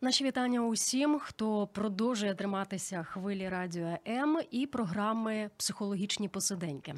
Наші 0.00 0.24
вітання 0.24 0.60
усім, 0.60 1.18
хто 1.18 1.66
продовжує 1.66 2.34
триматися 2.34 3.02
хвилі 3.02 3.48
радіо 3.48 3.96
М 4.08 4.40
і 4.50 4.66
програми 4.66 5.50
Психологічні 5.56 6.28
посиденьки. 6.28 6.94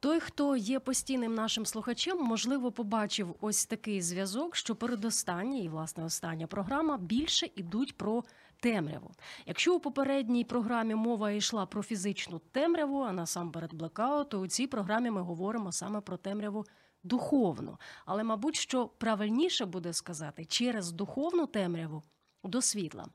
Той, 0.00 0.20
хто 0.20 0.56
є 0.56 0.80
постійним 0.80 1.34
нашим 1.34 1.66
слухачем, 1.66 2.18
можливо, 2.18 2.72
побачив 2.72 3.36
ось 3.40 3.66
такий 3.66 4.02
зв'язок, 4.02 4.56
що 4.56 4.76
передостання 4.76 5.58
і 5.58 5.68
власне 5.68 6.04
остання 6.04 6.46
програма 6.46 6.98
більше 6.98 7.48
ідуть 7.56 7.96
про. 7.96 8.24
Темряву. 8.62 9.10
Якщо 9.46 9.74
у 9.74 9.80
попередній 9.80 10.44
програмі 10.44 10.94
мова 10.94 11.30
йшла 11.30 11.66
про 11.66 11.82
фізичну 11.82 12.38
темряву, 12.38 13.00
а 13.00 13.12
насамперед 13.12 13.74
блекаут, 13.74 14.28
то 14.28 14.40
у 14.40 14.46
цій 14.46 14.66
програмі 14.66 15.10
ми 15.10 15.20
говоримо 15.20 15.72
саме 15.72 16.00
про 16.00 16.16
темряву 16.16 16.64
духовну. 17.02 17.78
Але, 18.06 18.24
мабуть, 18.24 18.56
що 18.56 18.86
правильніше 18.88 19.64
буде 19.64 19.92
сказати 19.92 20.44
через 20.44 20.92
духовну 20.92 21.46
темряву 21.46 22.02
до 22.44 22.62
світла. 22.62 23.06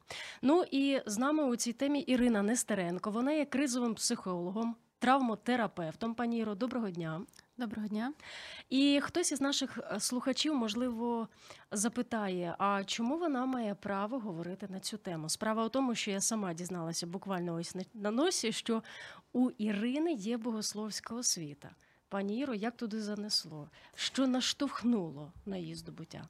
Ну 0.41 0.63
і 0.71 1.01
з 1.05 1.17
нами 1.17 1.43
у 1.43 1.55
цій 1.55 1.73
темі 1.73 1.99
Ірина 1.99 2.41
Нестеренко. 2.41 3.11
Вона 3.11 3.31
є 3.31 3.45
кризовим 3.45 3.95
психологом, 3.95 4.75
травмотерапевтом. 4.99 6.15
Пані 6.15 6.37
Іро, 6.37 6.55
доброго 6.55 6.89
дня. 6.89 7.21
Доброго 7.57 7.87
дня. 7.87 8.13
І 8.69 8.99
хтось 9.03 9.31
із 9.31 9.41
наших 9.41 9.77
е, 9.77 9.99
слухачів, 9.99 10.55
можливо, 10.55 11.27
запитає: 11.71 12.55
а 12.57 12.83
чому 12.83 13.17
вона 13.17 13.45
має 13.45 13.75
право 13.75 14.19
говорити 14.19 14.67
на 14.69 14.79
цю 14.79 14.97
тему? 14.97 15.29
Справа 15.29 15.65
у 15.65 15.69
тому, 15.69 15.95
що 15.95 16.11
я 16.11 16.21
сама 16.21 16.53
дізналася 16.53 17.07
буквально 17.07 17.55
ось 17.55 17.75
на 17.93 18.11
носі, 18.11 18.51
що 18.51 18.83
у 19.33 19.49
Ірини 19.49 20.13
є 20.13 20.37
богословська 20.37 21.15
освіта. 21.15 21.69
Пані 22.09 22.39
Іро, 22.39 22.53
як 22.53 22.77
туди 22.77 23.01
занесло? 23.01 23.69
Що 23.95 24.27
наштовхнуло 24.27 25.33
на 25.45 25.57
її 25.57 25.75
здобуття? 25.75 26.27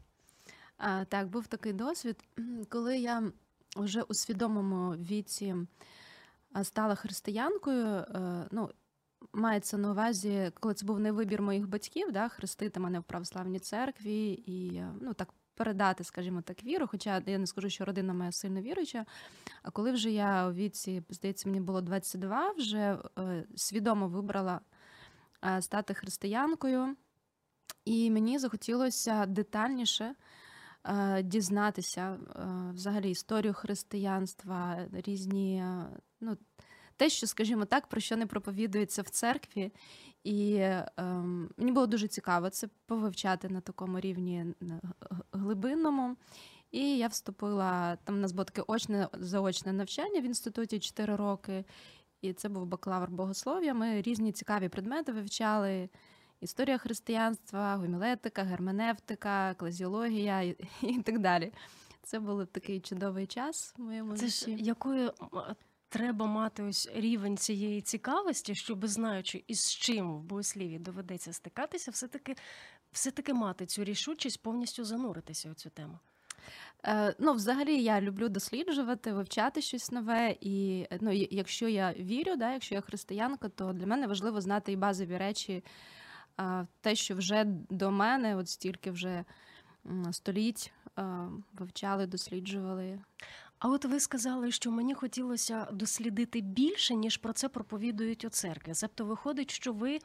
Так, 1.07 1.27
був 1.29 1.47
такий 1.47 1.73
досвід, 1.73 2.23
коли 2.69 2.97
я 2.97 3.31
вже 3.75 4.01
у 4.01 4.13
свідомому 4.13 4.91
віці 4.91 5.55
стала 6.63 6.95
християнкою. 6.95 7.85
Е, 7.85 8.47
ну, 8.51 8.69
Мається 9.33 9.77
на 9.77 9.91
увазі, 9.91 10.51
коли 10.59 10.73
це 10.73 10.85
був 10.85 10.99
не 10.99 11.11
вибір 11.11 11.41
моїх 11.41 11.67
батьків, 11.67 12.11
да, 12.11 12.29
хрестити 12.29 12.79
мене 12.79 12.99
в 12.99 13.03
православній 13.03 13.59
церкві 13.59 14.43
і 14.45 14.83
ну, 15.01 15.13
так 15.13 15.33
передати, 15.55 16.03
скажімо 16.03 16.41
так, 16.41 16.63
віру. 16.63 16.87
Хоча 16.87 17.21
я 17.25 17.37
не 17.37 17.47
скажу, 17.47 17.69
що 17.69 17.85
родина 17.85 18.13
моя 18.13 18.31
сильно 18.31 18.61
віруюча. 18.61 19.05
А 19.63 19.71
коли 19.71 19.91
вже 19.91 20.11
я 20.11 20.47
у 20.47 20.53
віці, 20.53 21.03
здається, 21.09 21.49
мені 21.49 21.61
було 21.61 21.81
22, 21.81 22.51
вже 22.51 22.97
е, 23.19 23.45
свідомо 23.55 24.07
вибрала 24.07 24.61
е, 25.45 25.61
стати 25.61 25.93
християнкою, 25.93 26.95
і 27.85 28.11
мені 28.11 28.39
захотілося 28.39 29.25
детальніше. 29.25 30.15
Е, 30.87 31.23
дізнатися 31.23 32.01
е, 32.01 32.39
взагалі 32.73 33.11
історію 33.11 33.53
християнства, 33.53 34.77
різні, 34.91 35.57
е, 35.57 35.87
ну, 36.21 36.37
те, 36.97 37.09
що, 37.09 37.27
скажімо 37.27 37.65
так, 37.65 37.87
про 37.87 38.01
що 38.01 38.17
не 38.17 38.25
проповідується 38.25 39.01
в 39.01 39.09
церкві. 39.09 39.71
І 40.23 40.55
ем, 40.97 41.49
мені 41.57 41.71
було 41.71 41.87
дуже 41.87 42.07
цікаво 42.07 42.49
це 42.49 42.67
повивчати 42.85 43.49
на 43.49 43.61
такому 43.61 43.99
рівні 43.99 44.45
глибинному. 45.31 46.15
І 46.71 46.97
я 46.97 47.07
вступила, 47.07 47.97
там 48.03 48.15
у 48.15 48.17
нас 48.17 48.31
було 48.31 48.45
таке 48.45 48.63
очне 48.67 49.07
заочне 49.13 49.73
навчання 49.73 50.21
в 50.21 50.23
інституті 50.23 50.79
4 50.79 51.15
роки, 51.15 51.65
і 52.21 52.33
це 52.33 52.49
був 52.49 52.65
бакалавр 52.65 53.09
богослов'я. 53.09 53.73
Ми 53.73 54.01
різні 54.01 54.31
цікаві 54.31 54.69
предмети 54.69 55.11
вивчали 55.11 55.89
історія 56.45 56.77
християнства, 56.77 57.75
гомілетика, 57.75 58.43
герменевтика, 58.43 59.53
клазіологія 59.53 60.41
і, 60.41 60.57
і 60.81 61.01
так 61.01 61.19
далі. 61.19 61.51
Це 62.03 62.19
був 62.19 62.45
такий 62.45 62.79
чудовий 62.79 63.27
час 63.27 63.73
в 63.77 63.81
моєму 63.81 64.17
Це 64.17 64.27
житті. 64.27 64.57
ж 64.57 64.63
якою 64.63 65.11
треба 65.89 66.25
мати 66.25 66.63
ось 66.63 66.89
рівень 66.95 67.37
цієї 67.37 67.81
цікавості, 67.81 68.55
щоб 68.55 68.87
знаючи, 68.87 69.43
із 69.47 69.75
чим 69.75 70.17
в 70.17 70.23
богосліві 70.23 70.79
доведеться 70.79 71.33
стикатися, 71.33 71.91
все-таки 71.91 72.35
все-таки 72.91 73.33
мати 73.33 73.65
цю 73.65 73.83
рішучість 73.83 74.41
повністю 74.41 74.83
зануритися 74.83 75.51
у 75.51 75.53
цю 75.53 75.69
тему. 75.69 75.99
Е, 76.85 77.15
ну, 77.19 77.33
взагалі, 77.33 77.83
я 77.83 78.01
люблю 78.01 78.29
досліджувати, 78.29 79.13
вивчати 79.13 79.61
щось 79.61 79.91
нове. 79.91 80.35
І 80.41 80.87
ну, 81.01 81.11
якщо 81.11 81.67
я 81.67 81.93
вірю, 81.93 82.35
да, 82.35 82.53
якщо 82.53 82.75
я 82.75 82.81
християнка, 82.81 83.49
то 83.49 83.73
для 83.73 83.85
мене 83.85 84.07
важливо 84.07 84.41
знати 84.41 84.71
і 84.71 84.75
базові 84.75 85.17
речі 85.17 85.63
те, 86.81 86.95
що 86.95 87.15
вже 87.15 87.43
до 87.69 87.91
мене, 87.91 88.35
от 88.35 88.49
стільки 88.49 88.91
вже 88.91 89.25
століть 90.11 90.71
вивчали, 91.53 92.07
досліджували. 92.07 92.99
А 93.59 93.69
от 93.69 93.85
ви 93.85 93.99
сказали, 93.99 94.51
що 94.51 94.71
мені 94.71 94.93
хотілося 94.93 95.67
дослідити 95.71 96.41
більше, 96.41 96.95
ніж 96.95 97.17
про 97.17 97.33
це 97.33 97.49
проповідують 97.49 98.25
у 98.25 98.29
церкві. 98.29 98.73
Себто 98.73 99.05
виходить, 99.05 99.51
що 99.51 99.73
ви, 99.73 99.99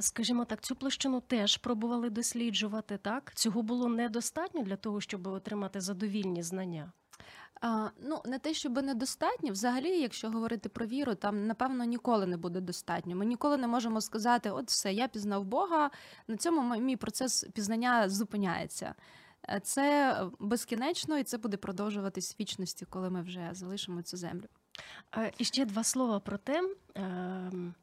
скажімо 0.00 0.44
так, 0.44 0.60
цю 0.60 0.76
площину 0.76 1.20
теж 1.20 1.56
пробували 1.56 2.10
досліджувати. 2.10 2.98
Так 2.98 3.34
цього 3.34 3.62
було 3.62 3.88
недостатньо 3.88 4.62
для 4.62 4.76
того, 4.76 5.00
щоб 5.00 5.26
отримати 5.26 5.80
задовільні 5.80 6.42
знання. 6.42 6.92
А, 7.60 7.88
Ну, 8.00 8.22
не 8.24 8.38
те, 8.38 8.54
щоб 8.54 8.82
недостатньо. 8.82 9.52
Взагалі, 9.52 10.00
якщо 10.00 10.30
говорити 10.30 10.68
про 10.68 10.86
віру, 10.86 11.14
там 11.14 11.46
напевно 11.46 11.84
ніколи 11.84 12.26
не 12.26 12.36
буде 12.36 12.60
достатньо. 12.60 13.16
Ми 13.16 13.26
ніколи 13.26 13.56
не 13.56 13.66
можемо 13.66 14.00
сказати, 14.00 14.50
от 14.50 14.68
все, 14.68 14.92
я 14.92 15.08
пізнав 15.08 15.44
Бога. 15.44 15.90
На 16.28 16.36
цьому 16.36 16.76
мій 16.80 16.96
процес 16.96 17.44
пізнання 17.54 18.08
зупиняється. 18.08 18.94
Е, 19.48 19.60
це 19.60 20.16
безкінечно, 20.40 21.18
і 21.18 21.24
це 21.24 21.38
буде 21.38 21.56
продовжуватись 21.56 22.36
вічності, 22.40 22.84
коли 22.84 23.10
ми 23.10 23.22
вже 23.22 23.48
залишимо 23.52 24.02
цю 24.02 24.16
землю. 24.16 24.46
І 25.38 25.44
ще 25.44 25.64
два 25.64 25.84
слова 25.84 26.20
про 26.20 26.38
те. 26.38 26.74
Ем, 26.94 27.74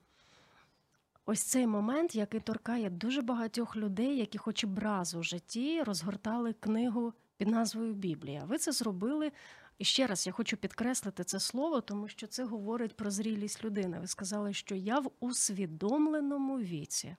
ось 1.25 1.43
цей 1.43 1.67
момент, 1.67 2.15
який 2.15 2.39
торкає 2.39 2.89
дуже 2.89 3.21
багатьох 3.21 3.75
людей, 3.75 4.17
які, 4.17 4.37
хоч 4.37 4.63
і 4.63 4.67
браз 4.67 5.15
у 5.15 5.23
житті, 5.23 5.83
розгортали 5.83 6.53
книгу 6.53 7.13
під 7.39 7.47
назвою 7.47 7.93
Біблія. 7.93 8.43
Ви 8.45 8.57
це 8.57 8.71
зробили 8.71 9.31
і 9.77 9.83
ще 9.83 10.07
раз 10.07 10.27
я 10.27 10.33
хочу 10.33 10.57
підкреслити 10.57 11.23
це 11.23 11.39
слово, 11.39 11.81
тому 11.81 12.07
що 12.07 12.27
це 12.27 12.43
говорить 12.43 12.95
про 12.95 13.11
зрілість 13.11 13.63
людини. 13.63 13.99
Ви 13.99 14.07
сказали, 14.07 14.53
що 14.53 14.75
я 14.75 14.99
в 14.99 15.11
усвідомленому 15.19 16.59
віці. 16.59 17.15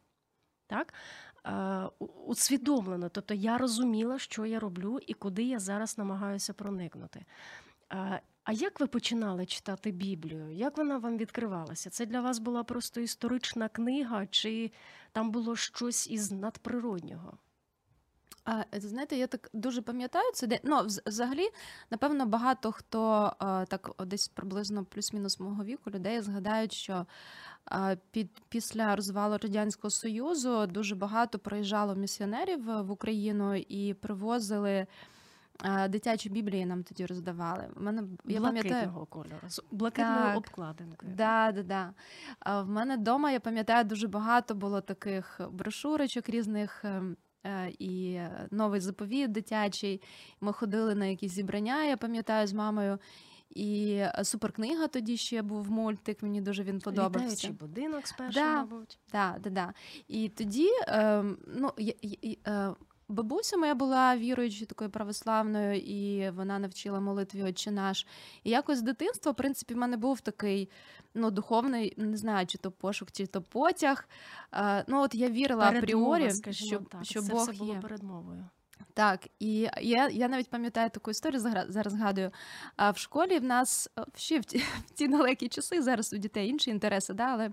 Так? 0.66 0.94
Усвідомлено, 2.26 3.08
тобто 3.08 3.34
я 3.34 3.58
розуміла, 3.58 4.18
що 4.18 4.46
я 4.46 4.60
роблю 4.60 4.98
і 5.06 5.14
куди 5.14 5.42
я 5.42 5.58
зараз 5.58 5.98
намагаюся 5.98 6.52
проникнути. 6.52 7.24
А 8.44 8.52
як 8.52 8.80
ви 8.80 8.86
починали 8.86 9.46
читати 9.46 9.90
Біблію? 9.90 10.50
Як 10.50 10.78
вона 10.78 10.98
вам 10.98 11.18
відкривалася? 11.18 11.90
Це 11.90 12.06
для 12.06 12.20
вас 12.20 12.38
була 12.38 12.64
просто 12.64 13.00
історична 13.00 13.68
книга, 13.68 14.26
чи 14.26 14.72
там 15.12 15.30
було 15.30 15.56
щось 15.56 16.10
із 16.10 16.32
надприроднього? 16.32 17.38
А, 18.44 18.64
Знаєте, 18.72 19.16
я 19.16 19.26
так 19.26 19.50
дуже 19.52 19.82
пам'ятаю 19.82 20.32
це 20.34 20.46
де 20.46 20.60
ну, 20.62 20.86
взагалі, 21.06 21.48
напевно, 21.90 22.26
багато 22.26 22.72
хто 22.72 23.32
так 23.68 23.90
десь 24.06 24.28
приблизно 24.28 24.84
плюс-мінус 24.84 25.40
мого 25.40 25.64
віку 25.64 25.90
людей 25.90 26.20
згадають, 26.20 26.72
що 26.72 27.06
під 28.10 28.30
після 28.48 28.96
розвалу 28.96 29.38
радянського 29.42 29.90
союзу 29.90 30.66
дуже 30.66 30.94
багато 30.94 31.38
приїжджало 31.38 31.94
місіонерів 31.94 32.64
в 32.64 32.90
Україну 32.90 33.54
і 33.54 33.94
привозили. 33.94 34.86
Дитячі 35.88 36.28
біблії 36.28 36.66
нам 36.66 36.82
тоді 36.82 37.06
роздавали. 37.06 37.68
Мене 37.76 38.02
я 38.24 38.40
пам'ятаю 38.40 39.06
кольору 39.10 39.48
з 39.48 39.62
блакитною 39.70 40.36
обкладинкою. 40.36 41.12
Да, 41.14 41.52
да, 41.52 41.62
да. 41.62 41.92
В 42.62 42.68
мене 42.68 42.96
вдома 42.96 43.30
я 43.30 43.40
пам'ятаю 43.40 43.84
дуже 43.84 44.08
багато 44.08 44.54
було 44.54 44.80
таких 44.80 45.40
брошурочок 45.52 46.28
різних 46.28 46.84
ем, 46.84 47.16
Е, 47.20 47.29
і 47.78 48.20
новий 48.50 48.80
заповіт 48.80 49.32
дитячий. 49.32 50.02
Ми 50.40 50.52
ходили 50.52 50.94
на 50.94 51.06
якісь 51.06 51.32
зібрання, 51.32 51.84
я 51.84 51.96
пам'ятаю 51.96 52.46
з 52.46 52.52
мамою. 52.52 52.98
І 53.50 53.92
е, 53.94 54.24
суперкнига 54.24 54.88
тоді 54.88 55.16
ще 55.16 55.42
був 55.42 55.70
мультик, 55.70 56.22
мені 56.22 56.40
дуже 56.40 56.62
він 56.62 56.80
подобався. 56.80 57.18
Літаючий 57.18 57.50
будинок 57.50 58.06
спершу, 58.06 58.40
да, 58.40 58.56
мабуть. 58.56 58.98
Да, 59.12 59.36
да, 59.40 59.50
да. 59.50 59.72
І 60.08 60.28
тоді, 60.28 60.68
е, 60.88 61.24
ну, 61.46 61.72
я, 61.78 61.92
я, 62.02 62.74
бабуся 63.10 63.56
моя 63.56 63.74
була 63.74 64.16
віруючою 64.16 64.66
такою 64.66 64.90
православною, 64.90 65.76
і 65.76 66.30
вона 66.30 66.58
навчила 66.58 67.00
молитві 67.00 67.42
Отче 67.42 67.70
наш. 67.70 68.06
І 68.44 68.50
якось 68.50 68.78
з 68.78 68.82
дитинства, 68.82 69.32
в 69.32 69.36
принципі, 69.36 69.74
в 69.74 69.76
мене 69.76 69.96
був 69.96 70.20
такий 70.20 70.68
ну, 71.14 71.30
духовний, 71.30 71.94
не 71.96 72.16
знаю, 72.16 72.46
чи 72.46 72.58
то 72.58 72.70
пошук, 72.70 73.12
чи 73.12 73.26
то 73.26 73.42
потяг. 73.42 74.08
А, 74.50 74.82
ну, 74.86 75.02
от 75.02 75.14
я 75.14 75.28
вірила 75.28 75.70
Передмова, 75.70 76.14
апріорі, 76.16 76.32
скажімо 76.32 76.68
що, 76.68 76.78
так. 76.90 77.04
що 77.04 77.22
Це 77.22 77.32
Бог 77.32 77.42
все 77.42 77.52
було 77.52 77.74
є. 77.74 77.80
передмовою. 77.80 78.44
Так, 78.94 79.28
і 79.38 79.68
я, 79.80 80.08
я 80.08 80.28
навіть 80.28 80.50
пам'ятаю 80.50 80.90
таку 80.90 81.10
історію, 81.10 81.40
зараз 81.68 81.92
згадую. 81.92 82.30
А 82.76 82.90
в 82.90 82.98
школі 82.98 83.38
в 83.38 83.44
нас 83.44 83.90
е, 83.98 84.04
ще 84.16 84.40
в 84.40 84.44
ті, 84.44 84.58
в 84.86 84.90
ті 84.90 85.08
далекі 85.08 85.48
часи, 85.48 85.82
зараз 85.82 86.12
у 86.12 86.16
дітей 86.16 86.48
інші 86.48 86.70
інтереси, 86.70 87.14
да, 87.14 87.24
але 87.24 87.50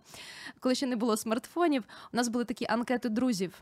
коли 0.59 0.75
ще 0.75 0.85
не 0.85 0.95
було 0.95 1.17
смартфонів, 1.17 1.83
у 2.13 2.17
нас 2.17 2.27
були 2.27 2.45
такі 2.45 2.65
анкети 2.69 3.09
друзів. 3.09 3.61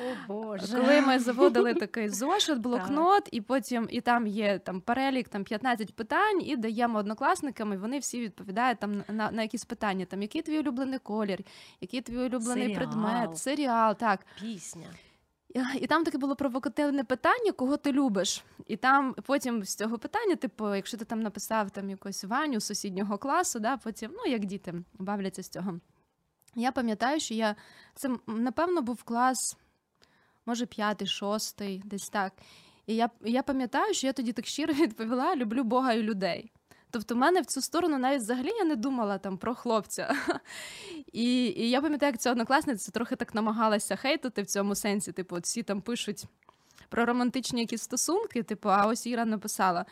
О 0.00 0.14
Боже. 0.28 0.76
Коли 0.76 1.00
ми 1.00 1.18
заводили 1.18 1.74
такий 1.74 2.08
зошит, 2.08 2.58
блокнот, 2.58 3.28
і 3.32 3.40
потім 3.40 3.88
і 3.90 4.00
там 4.00 4.26
є 4.26 4.58
там 4.58 4.80
перелік 4.80 5.28
там 5.28 5.44
15 5.44 5.94
питань, 5.94 6.42
і 6.42 6.56
даємо 6.56 6.98
однокласникам, 6.98 7.72
і 7.72 7.76
вони 7.76 7.98
всі 7.98 8.20
відповідають 8.20 8.78
там 8.78 9.04
на, 9.08 9.30
на 9.30 9.42
якісь 9.42 9.64
питання. 9.64 10.04
Там 10.04 10.22
який 10.22 10.42
твій 10.42 10.58
улюблений 10.58 10.98
колір, 10.98 11.38
який 11.80 12.00
твій 12.00 12.18
улюблений 12.18 12.74
Серіал. 12.74 12.76
предмет, 12.76 13.38
серіал, 13.38 13.96
так. 13.96 14.20
Пісня. 14.40 14.86
І- 15.80 15.86
там 15.86 16.04
таке 16.04 16.18
було 16.18 16.36
провокативне 16.36 17.04
питання, 17.04 17.52
кого 17.52 17.76
ти 17.76 17.92
любиш. 17.92 18.44
І 18.66 18.76
там 18.76 19.14
потім 19.14 19.64
з 19.64 19.74
цього 19.74 19.98
питання, 19.98 20.36
типу, 20.36 20.74
якщо 20.74 20.96
ти 20.96 21.04
там 21.04 21.22
написав 21.22 21.70
там 21.70 21.90
якусь 21.90 22.24
Ваню 22.24 22.60
сусіднього 22.60 23.18
класу, 23.18 23.60
да, 23.60 23.76
потім, 23.76 24.10
ну 24.14 24.32
як 24.32 24.44
діти 24.44 24.74
бавляться 24.98 25.42
з 25.42 25.48
цього. 25.48 25.80
Я 26.54 26.72
пам'ятаю, 26.72 27.20
що 27.20 27.34
я 27.34 27.56
це 27.94 28.10
напевно 28.26 28.82
був 28.82 29.02
клас, 29.02 29.56
може, 30.46 30.66
п'ятий, 30.66 31.06
шостий, 31.06 31.82
десь 31.84 32.08
так. 32.08 32.32
І 32.86 32.94
я, 32.94 33.10
я 33.20 33.42
пам'ятаю, 33.42 33.94
що 33.94 34.06
я 34.06 34.12
тоді 34.12 34.32
так 34.32 34.46
щиро 34.46 34.74
відповіла: 34.80 35.36
люблю 35.36 35.64
Бога 35.64 35.92
і 35.92 36.02
людей. 36.02 36.52
Тобто, 36.92 37.14
в 37.14 37.18
мене 37.18 37.40
в 37.40 37.46
цю 37.46 37.62
сторону 37.62 37.98
навіть 37.98 38.20
взагалі 38.20 38.50
я 38.58 38.64
не 38.64 38.76
думала 38.76 39.18
там 39.18 39.38
про 39.38 39.54
хлопця. 39.54 40.14
І, 41.12 41.44
і 41.46 41.70
я 41.70 41.80
пам'ятаю, 41.80 42.12
як 42.12 42.20
ця 42.20 42.30
однокласниця 42.30 42.92
трохи 42.92 43.16
так 43.16 43.34
намагалася 43.34 43.96
хейтити 43.96 44.42
в 44.42 44.46
цьому 44.46 44.74
сенсі. 44.74 45.12
Типу, 45.12 45.36
от 45.36 45.44
всі 45.44 45.62
там 45.62 45.80
пишуть 45.80 46.24
про 46.88 47.04
романтичні 47.04 47.60
якісь 47.60 47.82
стосунки, 47.82 48.42
типу, 48.42 48.68
а 48.68 48.86
ось 48.86 49.06
Іра 49.06 49.24
написала. 49.24 49.86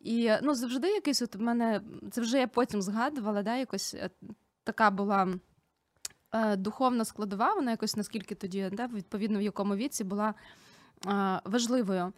І 0.00 0.30
ну, 0.42 0.54
завжди 0.54 0.88
якийсь 0.88 1.22
от 1.22 1.34
в 1.34 1.40
мене, 1.40 1.80
це 2.10 2.20
вже 2.20 2.38
я 2.38 2.46
потім 2.46 2.82
згадувала, 2.82 3.42
да, 3.42 3.56
якось 3.56 3.94
е, 3.94 4.10
така 4.64 4.90
була 4.90 5.28
е, 6.32 6.56
духовна 6.56 7.04
складова, 7.04 7.54
вона 7.54 7.70
якось 7.70 7.96
наскільки 7.96 8.34
тоді, 8.34 8.68
да, 8.72 8.86
відповідно 8.86 9.38
в 9.38 9.42
якому 9.42 9.76
віці 9.76 10.04
була 10.04 10.34
е, 11.06 11.40
важливою. 11.44 12.12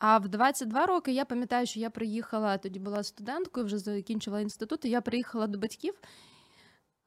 А 0.00 0.18
в 0.18 0.28
22 0.28 0.86
роки 0.86 1.12
я 1.12 1.24
пам'ятаю, 1.24 1.66
що 1.66 1.80
я 1.80 1.90
приїхала, 1.90 2.58
тоді 2.58 2.78
була 2.78 3.02
студенткою, 3.02 3.66
вже 3.66 3.78
закінчила 3.78 4.40
інститут, 4.40 4.84
і 4.84 4.90
я 4.90 5.00
приїхала 5.00 5.46
до 5.46 5.58
батьків 5.58 5.94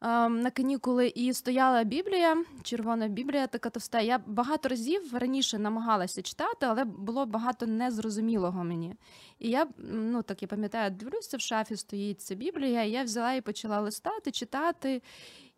ем, 0.02 0.42
на 0.42 0.52
канікули 0.52 1.08
і 1.08 1.34
стояла 1.34 1.84
Біблія, 1.84 2.44
червона 2.64 3.08
Біблія, 3.08 3.48
така 3.48 3.70
товста. 3.70 4.02
Я 4.02 4.18
багато 4.18 4.70
разів 4.70 5.16
раніше 5.16 5.60
намагалася 5.60 6.22
читати, 6.22 6.66
але 6.66 6.86
було 6.86 7.26
багато 7.26 7.68
незрозумілого 7.68 8.64
мені. 8.64 8.96
І 9.40 9.50
я, 9.50 9.68
ну 9.78 10.22
так 10.22 10.42
я 10.42 10.48
пам'ятаю, 10.48 10.92
дивлюся, 10.92 11.38
в 11.38 11.42
шафі 11.42 11.76
стоїть 11.76 12.22
ця 12.22 12.36
Біблія, 12.36 12.84
і 12.84 12.92
я 12.92 13.04
взяла 13.04 13.34
і 13.34 13.42
почала 13.42 13.80
листати, 13.80 14.32
читати. 14.32 15.02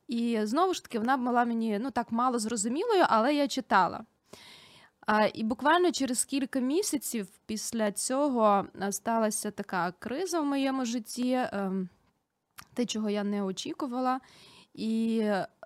І 0.08 0.40
знову 0.44 0.74
ж 0.74 0.84
таки, 0.84 1.00
вона 1.00 1.18
була 1.18 1.46
мені 1.46 1.80
ну 1.80 1.92
так 1.92 2.12
мало 2.12 2.40
зрозумілою, 2.40 3.06
але 3.08 3.36
я 3.36 3.48
читала. 3.48 4.06
І 5.34 5.44
буквально 5.44 5.92
через 5.92 6.26
кілька 6.26 6.60
місяців 6.60 7.28
після 7.46 7.92
цього 7.92 8.66
сталася 8.92 9.52
така 9.52 9.92
криза 10.00 10.40
в 10.40 10.46
моєму 10.46 10.86
житті, 10.86 11.48
ем, 11.52 11.90
те, 12.74 12.86
чого 12.86 13.10
я 13.10 13.24
не 13.24 13.44
очікувала. 13.44 14.20
І, 14.74 15.20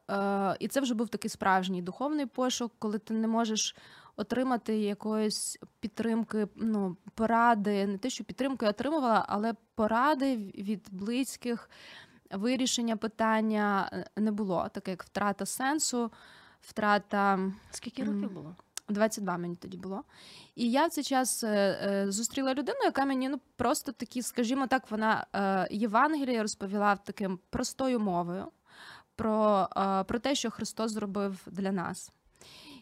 е, 0.10 0.58
і 0.60 0.68
це 0.68 0.82
вже 0.82 0.94
був 0.94 1.10
такий 1.10 1.30
справжній 1.30 1.82
духовний 1.82 2.26
пошук, 2.26 2.72
коли 2.80 3.00
ти 3.00 3.14
не 3.14 3.28
можеш 3.28 3.76
отримати 4.16 4.78
якоїсь 4.78 5.60
підтримки, 5.80 6.48
ну, 6.56 6.98
поради, 7.16 7.88
не 7.88 7.98
те, 7.98 8.10
що 8.10 8.24
підтримку 8.24 8.66
я 8.66 8.72
отримувала, 8.72 9.26
але 9.30 9.54
поради 9.76 10.36
від 10.38 10.88
близьких, 10.92 11.70
вирішення 12.32 12.98
питання 12.98 13.90
е, 13.94 14.22
не 14.22 14.32
було, 14.32 14.70
таке 14.74 14.92
як 14.92 15.04
втрата 15.04 15.46
сенсу, 15.46 16.12
втрата. 16.62 17.52
Скільки 17.72 18.04
років 18.04 18.32
було? 18.32 18.56
22 18.90 19.38
мені 19.38 19.56
тоді 19.56 19.78
було. 19.78 20.04
І 20.56 20.72
я 20.72 20.86
в 20.86 20.90
цей 20.90 21.04
час 21.04 21.44
е, 21.44 21.48
е, 21.48 22.12
зустріла 22.12 22.54
людину, 22.54 22.80
яка 22.84 23.06
мені 23.06 23.30
ну 23.30 23.40
просто 23.56 23.92
такі, 23.92 24.22
скажімо 24.22 24.68
так, 24.68 24.92
вона 24.92 25.26
е, 25.34 25.68
Євангеліє 25.72 26.42
розповіла 26.42 26.96
таким 26.96 27.40
простою 27.50 28.00
мовою 28.00 28.46
про, 29.16 29.68
про 30.08 30.20
те, 30.20 30.36
що 30.36 30.52
Христос 30.52 30.92
зробив 30.92 31.48
для 31.52 31.72
нас. 31.72 32.12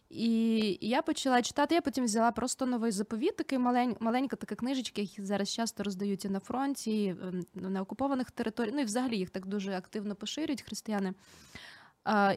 І 0.09 0.77
я 0.81 1.01
почала 1.01 1.41
читати. 1.41 1.75
Я 1.75 1.81
потім 1.81 2.05
взяла 2.05 2.31
просто 2.31 2.65
новий 2.65 2.91
заповіт, 2.91 3.35
такий 3.35 3.59
малень, 3.59 3.95
маленька 3.99 4.35
така 4.35 4.55
книжечка, 4.55 5.01
які 5.01 5.25
зараз 5.25 5.49
часто 5.49 5.83
роздають 5.83 6.25
і 6.25 6.29
на 6.29 6.39
фронті, 6.39 7.15
ем, 7.21 7.45
на 7.53 7.81
окупованих 7.81 8.31
територіях. 8.31 8.75
Ну 8.75 8.81
і 8.81 8.85
взагалі 8.85 9.17
їх 9.17 9.29
так 9.29 9.45
дуже 9.45 9.73
активно 9.73 10.15
поширюють 10.15 10.61
християни. 10.61 11.13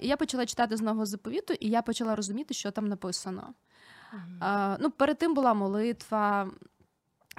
І 0.02 0.08
я 0.08 0.16
почала 0.16 0.46
читати 0.46 0.76
з 0.76 0.80
нового 0.80 1.06
заповіту, 1.06 1.54
і 1.60 1.68
я 1.68 1.82
почала 1.82 2.16
розуміти, 2.16 2.54
що 2.54 2.70
там 2.70 2.88
написано. 2.88 3.54
Ну, 4.80 4.90
перед 4.90 5.18
тим 5.18 5.34
була 5.34 5.54
молитва, 5.54 6.50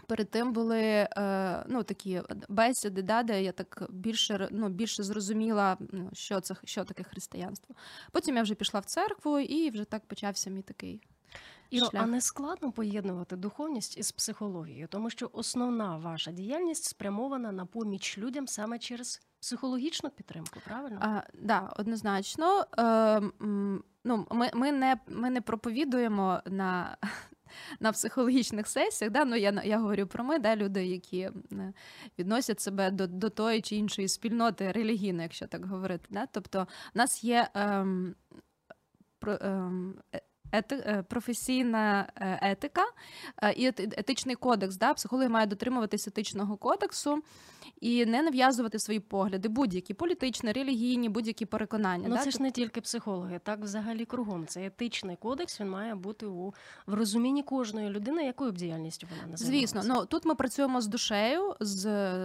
перед 0.07 0.29
тим 0.31 0.53
були 0.53 0.81
е, 0.81 1.65
ну, 1.67 1.83
такі 1.83 2.21
бесіди, 2.49 3.01
да, 3.01 3.23
де 3.23 3.43
я 3.43 3.51
так 3.51 3.87
більше, 3.89 4.47
ну, 4.51 4.69
більше 4.69 5.03
зрозуміла, 5.03 5.77
ну, 5.79 6.09
що 6.13 6.39
це 6.39 6.55
що 6.63 6.83
таке 6.83 7.03
християнство. 7.03 7.75
Потім 8.11 8.35
я 8.35 8.41
вже 8.43 8.55
пішла 8.55 8.79
в 8.79 8.85
церкву, 8.85 9.39
і 9.39 9.69
вже 9.69 9.85
так 9.85 10.05
почався 10.05 10.49
мій 10.49 10.61
такий. 10.61 11.01
Іро, 11.71 11.89
шлях. 11.89 12.03
а 12.03 12.07
не 12.07 12.21
складно 12.21 12.71
поєднувати 12.71 13.35
духовність 13.35 13.97
із 13.97 14.11
психологією, 14.11 14.87
тому 14.87 15.09
що 15.09 15.29
основна 15.33 15.97
ваша 15.97 16.31
діяльність 16.31 16.83
спрямована 16.83 17.51
на 17.51 17.65
поміч 17.65 18.17
людям 18.17 18.47
саме 18.47 18.79
через 18.79 19.21
психологічну 19.41 20.09
підтримку, 20.09 20.59
правильно? 20.65 20.99
А, 21.01 21.21
да, 21.33 21.71
однозначно. 21.75 22.65
Е, 22.77 23.21
ну, 24.03 24.27
ми, 24.31 24.49
ми, 24.53 24.71
не, 24.71 24.97
ми 25.07 25.29
не 25.29 25.41
проповідуємо 25.41 26.41
на, 26.45 26.97
на 27.79 27.91
психологічних 27.91 28.67
сесіях. 28.67 29.11
Да? 29.11 29.25
Ну, 29.25 29.35
я, 29.35 29.61
я 29.65 29.79
говорю 29.79 30.07
про 30.07 30.23
ми, 30.23 30.39
да, 30.39 30.55
люди, 30.55 30.85
які 30.85 31.19
е, 31.19 31.73
відносять 32.19 32.61
себе 32.61 32.91
до, 32.91 33.07
до 33.07 33.29
тої 33.29 33.61
чи 33.61 33.75
іншої 33.75 34.07
спільноти 34.07 34.71
релігійної, 34.71 35.23
якщо 35.23 35.47
так 35.47 35.65
говорити. 35.65 36.05
Да? 36.09 36.25
Тобто, 36.25 36.67
в 36.93 36.97
нас 36.97 37.23
є 37.23 37.49
ем, 37.53 38.15
про, 39.19 39.37
ем, 39.41 39.95
е- 40.15 40.21
ети, 40.51 40.75
е, 40.75 41.03
професійна 41.09 42.07
е, 42.15 42.39
етика 42.51 42.81
е, 43.43 43.51
і 43.53 43.67
ети- 43.67 43.93
етичний 43.97 44.35
кодекс. 44.35 44.77
Да? 44.77 44.93
Психологи 44.93 45.29
мають 45.29 45.49
дотримуватися 45.49 46.09
етичного 46.09 46.57
кодексу 46.57 47.23
і 47.81 48.05
не 48.05 48.21
нав'язувати 48.21 48.79
свої 48.79 48.99
погляди, 48.99 49.49
будь-які 49.49 49.93
політичні, 49.93 50.51
релігійні, 50.51 51.09
будь-які 51.09 51.45
переконання. 51.45 52.07
Ну, 52.09 52.15
да? 52.15 52.21
це 52.21 52.31
ж 52.31 52.41
не 52.41 52.51
тільки 52.51 52.81
психологи, 52.81 53.39
так 53.43 53.59
взагалі 53.59 54.05
кругом. 54.05 54.45
Це 54.47 54.65
етичний 54.65 55.15
кодекс, 55.15 55.59
він 55.59 55.69
має 55.69 55.95
бути 55.95 56.25
у 56.25 56.53
в 56.87 56.93
розумінні 56.93 57.43
кожної 57.43 57.89
людини, 57.89 58.25
якою 58.25 58.51
б 58.51 58.55
діяльністю 58.55 59.07
вона 59.11 59.31
не 59.31 59.37
Звісно, 59.37 59.81
ну 59.85 60.05
тут 60.05 60.25
ми 60.25 60.35
працюємо 60.35 60.81
з 60.81 60.87
душею, 60.87 61.55
з, 61.59 61.79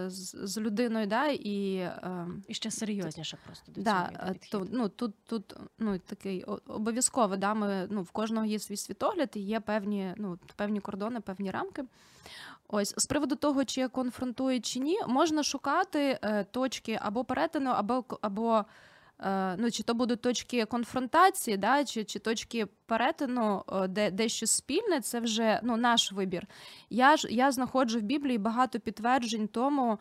з, 0.09 0.35
з 0.43 0.57
людиною, 0.57 1.07
да, 1.07 1.27
і 1.27 1.75
е, 1.75 2.27
І 2.47 2.53
ще 2.53 2.71
серйозніше 2.71 3.37
просто 3.45 3.71
до 3.71 3.81
да, 3.81 4.09
цього 4.13 4.31
е, 4.31 4.35
то, 4.51 4.67
ну, 4.71 4.89
тут, 4.89 5.13
тут 5.25 5.55
ну, 5.79 5.99
такий 5.99 6.43
обов'язково, 6.67 7.37
да, 7.37 7.53
ми, 7.53 7.87
ну, 7.91 8.01
в 8.01 8.11
кожного 8.11 8.45
є 8.45 8.59
свій 8.59 8.77
світогляд 8.77 9.29
і 9.35 9.39
є 9.39 9.59
певні, 9.59 10.13
ну, 10.17 10.39
певні 10.55 10.79
кордони, 10.79 11.19
певні 11.19 11.51
рамки. 11.51 11.83
Ось 12.67 12.93
з 12.97 13.05
приводу 13.05 13.35
того, 13.35 13.65
чи 13.65 13.81
я 13.81 13.87
конфронтую 13.87 14.61
чи 14.61 14.79
ні, 14.79 14.99
можна 15.07 15.43
шукати 15.43 16.19
е, 16.21 16.43
точки 16.43 16.99
або 17.01 17.23
перетину, 17.23 17.69
або, 17.69 18.05
або 18.21 18.65
е, 19.19 19.55
ну, 19.57 19.71
чи 19.71 19.83
то 19.83 19.93
будуть 19.93 20.21
точки 20.21 20.65
конфронтації, 20.65 21.57
да, 21.57 21.85
чи, 21.85 22.03
чи 22.03 22.19
точки 22.19 22.67
перетину, 22.85 23.63
е, 23.71 23.87
де, 23.87 24.11
де 24.11 24.29
щось 24.29 24.51
спільне, 24.51 25.01
це 25.01 25.19
вже 25.19 25.59
ну, 25.63 25.77
наш 25.77 26.11
вибір. 26.11 26.47
Я 26.89 27.17
ж 27.17 27.27
я 27.31 27.51
знаходжу 27.51 27.99
в 27.99 28.01
Біблії 28.01 28.37
багато 28.37 28.79
підтверджень 28.79 29.47
тому, 29.47 29.99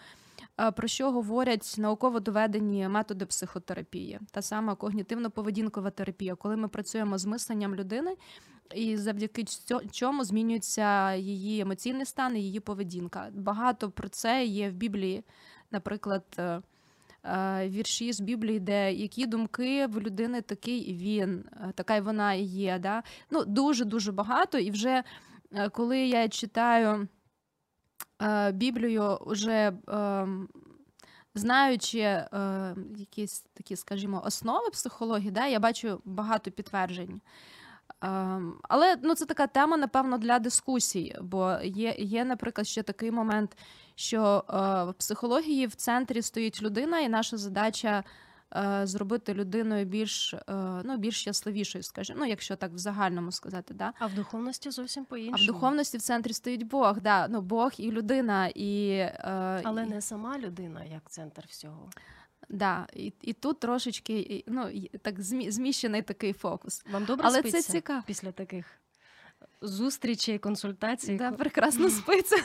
е, 0.61 0.71
про 0.71 0.89
що 0.89 1.11
говорять 1.11 1.75
науково 1.79 2.21
доведені 2.21 2.89
методи 2.89 3.27
психотерапії, 3.27 4.21
та 4.31 4.43
сама 4.43 4.75
когнітивно-поведінкова 4.75 5.91
терапія, 5.91 6.35
коли 6.35 6.57
ми 6.57 6.69
працюємо 6.69 7.19
з 7.19 7.25
мисленням 7.25 7.75
людини. 7.75 8.17
І 8.75 8.97
завдяки 8.97 9.45
чому 9.91 10.25
змінюється 10.25 11.15
її 11.15 11.61
емоційний 11.61 12.07
стан 12.07 12.37
і 12.37 12.41
її 12.41 12.61
поведінка. 12.61 13.29
Багато 13.35 13.91
про 13.91 14.09
це 14.09 14.45
є 14.45 14.71
в 14.71 14.73
Біблії. 14.73 15.25
Наприклад, 15.71 16.25
е, 16.39 16.63
е, 17.25 17.69
вірші 17.69 18.13
з 18.13 18.21
Біблії, 18.21 18.61
де 18.61 18.93
які 18.93 19.27
думки 19.27 19.87
в 19.87 20.01
людини 20.01 20.43
такий 20.43 20.95
він, 20.95 21.45
е, 21.53 21.73
така 21.75 21.97
й 21.97 22.01
вона 22.01 22.35
і 22.35 22.43
є. 22.43 22.79
Да? 22.79 23.03
Ну, 23.31 23.45
Дуже 23.45 23.85
дуже 23.85 24.13
багато. 24.13 24.59
І 24.59 24.71
вже 24.71 25.03
коли 25.73 25.99
я 25.99 26.29
читаю 26.29 27.09
Біблію, 28.53 29.19
вже 29.27 29.73
е, 29.89 30.29
знаючи 31.35 31.99
якісь 32.97 33.41
такі, 33.41 33.77
скажімо, 33.77 34.23
основи 34.27 34.71
психології, 34.71 35.31
да, 35.31 35.47
я 35.47 35.61
бачу 35.61 36.01
багато 36.05 36.51
підтверджень. 36.51 37.21
Ем, 38.01 38.59
але 38.63 38.97
ну, 39.03 39.15
це 39.15 39.27
така 39.27 39.47
тема, 39.47 39.77
напевно, 39.77 40.19
для 40.19 40.39
дискусій, 40.39 41.17
бо 41.21 41.57
є, 41.65 41.95
є, 41.99 42.25
наприклад, 42.25 42.67
ще 42.67 42.83
такий 42.83 43.11
момент, 43.11 43.57
що 43.95 44.45
е, 44.49 44.53
в 44.91 44.95
психології 44.95 45.67
в 45.67 45.75
центрі 45.75 46.23
стоїть 46.23 46.63
людина, 46.63 47.01
і 47.01 47.09
наша 47.09 47.37
задача 47.37 48.05
е, 48.57 48.81
зробити 48.85 49.35
людиною 49.35 49.85
більш 49.85 50.35
е, 50.35 50.43
ну, 50.85 50.97
більш 50.97 51.21
щасливішою, 51.21 51.85
скажімо, 51.85 52.19
ну, 52.21 52.27
якщо 52.27 52.57
так 52.57 52.73
в 52.73 52.79
загальному 52.79 53.33
сказати. 53.33 53.75
Да? 53.75 53.93
А 53.99 54.07
в 54.07 54.15
духовності 54.15 54.71
зовсім 54.71 55.05
по-іншому. 55.05 55.37
А 55.41 55.43
в 55.43 55.47
духовності 55.47 55.99
в 55.99 56.03
центрі 56.03 56.33
стоїть 56.33 56.63
Бог, 56.63 57.01
да, 57.01 57.29
ну, 57.29 57.41
Бог 57.41 57.73
і 57.79 57.91
людина. 57.91 58.51
І, 58.55 59.01
Але 59.65 59.87
не 59.87 60.01
сама 60.01 60.39
людина 60.39 60.85
як 60.85 61.11
центр 61.11 61.45
всього. 61.49 61.91
Да, 62.49 62.87
і 62.93 63.13
і 63.23 63.33
тут 63.33 63.61
трошечки 63.61 64.45
ну, 64.47 64.71
так 65.03 65.21
зміщений 65.21 66.03
такий 66.03 66.33
фокус. 66.33 66.85
Вам 66.93 67.05
добре 67.05 67.27
Але 67.29 67.39
спиться 67.39 67.63
це 67.63 67.73
цікаво. 67.73 68.03
після 68.07 68.33
таких 68.33 68.67
зустрічей, 69.61 70.39
консультацій? 70.39 71.17
Да, 71.17 71.33
Прекрасно 71.33 71.91
спиться. 71.91 72.37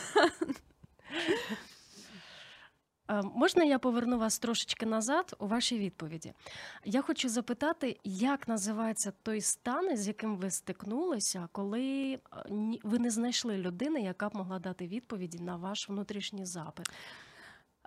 Можна 3.24 3.63
я 3.63 3.79
поверну 3.79 4.17
вас 4.20 4.39
трошечки 4.39 4.86
назад 4.86 5.36
у 5.39 5.48
вашій 5.48 5.79
відповіді? 5.79 6.34
Я 6.86 7.01
хочу 7.01 7.29
запитати, 7.29 8.00
як 8.03 8.48
називається 8.48 9.13
той 9.24 9.41
стан, 9.41 9.98
з 9.98 10.08
яким 10.08 10.38
ви 10.38 10.51
стикнулися, 10.51 11.50
коли 11.51 12.20
ви 12.84 13.00
не 13.00 13.10
знайшли 13.10 13.58
людини, 13.58 14.01
яка 14.01 14.29
б 14.29 14.36
могла 14.36 14.60
дати 14.60 14.88
відповіді 14.88 15.39
на 15.39 15.55
ваш 15.55 15.89
внутрішній 15.89 16.46
запит? 16.46 16.89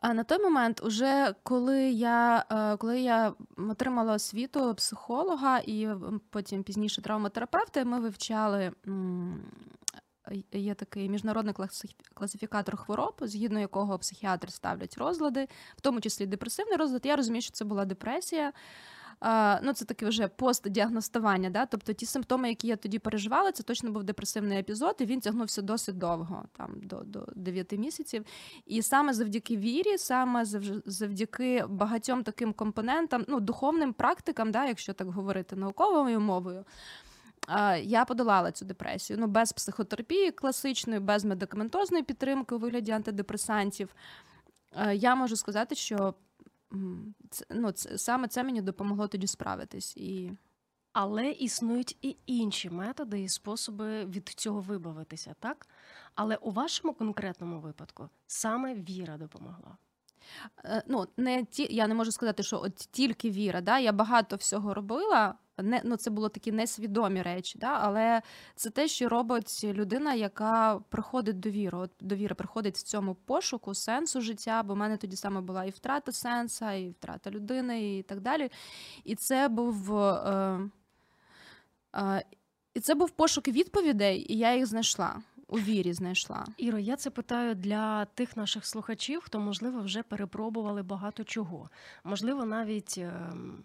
А 0.04 0.14
на 0.14 0.24
той 0.24 0.38
момент, 0.38 0.82
уже 0.82 1.34
коли 1.42 1.90
я 1.90 2.44
е, 2.50 2.76
коли 2.76 3.00
я 3.00 3.34
отримала 3.56 4.14
освіту 4.14 4.74
психолога 4.74 5.58
і 5.58 5.88
потім 6.30 6.62
пізніше 6.62 7.02
травматерапевта, 7.02 7.84
ми 7.84 8.00
вивчали. 8.00 8.72
Є 10.52 10.74
такий 10.74 11.08
міжнародний 11.08 11.54
класифікатор 12.14 12.76
хвороб, 12.76 13.14
згідно 13.20 13.60
якого 13.60 13.98
психіатри 13.98 14.50
ставлять 14.50 14.98
розлади, 14.98 15.48
в 15.76 15.80
тому 15.80 16.00
числі 16.00 16.26
депресивний 16.26 16.76
розлад. 16.76 17.06
Я 17.06 17.16
розумію, 17.16 17.42
що 17.42 17.52
це 17.52 17.64
була 17.64 17.84
депресія 17.84 18.52
ну 19.62 19.72
це 19.72 19.84
таке 19.84 20.06
вже 20.06 20.28
постдіагностування. 20.28 21.50
Да? 21.50 21.66
Тобто 21.66 21.92
ті 21.92 22.06
симптоми, 22.06 22.48
які 22.48 22.66
я 22.66 22.76
тоді 22.76 22.98
переживала, 22.98 23.52
це 23.52 23.62
точно 23.62 23.90
був 23.90 24.04
депресивний 24.04 24.58
епізод, 24.58 24.96
і 24.98 25.04
він 25.04 25.20
тягнувся 25.20 25.62
досить 25.62 25.98
довго, 25.98 26.44
там 26.56 26.70
до 26.82 26.96
до 26.96 27.26
9 27.36 27.72
місяців. 27.72 28.24
І 28.66 28.82
саме 28.82 29.14
завдяки 29.14 29.56
вірі, 29.56 29.98
саме 29.98 30.44
завдяки 30.86 31.64
багатьом 31.68 32.22
таким 32.22 32.52
компонентам, 32.52 33.24
ну 33.28 33.40
духовним 33.40 33.92
практикам, 33.92 34.50
да, 34.52 34.66
якщо 34.66 34.92
так 34.92 35.08
говорити 35.08 35.56
науковою 35.56 36.20
мовою. 36.20 36.64
Я 37.82 38.04
подолала 38.04 38.52
цю 38.52 38.64
депресію. 38.64 39.18
Ну, 39.18 39.26
без 39.26 39.52
психотерапії 39.52 40.30
класичної, 40.30 41.00
без 41.00 41.24
медикаментозної 41.24 42.04
підтримки 42.04 42.54
у 42.54 42.58
вигляді 42.58 42.92
антидепресантів. 42.92 43.88
Я 44.92 45.14
можу 45.14 45.36
сказати, 45.36 45.74
що 45.74 46.14
це, 47.30 47.44
ну, 47.50 47.72
це, 47.72 47.98
саме 47.98 48.28
це 48.28 48.44
мені 48.44 48.62
допомогло 48.62 49.08
тоді 49.08 49.26
справитись. 49.26 49.96
І... 49.96 50.32
Але 50.92 51.30
існують 51.30 51.98
і 52.02 52.16
інші 52.26 52.70
методи 52.70 53.22
і 53.22 53.28
способи 53.28 54.04
від 54.04 54.28
цього 54.28 54.60
вибавитися, 54.60 55.34
так? 55.40 55.68
Але 56.14 56.36
у 56.36 56.50
вашому 56.50 56.94
конкретному 56.94 57.60
випадку 57.60 58.08
саме 58.26 58.74
віра 58.74 59.16
допомогла. 59.16 59.76
Е, 60.64 60.82
ну, 60.86 61.06
не 61.16 61.44
ті, 61.44 61.66
Я 61.70 61.86
не 61.86 61.94
можу 61.94 62.12
сказати, 62.12 62.42
що 62.42 62.60
от 62.60 62.74
тільки 62.74 63.30
віра. 63.30 63.60
Да? 63.60 63.78
Я 63.78 63.92
багато 63.92 64.36
всього 64.36 64.74
робила, 64.74 65.34
не 65.62 65.80
ну 65.84 65.96
це 65.96 66.10
було 66.10 66.28
такі 66.28 66.52
несвідомі 66.52 67.22
речі, 67.22 67.58
да? 67.58 67.78
але 67.80 68.22
це 68.54 68.70
те, 68.70 68.88
що 68.88 69.08
робить 69.08 69.64
людина, 69.64 70.14
яка 70.14 70.80
приходить 70.88 71.40
до 71.40 71.50
віри. 71.50 71.78
От 71.78 71.90
довіра 72.00 72.34
приходить 72.34 72.76
в 72.76 72.82
цьому 72.82 73.14
пошуку 73.14 73.74
сенсу 73.74 74.20
життя, 74.20 74.62
бо 74.62 74.74
в 74.74 74.76
мене 74.76 74.96
тоді 74.96 75.16
саме 75.16 75.40
була 75.40 75.64
і 75.64 75.70
втрата 75.70 76.12
сенса, 76.12 76.72
і 76.72 76.90
втрата 76.90 77.30
людини, 77.30 77.98
і 77.98 78.02
так 78.02 78.20
далі. 78.20 78.50
І 79.04 79.14
це 79.14 79.48
був. 79.48 79.98
Е, 79.98 80.60
е, 81.96 82.24
і 82.74 82.80
це 82.80 82.94
був 82.94 83.10
пошук 83.10 83.48
відповідей, 83.48 84.32
і 84.32 84.38
я 84.38 84.54
їх 84.54 84.66
знайшла. 84.66 85.22
У 85.48 85.58
вірі 85.58 85.92
знайшла. 85.92 86.46
Іро, 86.56 86.78
я 86.78 86.96
це 86.96 87.10
питаю 87.10 87.54
для 87.54 88.04
тих 88.04 88.36
наших 88.36 88.66
слухачів, 88.66 89.20
хто, 89.24 89.40
можливо, 89.40 89.80
вже 89.80 90.02
перепробували 90.02 90.82
багато 90.82 91.24
чого. 91.24 91.70
Можливо, 92.04 92.44
навіть 92.44 92.98
ем, 92.98 93.64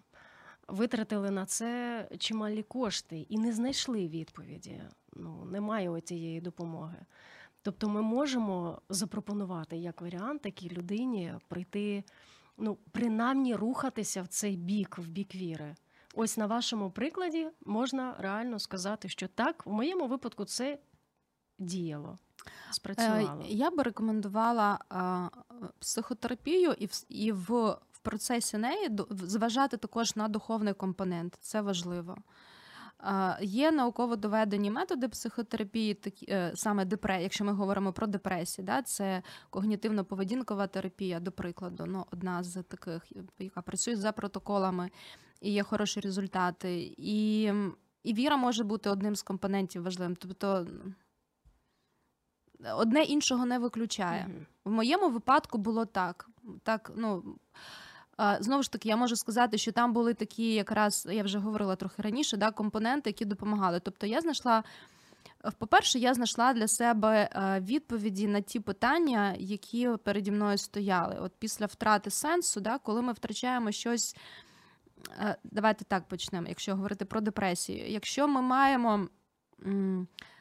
витратили 0.70 1.30
на 1.30 1.46
це 1.46 2.08
чималі 2.18 2.62
кошти 2.62 3.26
і 3.28 3.38
не 3.38 3.52
знайшли 3.52 4.08
відповіді. 4.08 4.82
Ну, 5.12 5.44
немає 5.44 6.00
цієї 6.00 6.40
допомоги. 6.40 7.06
Тобто 7.62 7.88
ми 7.88 8.02
можемо 8.02 8.82
запропонувати 8.88 9.76
як 9.76 10.00
варіант 10.00 10.42
такій 10.42 10.70
людині 10.70 11.34
прийти, 11.48 12.04
ну, 12.56 12.78
принаймні 12.92 13.54
рухатися 13.54 14.22
в 14.22 14.28
цей 14.28 14.56
бік, 14.56 14.98
в 14.98 15.08
бік 15.08 15.34
віри. 15.34 15.74
Ось 16.14 16.36
на 16.36 16.46
вашому 16.46 16.90
прикладі 16.90 17.48
можна 17.66 18.14
реально 18.18 18.58
сказати, 18.58 19.08
що 19.08 19.28
так, 19.28 19.66
в 19.66 19.72
моєму 19.72 20.06
випадку 20.06 20.44
це 20.44 20.78
діяло. 21.58 22.18
Спрацювало. 22.70 23.42
Е, 23.42 23.46
я 23.48 23.70
би 23.70 23.82
рекомендувала 23.82 24.78
психотерапію 25.78 26.72
і 26.72 26.86
в 26.86 27.04
і 27.08 27.32
в 27.32 27.78
процесі 28.02 28.58
неї 28.58 28.90
зважати 29.10 29.76
також 29.76 30.16
на 30.16 30.28
духовний 30.28 30.74
компонент. 30.74 31.36
Це 31.40 31.60
важливо. 31.60 32.16
Є 33.40 33.70
науково 33.70 34.16
доведені 34.16 34.70
методи 34.70 35.08
психотерапії, 35.08 35.94
такі 35.94 36.26
е, 36.28 36.52
саме 36.54 36.84
депре, 36.84 37.22
якщо 37.22 37.44
ми 37.44 37.52
говоримо 37.52 37.92
про 37.92 38.06
депресію, 38.06 38.66
да, 38.66 38.82
це 38.82 39.22
когнітивно-поведінкова 39.50 40.68
терапія, 40.68 41.20
до 41.20 41.32
прикладу, 41.32 41.84
ну, 41.86 42.06
одна 42.12 42.42
з 42.42 42.62
таких, 42.62 43.12
яка 43.38 43.62
працює 43.62 43.96
за 43.96 44.12
протоколами 44.12 44.90
і 45.40 45.52
є 45.52 45.62
хороші 45.62 46.00
результати. 46.00 46.94
І 46.96 47.52
і 48.02 48.14
віра 48.14 48.36
може 48.36 48.64
бути 48.64 48.90
одним 48.90 49.16
з 49.16 49.22
компонентів 49.22 49.82
важливим. 49.82 50.16
Тобто 50.16 50.66
одне 52.74 53.02
іншого 53.02 53.46
не 53.46 53.58
виключає. 53.58 54.26
Mm-hmm. 54.30 54.46
В 54.64 54.70
моєму 54.70 55.10
випадку 55.10 55.58
було 55.58 55.84
так. 55.84 56.28
так 56.62 56.92
ну, 56.96 57.38
Знову 58.40 58.62
ж 58.62 58.72
таки, 58.72 58.88
я 58.88 58.96
можу 58.96 59.16
сказати, 59.16 59.58
що 59.58 59.72
там 59.72 59.92
були 59.92 60.14
такі, 60.14 60.54
якраз 60.54 61.08
я 61.10 61.22
вже 61.22 61.38
говорила 61.38 61.76
трохи 61.76 62.02
раніше, 62.02 62.36
да, 62.36 62.50
компоненти, 62.50 63.10
які 63.10 63.24
допомагали. 63.24 63.80
Тобто 63.80 64.06
я 64.06 64.20
знайшла. 64.20 64.64
По-перше, 65.58 65.98
я 65.98 66.14
знайшла 66.14 66.52
для 66.52 66.68
себе 66.68 67.28
відповіді 67.60 68.28
на 68.28 68.40
ті 68.40 68.60
питання, 68.60 69.34
які 69.38 69.88
переді 70.04 70.30
мною 70.30 70.58
стояли. 70.58 71.16
От 71.20 71.32
після 71.38 71.66
втрати 71.66 72.10
сенсу, 72.10 72.60
да, 72.60 72.78
коли 72.78 73.02
ми 73.02 73.12
втрачаємо 73.12 73.72
щось. 73.72 74.16
Давайте 75.44 75.84
так 75.84 76.08
почнемо, 76.08 76.46
якщо 76.48 76.74
говорити 76.76 77.04
про 77.04 77.20
депресію. 77.20 77.88
Якщо 77.88 78.28
ми 78.28 78.42
маємо 78.42 79.08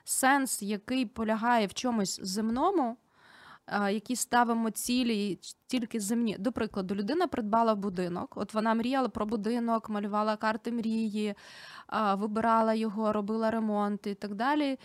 сенс, 0.03 0.61
який 0.61 1.05
полягає 1.05 1.67
в 1.67 1.73
чомусь 1.73 2.19
земному, 2.23 2.97
які 3.91 4.15
ставимо 4.15 4.71
цілі 4.71 5.39
тільки 5.67 5.99
земні. 5.99 6.35
До 6.39 6.51
прикладу, 6.51 6.95
людина 6.95 7.27
придбала 7.27 7.75
будинок. 7.75 8.33
От 8.37 8.53
вона 8.53 8.73
мріяла 8.73 9.09
про 9.09 9.25
будинок, 9.25 9.89
малювала 9.89 10.37
карти 10.37 10.71
мрії, 10.71 11.35
вибирала 12.13 12.73
його, 12.73 13.13
робила 13.13 13.51
ремонт 13.51 14.07
і 14.07 14.13
так 14.13 14.35
далі. 14.35 14.79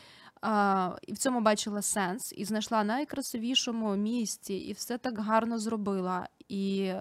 І 1.02 1.12
в 1.12 1.18
цьому 1.18 1.40
бачила 1.40 1.82
сенс, 1.82 2.32
і 2.36 2.44
знайшла 2.44 2.84
найкрасивішому 2.84 3.96
місці, 3.96 4.54
і 4.54 4.72
все 4.72 4.98
так 4.98 5.18
гарно 5.18 5.58
зробила. 5.58 6.28
І 6.48 6.92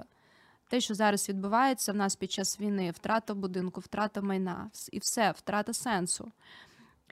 те, 0.70 0.82
що 0.82 0.94
зараз 0.94 1.30
відбувається 1.30 1.92
в 1.92 1.96
нас 1.96 2.16
під 2.16 2.32
час 2.32 2.60
війни, 2.60 2.92
втрата 2.92 3.34
будинку, 3.34 3.82
втрата 3.82 4.22
майна, 4.22 4.70
і 4.92 5.00
все, 5.00 5.32
втрата 5.32 5.74
сенсу. 5.74 6.32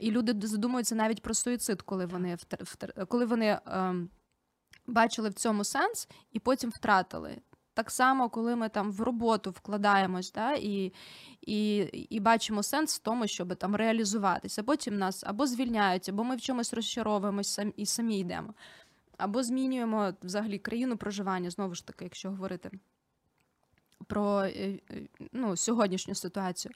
І 0.00 0.10
люди 0.10 0.46
задумуються 0.46 0.94
навіть 0.94 1.22
про 1.22 1.34
суїцид, 1.34 1.82
коли 1.82 2.06
вони 2.06 2.36
коли 3.08 3.26
вони 3.26 3.58
ем, 3.66 4.08
бачили 4.86 5.28
в 5.28 5.34
цьому 5.34 5.64
сенс 5.64 6.08
і 6.32 6.38
потім 6.38 6.70
втратили. 6.70 7.36
Так 7.74 7.90
само, 7.90 8.28
коли 8.28 8.56
ми 8.56 8.68
там 8.68 8.92
в 8.92 9.00
роботу 9.00 9.50
вкладаємось, 9.50 10.32
да, 10.32 10.52
і 10.54 10.92
і, 11.40 11.76
і 12.10 12.20
бачимо 12.20 12.62
сенс 12.62 12.96
в 12.96 12.98
тому, 12.98 13.26
щоб 13.26 13.56
там 13.56 13.76
реалізуватися. 13.76 14.62
Потім 14.62 14.98
нас 14.98 15.24
або 15.26 15.46
звільняють, 15.46 16.08
або 16.08 16.24
ми 16.24 16.36
в 16.36 16.40
чомусь 16.40 16.74
розчаровуємось 16.74 17.60
і 17.76 17.86
самі 17.86 18.18
йдемо, 18.18 18.54
або 19.18 19.42
змінюємо 19.42 20.12
взагалі 20.22 20.58
країну 20.58 20.96
проживання, 20.96 21.50
знову 21.50 21.74
ж 21.74 21.86
таки, 21.86 22.04
якщо 22.04 22.30
говорити 22.30 22.70
про 24.06 24.44
е, 24.44 24.78
ну, 25.32 25.56
сьогоднішню 25.56 26.14
ситуацію. 26.14 26.72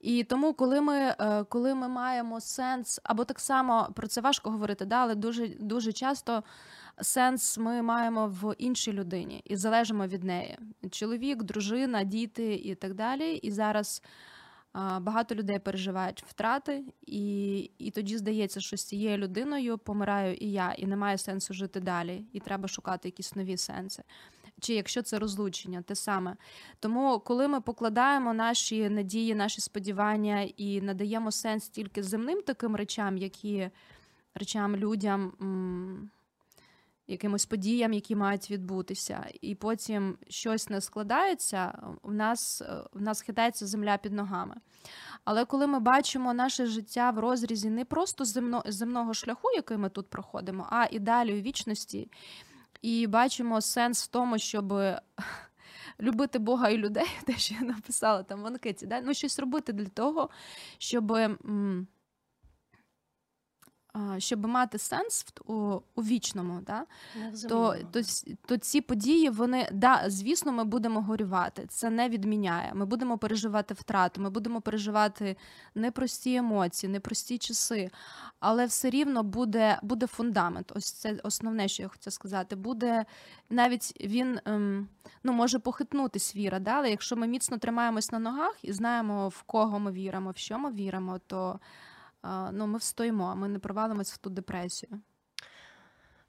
І 0.00 0.24
тому, 0.24 0.54
коли 0.54 0.80
ми 0.80 0.96
е, 0.96 1.44
коли 1.44 1.74
ми 1.74 1.88
маємо 1.88 2.40
сенс, 2.40 3.00
або 3.04 3.24
так 3.24 3.40
само 3.40 3.88
про 3.96 4.06
це 4.06 4.20
важко 4.20 4.50
говорити, 4.50 4.84
да, 4.84 4.96
але 4.96 5.14
дуже 5.14 5.48
дуже 5.48 5.92
часто 5.92 6.42
сенс 7.00 7.58
ми 7.58 7.82
маємо 7.82 8.28
в 8.28 8.54
іншій 8.58 8.92
людині 8.92 9.42
і 9.44 9.56
залежимо 9.56 10.06
від 10.06 10.24
неї. 10.24 10.58
Чоловік, 10.90 11.42
дружина, 11.42 12.04
діти 12.04 12.54
і 12.54 12.74
так 12.74 12.94
далі. 12.94 13.34
І 13.34 13.50
зараз 13.50 14.02
багато 15.00 15.34
людей 15.34 15.58
переживають 15.58 16.24
втрати, 16.26 16.84
і 17.06 17.58
і 17.78 17.90
тоді 17.90 18.18
здається, 18.18 18.60
що 18.60 18.76
з 18.76 18.84
цією 18.84 19.18
людиною 19.18 19.78
помираю 19.78 20.34
і 20.34 20.52
я, 20.52 20.72
і 20.72 20.86
немає 20.86 21.18
сенсу 21.18 21.54
жити 21.54 21.80
далі, 21.80 22.24
і 22.32 22.40
треба 22.40 22.68
шукати 22.68 23.08
якісь 23.08 23.36
нові 23.36 23.56
сенси 23.56 24.02
чи 24.60 24.74
якщо 24.74 25.02
це 25.02 25.18
розлучення, 25.18 25.82
те 25.82 25.94
саме. 25.94 26.36
Тому, 26.80 27.20
коли 27.20 27.48
ми 27.48 27.60
покладаємо 27.60 28.34
наші 28.34 28.88
надії, 28.88 29.34
наші 29.34 29.60
сподівання 29.60 30.40
і 30.56 30.80
надаємо 30.80 31.32
сенс 31.32 31.68
тільки 31.68 32.02
земним 32.02 32.42
таким 32.42 32.76
речам, 32.76 33.16
які 33.16 33.70
речам 34.34 34.76
людям. 34.76 35.32
Якимось 37.10 37.46
подіям, 37.46 37.92
які 37.92 38.16
мають 38.16 38.50
відбутися, 38.50 39.26
і 39.40 39.54
потім 39.54 40.18
щось 40.28 40.68
не 40.68 40.80
складається, 40.80 41.78
в 42.02 42.14
нас 42.14 42.62
в 42.92 43.02
нас 43.02 43.20
хитається 43.20 43.66
земля 43.66 43.96
під 43.96 44.12
ногами. 44.12 44.54
Але 45.24 45.44
коли 45.44 45.66
ми 45.66 45.80
бачимо 45.80 46.34
наше 46.34 46.66
життя 46.66 47.10
в 47.10 47.18
розрізі 47.18 47.70
не 47.70 47.84
просто 47.84 48.24
земно, 48.24 48.62
земного 48.66 49.14
шляху, 49.14 49.50
який 49.50 49.76
ми 49.76 49.88
тут 49.88 50.10
проходимо, 50.10 50.66
а 50.70 50.86
і 50.90 50.98
далі 50.98 51.38
у 51.38 51.42
вічності, 51.42 52.10
і 52.82 53.06
бачимо 53.06 53.60
сенс 53.60 54.04
в 54.04 54.06
тому, 54.06 54.38
щоб 54.38 54.74
любити 56.00 56.38
Бога 56.38 56.68
і 56.68 56.76
людей, 56.76 57.08
те, 57.26 57.32
що 57.32 57.54
я 57.54 57.60
написала 57.60 58.22
там 58.22 58.42
в 58.42 58.46
анкеті, 58.46 58.86
да? 58.86 59.00
ну 59.00 59.14
щось 59.14 59.38
робити 59.38 59.72
для 59.72 59.88
того, 59.88 60.30
щоб 60.78 61.18
щоб 64.18 64.46
мати 64.46 64.78
сенс 64.78 65.24
в 65.24 65.52
у, 65.52 65.82
у 65.94 66.02
вічному, 66.02 66.60
да? 66.66 66.84
то, 67.48 67.76
то 67.92 68.00
то, 68.46 68.56
ці 68.56 68.80
події, 68.80 69.30
вони 69.30 69.68
да, 69.72 70.04
звісно, 70.06 70.52
ми 70.52 70.64
будемо 70.64 71.02
горювати. 71.02 71.66
Це 71.68 71.90
не 71.90 72.08
відміняє. 72.08 72.72
Ми 72.74 72.86
будемо 72.86 73.18
переживати 73.18 73.74
втрату, 73.74 74.20
ми 74.20 74.30
будемо 74.30 74.60
переживати 74.60 75.36
непрості 75.74 76.34
емоції, 76.34 76.92
непрості 76.92 77.38
часи, 77.38 77.90
але 78.40 78.66
все 78.66 78.90
рівно 78.90 79.22
буде 79.22 79.78
буде 79.82 80.06
фундамент. 80.06 80.72
Ось 80.74 80.92
це 80.92 81.18
основне, 81.22 81.68
що 81.68 81.82
я 81.82 81.88
хотіла 81.88 82.12
сказати. 82.12 82.56
Буде 82.56 83.04
навіть 83.50 83.92
він 84.00 84.40
ем, 84.44 84.88
ну, 85.22 85.32
може 85.32 85.58
похитнутись 85.58 86.36
віра, 86.36 86.58
да? 86.58 86.70
але 86.70 86.90
якщо 86.90 87.16
ми 87.16 87.26
міцно 87.26 87.58
тримаємось 87.58 88.12
на 88.12 88.18
ногах 88.18 88.58
і 88.62 88.72
знаємо, 88.72 89.28
в 89.28 89.42
кого 89.42 89.78
ми 89.78 89.92
віримо, 89.92 90.30
в 90.30 90.36
що 90.36 90.58
ми 90.58 90.72
віримо, 90.72 91.20
то 91.26 91.60
ну, 92.52 92.66
ми 92.66 92.78
встоїмо, 92.78 93.36
ми 93.36 93.48
не 93.48 93.58
провалимось 93.58 94.12
в 94.12 94.18
ту 94.18 94.30
депресію. 94.30 95.00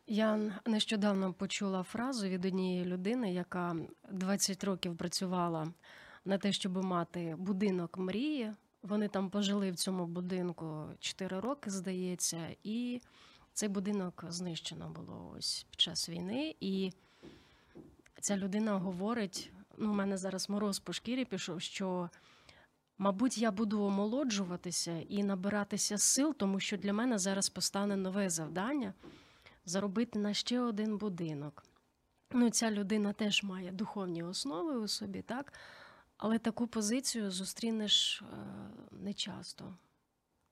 Я 0.07 0.39
нещодавно 0.65 1.33
почула 1.33 1.83
фразу 1.83 2.27
від 2.27 2.45
однієї 2.45 2.85
людини, 2.85 3.33
яка 3.33 3.75
20 4.11 4.63
років 4.63 4.97
працювала 4.97 5.67
на 6.25 6.37
те, 6.37 6.51
щоб 6.51 6.85
мати 6.85 7.35
будинок 7.37 7.97
мрії. 7.97 8.53
Вони 8.83 9.07
там 9.07 9.29
пожили 9.29 9.71
в 9.71 9.75
цьому 9.75 10.07
будинку 10.07 10.85
4 10.99 11.39
роки, 11.39 11.69
здається, 11.69 12.55
і 12.63 13.01
цей 13.53 13.69
будинок 13.69 14.25
знищено 14.29 14.89
було 14.89 15.33
ось 15.37 15.65
під 15.69 15.81
час 15.81 16.09
війни. 16.09 16.55
І 16.59 16.91
ця 18.21 18.37
людина 18.37 18.77
говорить: 18.77 19.51
ну, 19.77 19.91
у 19.91 19.93
мене 19.93 20.17
зараз 20.17 20.49
мороз 20.49 20.79
по 20.79 20.93
шкірі 20.93 21.25
пішов, 21.25 21.61
що 21.61 22.09
Мабуть, 23.01 23.37
я 23.37 23.51
буду 23.51 23.81
омолоджуватися 23.81 24.99
і 25.09 25.23
набиратися 25.23 25.97
сил, 25.97 26.35
тому 26.37 26.59
що 26.59 26.77
для 26.77 26.93
мене 26.93 27.17
зараз 27.17 27.49
постане 27.49 27.95
нове 27.95 28.29
завдання 28.29 28.93
заробити 29.65 30.19
на 30.19 30.33
ще 30.33 30.59
один 30.59 30.97
будинок. 30.97 31.63
Ну, 32.31 32.49
Ця 32.49 32.71
людина 32.71 33.13
теж 33.13 33.43
має 33.43 33.71
духовні 33.71 34.23
основи 34.23 34.77
у 34.77 34.87
собі, 34.87 35.21
так? 35.21 35.53
але 36.17 36.39
таку 36.39 36.67
позицію 36.67 37.31
зустрінеш 37.31 38.21
е, 38.21 38.25
не 38.91 39.13
часто. 39.13 39.75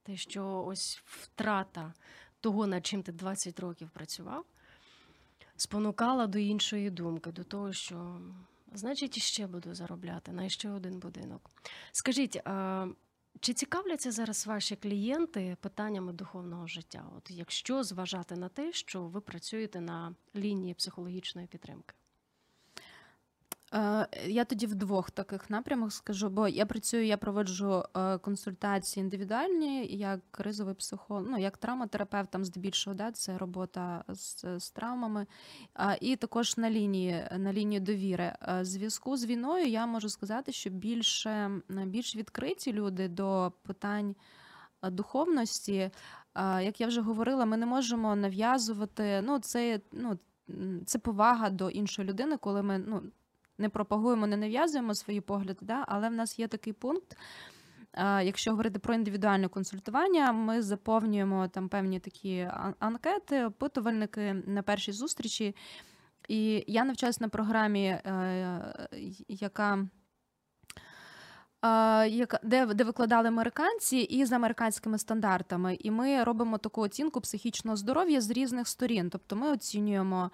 Те, 0.04 0.18
що 0.18 0.64
ось 0.68 1.02
втрата 1.06 1.94
того, 2.42 2.68
над 2.68 2.86
чим 2.86 3.04
ти 3.04 3.12
20 3.12 3.60
років 3.60 3.90
працював, 3.90 4.46
спонукала 5.58 6.28
до 6.28 6.40
іншої 6.40 6.90
думки, 6.90 7.32
до 7.32 7.44
того, 7.44 7.74
що 7.74 8.20
значить, 8.74 9.18
іще 9.18 9.48
буду 9.48 9.74
заробляти 9.74 10.32
на 10.32 10.50
ще 10.50 10.70
один 10.70 11.00
будинок. 11.00 11.52
Скажіть, 11.92 12.42
а 12.46 12.88
чи 13.40 13.54
цікавляться 13.54 14.12
зараз 14.12 14.48
ваші 14.48 14.76
клієнти 14.76 15.58
питаннями 15.62 16.14
духовного 16.14 16.68
життя? 16.68 17.06
От 17.18 17.32
якщо 17.32 17.84
зважати 17.84 18.36
на 18.36 18.50
те, 18.50 18.74
що 18.74 19.04
ви 19.04 19.22
працюєте 19.22 19.82
на 19.82 20.16
лінії 20.36 20.74
психологічної 20.74 21.48
підтримки? 21.48 21.96
Е, 23.74 24.08
я 24.28 24.46
тоді 24.46 24.66
в 24.66 24.76
двох 24.76 25.12
таких 25.12 25.50
напрямах 25.50 25.94
скажу, 25.94 26.30
бо 26.30 26.48
я 26.48 26.66
працюю, 26.66 27.06
я 27.06 27.18
проводжу 27.18 27.84
е, 27.96 28.18
консультації 28.18 29.04
індивідуальні, 29.04 29.86
як 29.88 30.20
кризовий 30.32 30.76
психолог, 30.76 31.26
ну 31.30 31.38
як 31.38 31.58
травматерапевт, 31.58 32.32
там 32.32 32.46
здебільшого 32.46 32.94
да, 32.94 33.12
це 33.12 33.38
робота 33.38 34.04
з, 34.08 34.60
з 34.60 34.72
травмами, 34.72 35.28
і 36.02 36.16
також 36.16 36.58
на 36.58 36.70
лінії 36.70 37.24
на 37.38 37.54
лінії 37.54 37.80
довіри. 37.80 38.34
Е, 38.42 38.66
зв'язку 38.66 39.18
з 39.18 39.26
війною 39.26 39.66
я 39.66 39.86
можу 39.86 40.10
сказати, 40.10 40.52
що 40.52 40.70
більше 40.70 41.52
більш 41.70 42.16
відкриті 42.16 42.74
люди 42.74 43.08
до 43.08 43.54
питань 43.64 44.16
духовності. 44.84 45.92
Як 46.62 46.82
я 46.82 46.88
вже 46.88 47.02
говорила, 47.02 47.46
ми 47.46 47.58
не 47.58 47.66
можемо 47.66 48.16
нав'язувати. 48.16 49.22
Ну, 49.22 49.40
це 49.40 49.80
ну. 49.92 50.20
Це 50.86 51.00
повага 51.00 51.50
до 51.50 51.70
іншої 51.70 52.08
людини, 52.08 52.38
коли 52.38 52.64
ми 52.64 52.78
ну 52.78 53.02
не 53.58 53.70
пропагуємо, 53.70 54.28
не 54.28 54.38
нав'язуємо 54.38 54.96
свої 54.96 55.22
погляди, 55.22 55.60
да? 55.62 55.86
але 55.88 56.10
в 56.10 56.14
нас 56.14 56.40
є 56.40 56.48
такий 56.48 56.74
пункт. 56.74 57.18
Якщо 58.24 58.52
говорити 58.52 58.80
про 58.80 58.94
індивідуальне 58.94 59.48
консультування, 59.48 60.32
ми 60.32 60.62
заповнюємо 60.62 61.48
там 61.48 61.70
певні 61.70 62.00
такі 62.00 62.50
анкети, 62.80 63.46
опитувальники 63.46 64.34
на 64.34 64.62
першій 64.62 64.92
зустрічі. 64.92 65.56
І 66.28 66.64
я 66.68 66.84
навчаюся 66.84 67.18
на 67.22 67.30
програмі, 67.30 67.86
е, 67.86 68.74
яка 69.28 69.88
де 72.44 72.66
де 72.66 72.84
викладали 72.84 73.28
американці 73.28 73.98
і 73.98 74.26
з 74.26 74.32
американськими 74.32 74.98
стандартами, 74.98 75.78
і 75.80 75.92
ми 75.92 76.24
робимо 76.24 76.58
таку 76.58 76.82
оцінку 76.82 77.22
психічного 77.22 77.78
здоров'я 77.78 78.22
з 78.22 78.30
різних 78.30 78.68
сторін. 78.68 79.10
Тобто 79.10 79.36
ми 79.36 79.52
оцінюємо 79.52 80.32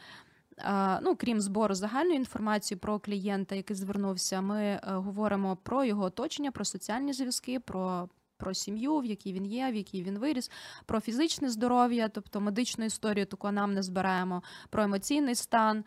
Ну, 1.02 1.16
крім 1.16 1.42
збору 1.42 1.76
загальної 1.76 2.16
інформації 2.16 2.78
про 2.78 3.00
клієнта, 3.00 3.56
який 3.56 3.76
звернувся, 3.76 4.42
ми 4.42 4.62
е, 4.62 4.80
говоримо 4.84 5.56
про 5.56 5.84
його 5.84 6.04
оточення, 6.04 6.52
про 6.52 6.66
соціальні 6.66 7.13
зв'язки, 7.13 7.60
про 7.60 8.10
про 8.38 8.54
сім'ю, 8.54 8.98
в 8.98 9.06
якій 9.06 9.34
він 9.34 9.46
є, 9.46 9.72
в 9.72 9.76
якій 9.76 10.04
він 10.04 10.20
виріс, 10.20 10.52
про 10.86 11.00
фізичне 11.00 11.50
здоров'я, 11.50 12.10
тобто 12.10 12.42
медичну 12.42 12.86
історію, 12.86 13.26
таку 13.26 13.52
нам 13.52 13.74
не 13.74 13.84
збираємо, 13.84 14.44
про 14.70 14.84
емоційний 14.84 15.36
стан, 15.36 15.84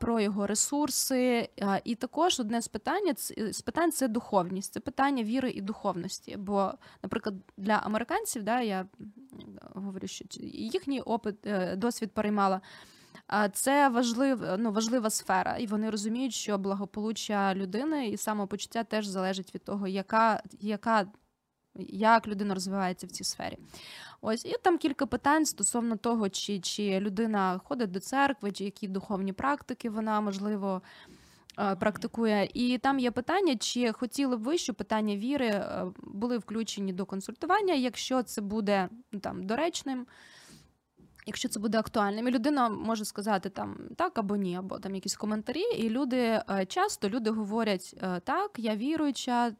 про 0.00 0.20
його 0.20 0.46
ресурси. 0.46 1.48
І 1.84 1.94
також 1.94 2.40
одне 2.40 2.62
з 2.62 2.68
питань 2.68 3.14
з 3.50 3.60
питань 3.60 3.92
це 3.92 4.08
духовність, 4.08 4.72
це 4.72 4.80
питання 4.80 5.22
віри 5.22 5.50
і 5.50 5.60
духовності. 5.60 6.36
Бо, 6.36 6.72
наприклад, 7.02 7.34
для 7.56 7.74
американців, 7.74 8.42
да, 8.42 8.60
я 8.60 8.86
говорю, 9.74 10.06
що 10.06 10.24
їхній 10.42 11.00
опит 11.00 11.46
е, 11.46 11.76
досвід 11.76 12.10
переймала. 12.12 12.60
Це 13.52 13.88
важлив, 13.88 14.44
ну, 14.58 14.72
важлива 14.72 15.10
сфера, 15.10 15.56
і 15.56 15.66
вони 15.66 15.90
розуміють, 15.90 16.34
що 16.34 16.58
благополуччя 16.58 17.54
людини 17.54 18.08
і 18.08 18.16
самопочуття 18.16 18.84
теж 18.84 19.06
залежить 19.06 19.54
від 19.54 19.64
того, 19.64 19.88
яка, 19.88 20.42
яка, 20.60 21.06
як 21.88 22.28
людина 22.28 22.54
розвивається 22.54 23.06
в 23.06 23.10
цій 23.10 23.24
сфері. 23.24 23.58
Ось 24.20 24.44
і 24.44 24.54
там 24.62 24.78
кілька 24.78 25.06
питань 25.06 25.46
стосовно 25.46 25.96
того, 25.96 26.28
чи 26.28 26.60
чи 26.60 27.00
людина 27.00 27.60
ходить 27.64 27.90
до 27.90 28.00
церкви, 28.00 28.52
чи 28.52 28.64
які 28.64 28.88
духовні 28.88 29.32
практики 29.32 29.90
вона 29.90 30.20
можливо. 30.20 30.82
Практикує, 31.80 32.48
і 32.54 32.78
там 32.78 32.98
є 32.98 33.10
питання, 33.10 33.56
чи 33.56 33.92
хотіли 33.92 34.36
б 34.36 34.42
ви, 34.42 34.58
щоб 34.58 34.76
питання 34.76 35.16
віри 35.16 35.46
е, 35.46 35.84
були 36.02 36.38
включені 36.38 36.92
до 36.92 37.06
консультування, 37.06 37.74
якщо 37.74 38.22
це 38.22 38.40
буде 38.40 38.88
ну, 39.12 39.20
там 39.20 39.46
доречним, 39.46 40.06
Якщо 41.26 41.48
це 41.48 41.60
буде 41.60 41.78
актуальним, 41.78 42.28
і 42.28 42.30
людина 42.30 42.68
може 42.68 43.04
сказати 43.04 43.50
там 43.50 43.76
так 43.96 44.18
або 44.18 44.36
ні, 44.36 44.56
або 44.56 44.78
там 44.78 44.94
якісь 44.94 45.16
коментарі, 45.16 45.60
і 45.60 45.88
люди 45.88 46.16
е, 46.16 46.66
часто 46.68 47.08
люди 47.08 47.30
говорять 47.30 47.94
е, 48.02 48.20
так, 48.20 48.50
я 48.58 48.76
віруюча, 48.76 49.52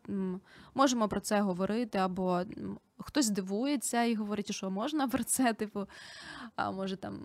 можемо 0.74 1.08
про 1.08 1.20
це 1.20 1.40
говорити, 1.40 1.98
або 1.98 2.40
хтось 2.98 3.28
дивується 3.28 4.04
і 4.04 4.14
говорить, 4.14 4.54
що 4.54 4.70
можна 4.70 5.08
про 5.08 5.24
це, 5.24 5.52
типу, 5.52 5.86
а 6.56 6.70
може 6.70 6.96
там 6.96 7.20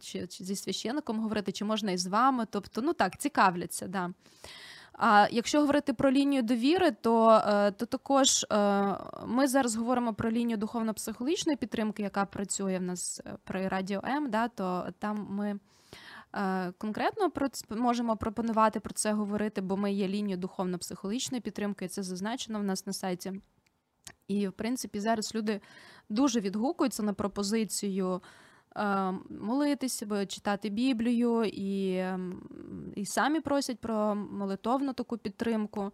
чи, 0.00 0.26
чи 0.26 0.44
зі 0.44 0.56
священником 0.56 1.20
говорити, 1.20 1.52
чи 1.52 1.64
можна 1.64 1.92
і 1.92 1.96
з 1.96 2.06
вами. 2.06 2.46
Тобто, 2.50 2.82
ну 2.82 2.92
так, 2.92 3.18
цікавляться, 3.18 3.88
да. 3.88 4.10
А 4.92 5.28
якщо 5.30 5.60
говорити 5.60 5.92
про 5.92 6.10
лінію 6.10 6.42
довіри, 6.42 6.90
то 6.90 7.42
то 7.76 7.86
також 7.86 8.46
ми 9.26 9.48
зараз 9.48 9.76
говоримо 9.76 10.14
про 10.14 10.30
лінію 10.30 10.56
духовно-психологічної 10.56 11.56
підтримки, 11.56 12.02
яка 12.02 12.24
працює 12.24 12.78
в 12.78 12.82
нас 12.82 13.20
при 13.44 13.68
радіо 13.68 14.02
М. 14.04 14.30
Да, 14.30 14.48
то 14.48 14.86
там 14.98 15.26
ми 15.30 15.58
конкретно 16.78 17.30
про 17.30 17.48
можемо 17.70 18.16
пропонувати 18.16 18.80
про 18.80 18.94
це 18.94 19.12
говорити, 19.12 19.60
бо 19.60 19.76
ми 19.76 19.92
є 19.92 20.08
лінією 20.08 20.36
духовно-психологічної 20.36 21.40
підтримки, 21.40 21.84
і 21.84 21.88
це 21.88 22.02
зазначено 22.02 22.58
в 22.58 22.64
нас 22.64 22.86
на 22.86 22.92
сайті. 22.92 23.32
І, 24.28 24.48
в 24.48 24.52
принципі, 24.52 25.00
зараз 25.00 25.34
люди 25.34 25.60
дуже 26.08 26.40
відгукуються 26.40 27.02
на 27.02 27.12
пропозицію 27.12 28.14
е, 28.14 28.20
молитися, 29.40 30.26
читати 30.26 30.68
Біблію, 30.68 31.44
і, 31.44 31.96
ем, 31.96 32.42
і 32.94 33.06
самі 33.06 33.40
просять 33.40 33.80
про 33.80 34.14
молитовну 34.14 34.92
таку 34.92 35.18
підтримку. 35.18 35.92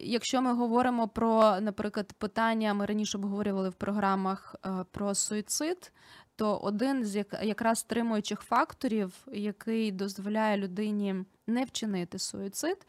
Якщо 0.00 0.42
ми 0.42 0.54
говоримо 0.54 1.08
про, 1.08 1.60
наприклад, 1.60 2.12
питання, 2.12 2.74
ми 2.74 2.86
раніше 2.86 3.18
обговорювали 3.18 3.68
в 3.68 3.74
програмах 3.74 4.54
е, 4.66 4.84
про 4.90 5.14
суїцид, 5.14 5.92
то 6.36 6.56
один 6.56 7.04
з 7.04 7.24
якраз 7.42 7.78
стримуючих 7.78 8.40
факторів, 8.40 9.26
який 9.32 9.92
дозволяє 9.92 10.56
людині 10.56 11.14
не 11.46 11.64
вчинити 11.64 12.18
суїцид, 12.18 12.86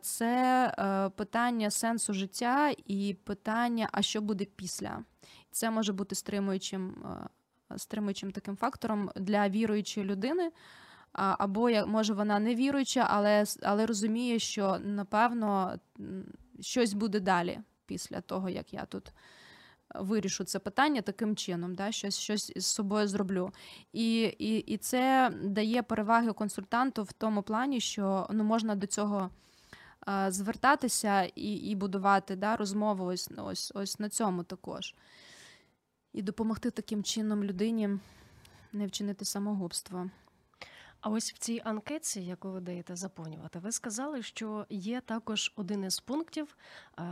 це 0.00 0.66
е, 0.78 1.08
питання 1.08 1.70
сенсу 1.70 2.12
життя 2.12 2.74
і 2.86 3.16
питання, 3.24 3.88
а 3.92 4.02
що 4.02 4.20
буде 4.20 4.44
після. 4.44 5.04
Це 5.50 5.70
може 5.70 5.92
бути 5.92 6.14
стримуючим 6.14 6.94
е, 7.70 7.78
стримуючим 7.78 8.30
таким 8.30 8.56
фактором 8.56 9.10
для 9.16 9.48
віруючої 9.48 10.06
людини. 10.06 10.50
Або 11.12 11.70
може 11.86 12.14
вона 12.14 12.38
не 12.38 12.54
віруюча, 12.54 13.06
але 13.10 13.44
але 13.62 13.86
розуміє, 13.86 14.38
що 14.38 14.78
напевно 14.84 15.78
щось 16.60 16.92
буде 16.92 17.20
далі 17.20 17.60
після 17.86 18.20
того, 18.20 18.48
як 18.48 18.72
я 18.72 18.84
тут 18.84 19.12
вирішу 19.94 20.44
це 20.44 20.58
питання 20.58 21.02
таким 21.02 21.36
чином, 21.36 21.74
да, 21.74 21.92
щось 21.92 22.18
щось 22.18 22.52
з 22.56 22.66
собою 22.66 23.08
зроблю. 23.08 23.50
І 23.92 24.22
і, 24.22 24.58
і 24.58 24.76
це 24.76 25.32
дає 25.42 25.82
переваги 25.82 26.32
консультанту 26.32 27.02
в 27.02 27.12
тому 27.12 27.42
плані, 27.42 27.80
що 27.80 28.26
ну, 28.30 28.44
можна 28.44 28.74
до 28.74 28.86
цього 28.86 29.30
звертатися 30.28 31.22
і 31.22 31.54
і 31.54 31.74
будувати 31.74 32.36
да, 32.36 32.56
розмову 32.56 33.04
ось, 33.04 33.30
ось, 33.36 33.72
ось 33.74 33.98
на 33.98 34.08
цьому 34.08 34.42
також. 34.42 34.94
І 36.18 36.22
допомогти 36.22 36.70
таким 36.70 37.02
чином 37.02 37.44
людині 37.44 37.90
не 38.72 38.86
вчинити 38.86 39.24
самогубство. 39.24 40.10
А 41.00 41.10
ось 41.10 41.32
в 41.32 41.38
цій 41.38 41.60
анкеті, 41.64 42.24
яку 42.24 42.50
ви 42.50 42.60
даєте 42.60 42.96
заповнювати, 42.96 43.58
ви 43.58 43.72
сказали, 43.72 44.22
що 44.22 44.66
є 44.70 45.00
також 45.00 45.52
один 45.56 45.84
із 45.84 46.00
пунктів 46.00 46.56
е- 46.98 47.02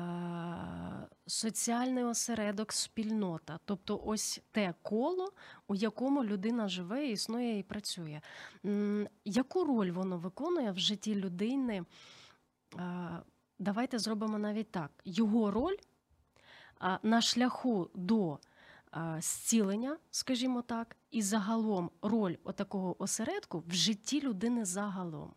соціальний 1.27 2.05
осередок, 2.05 2.73
спільнота, 2.73 3.59
тобто 3.65 4.03
ось 4.05 4.41
те 4.51 4.75
коло, 4.83 5.33
у 5.69 5.75
якому 5.75 6.25
людина 6.25 6.69
живе, 6.69 7.07
існує 7.07 7.59
і 7.59 7.63
працює. 7.63 8.21
М- 8.65 9.09
яку 9.25 9.65
роль 9.65 9.91
воно 9.91 10.19
виконує 10.19 10.71
в 10.73 10.79
житті 10.79 11.15
людини? 11.15 11.85
Е- 12.79 13.23
давайте 13.59 13.99
зробимо 13.99 14.39
навіть 14.39 14.71
так: 14.71 14.91
його 15.05 15.51
роль 15.51 15.77
е- 16.83 16.99
на 17.03 17.21
шляху 17.21 17.91
до 17.95 18.39
зцілення, 19.21 19.97
скажімо 20.11 20.63
так, 20.63 20.97
і 21.11 21.23
загалом 21.23 21.91
роль 22.03 22.37
отакого 22.45 23.03
осередку 23.03 23.65
в 23.67 23.73
житті 23.73 24.21
людини 24.21 24.65
загалом. 24.65 25.35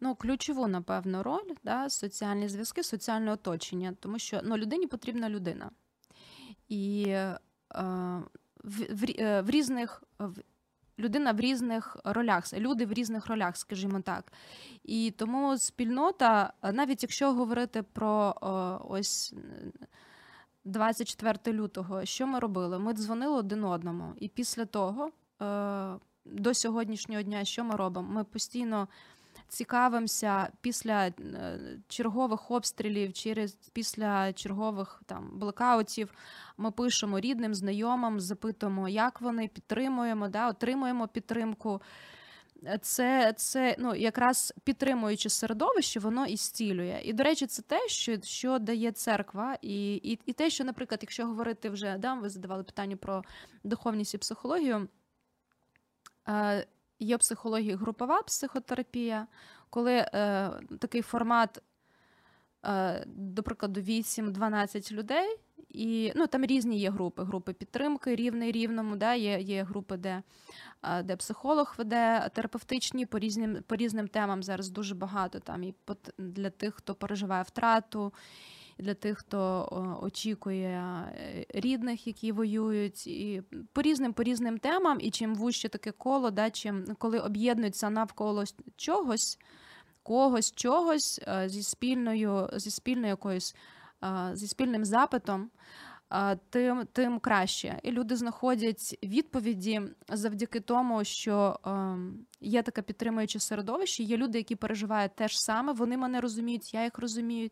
Ну, 0.00 0.14
ключову, 0.14 0.66
напевно, 0.66 1.22
роль 1.22 1.54
да, 1.64 1.90
соціальні 1.90 2.48
зв'язки, 2.48 2.82
соціальне 2.82 3.32
оточення, 3.32 3.94
тому 4.00 4.18
що 4.18 4.40
ну, 4.44 4.56
людині 4.56 4.86
потрібна 4.86 5.28
людина. 5.28 5.70
І 6.68 7.04
е, 7.08 7.38
в, 8.64 8.80
в, 8.90 9.04
е, 9.18 9.42
в 9.42 9.50
різних. 9.50 10.02
В, 10.18 10.32
Людина 11.00 11.32
в 11.32 11.40
різних 11.40 11.96
ролях, 12.04 12.52
люди 12.52 12.86
в 12.86 12.92
різних 12.92 13.26
ролях, 13.26 13.56
скажімо 13.56 14.00
так. 14.00 14.32
І 14.82 15.10
тому 15.10 15.58
спільнота, 15.58 16.52
навіть 16.72 17.02
якщо 17.02 17.32
говорити 17.32 17.82
про 17.82 18.34
ось 18.88 19.34
24 20.68 21.56
лютого, 21.56 22.04
що 22.04 22.26
ми 22.26 22.38
робили? 22.38 22.78
Ми 22.78 22.92
дзвонили 22.92 23.36
один 23.36 23.64
одному, 23.64 24.12
і 24.20 24.28
після 24.28 24.64
того 24.64 25.10
е, 25.42 25.94
до 26.24 26.54
сьогоднішнього 26.54 27.22
дня, 27.22 27.44
що 27.44 27.64
ми 27.64 27.76
робимо? 27.76 28.08
Ми 28.12 28.24
постійно 28.24 28.88
цікавимося 29.48 30.48
після 30.60 31.06
е, 31.06 31.12
чергових 31.88 32.50
обстрілів, 32.50 33.12
через 33.12 33.52
після 33.52 34.32
чергових 34.32 35.02
там 35.06 35.30
блекаутів. 35.32 36.14
Ми 36.56 36.70
пишемо 36.70 37.20
рідним, 37.20 37.54
знайомим, 37.54 38.20
запитуємо, 38.20 38.88
як 38.88 39.20
вони 39.20 39.48
підтримуємо, 39.48 40.28
да, 40.28 40.48
отримуємо 40.48 41.08
підтримку 41.08 41.82
це 42.82 43.34
це 43.36 43.76
ну, 43.78 43.94
якраз 43.94 44.54
підтримуючи 44.64 45.28
середовище, 45.28 46.00
воно 46.00 46.26
і 46.26 46.36
зцілює. 46.36 47.00
І, 47.04 47.12
до 47.12 47.24
речі, 47.24 47.46
це 47.46 47.62
те, 47.62 47.88
що 47.88 48.20
що 48.22 48.58
дає 48.58 48.92
церква, 48.92 49.58
і 49.62 49.94
і, 49.94 50.18
і 50.26 50.32
те, 50.32 50.50
що, 50.50 50.64
наприклад, 50.64 50.98
якщо 51.02 51.26
говорити 51.26 51.70
вже, 51.70 51.98
да, 51.98 52.14
ви 52.14 52.28
задавали 52.28 52.62
питання 52.62 52.96
про 52.96 53.22
духовність 53.64 54.14
і 54.14 54.18
психологію, 54.18 54.88
е, 56.28 56.66
є 56.98 57.16
в 57.16 57.18
психології 57.18 57.74
групова 57.74 58.22
психотерапія, 58.22 59.26
коли 59.70 59.94
е, 59.94 60.50
такий 60.78 61.02
формат, 61.02 61.62
е, 62.64 63.04
до 63.06 63.42
прикладу, 63.42 63.80
8-12 63.80 64.92
людей. 64.92 65.38
І 65.68 66.12
ну, 66.16 66.26
там 66.26 66.44
різні 66.44 66.78
є 66.78 66.90
групи. 66.90 67.24
Групи 67.24 67.52
підтримки, 67.52 68.16
рівний 68.16 68.52
рівному, 68.52 68.96
да, 68.96 69.14
є 69.14 69.40
є 69.40 69.62
групи, 69.62 69.96
де 69.96 70.22
де 71.04 71.16
психолог 71.16 71.74
веде 71.78 72.30
терапевтичні 72.34 73.06
по 73.06 73.18
різним 73.18 73.58
по 73.66 73.76
різним 73.76 74.08
темам. 74.08 74.42
Зараз 74.42 74.70
дуже 74.70 74.94
багато 74.94 75.38
там 75.40 75.62
і 75.62 75.74
для 76.18 76.50
тих, 76.50 76.74
хто 76.74 76.94
переживає 76.94 77.42
втрату, 77.42 78.12
для 78.78 78.94
тих, 78.94 79.18
хто 79.18 79.68
очікує 80.02 80.68
е, 80.68 81.46
рідних, 81.54 82.06
які 82.06 82.32
воюють, 82.32 83.06
і 83.06 83.42
по 83.72 83.82
різним 83.82 84.12
по 84.12 84.22
різним 84.22 84.58
темам. 84.58 84.98
І 85.00 85.10
чим 85.10 85.34
вуще 85.34 85.68
таке 85.68 85.92
коло, 85.92 86.30
да, 86.30 86.50
чим 86.50 86.84
коли 86.98 87.18
об'єднуються 87.18 87.90
навколо 87.90 88.44
чогось, 88.76 89.38
когось, 90.02 90.52
чогось 90.52 91.20
е, 91.28 91.48
зі 91.48 91.62
спільною, 91.62 92.48
зі 92.52 92.70
спільною 92.70 93.08
якоюсь 93.08 93.54
зі 94.32 94.48
спільним 94.48 94.84
запитом, 94.84 95.50
тим 96.50 96.86
тим 96.92 97.18
краще. 97.18 97.80
І 97.82 97.90
люди 97.90 98.16
знаходять 98.16 98.98
відповіді 99.02 99.82
завдяки 100.08 100.60
тому, 100.60 101.04
що 101.04 101.58
є 102.40 102.62
таке 102.62 102.82
підтримуюче 102.82 103.40
середовище. 103.40 104.02
Є 104.02 104.16
люди, 104.16 104.38
які 104.38 104.56
переживають 104.56 105.14
те 105.14 105.28
ж 105.28 105.42
саме. 105.42 105.72
Вони 105.72 105.96
мене 105.96 106.20
розуміють, 106.20 106.74
я 106.74 106.84
їх 106.84 106.98
розумію 106.98 107.50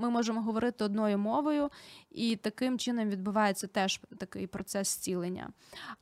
ми 0.00 0.10
можемо 0.10 0.42
говорити 0.42 0.84
одною 0.84 1.18
мовою, 1.18 1.70
і 2.10 2.36
таким 2.36 2.78
чином 2.78 3.08
відбувається 3.08 3.66
теж 3.66 4.00
такий 4.18 4.46
процес 4.46 4.88
зцілення. 4.88 5.50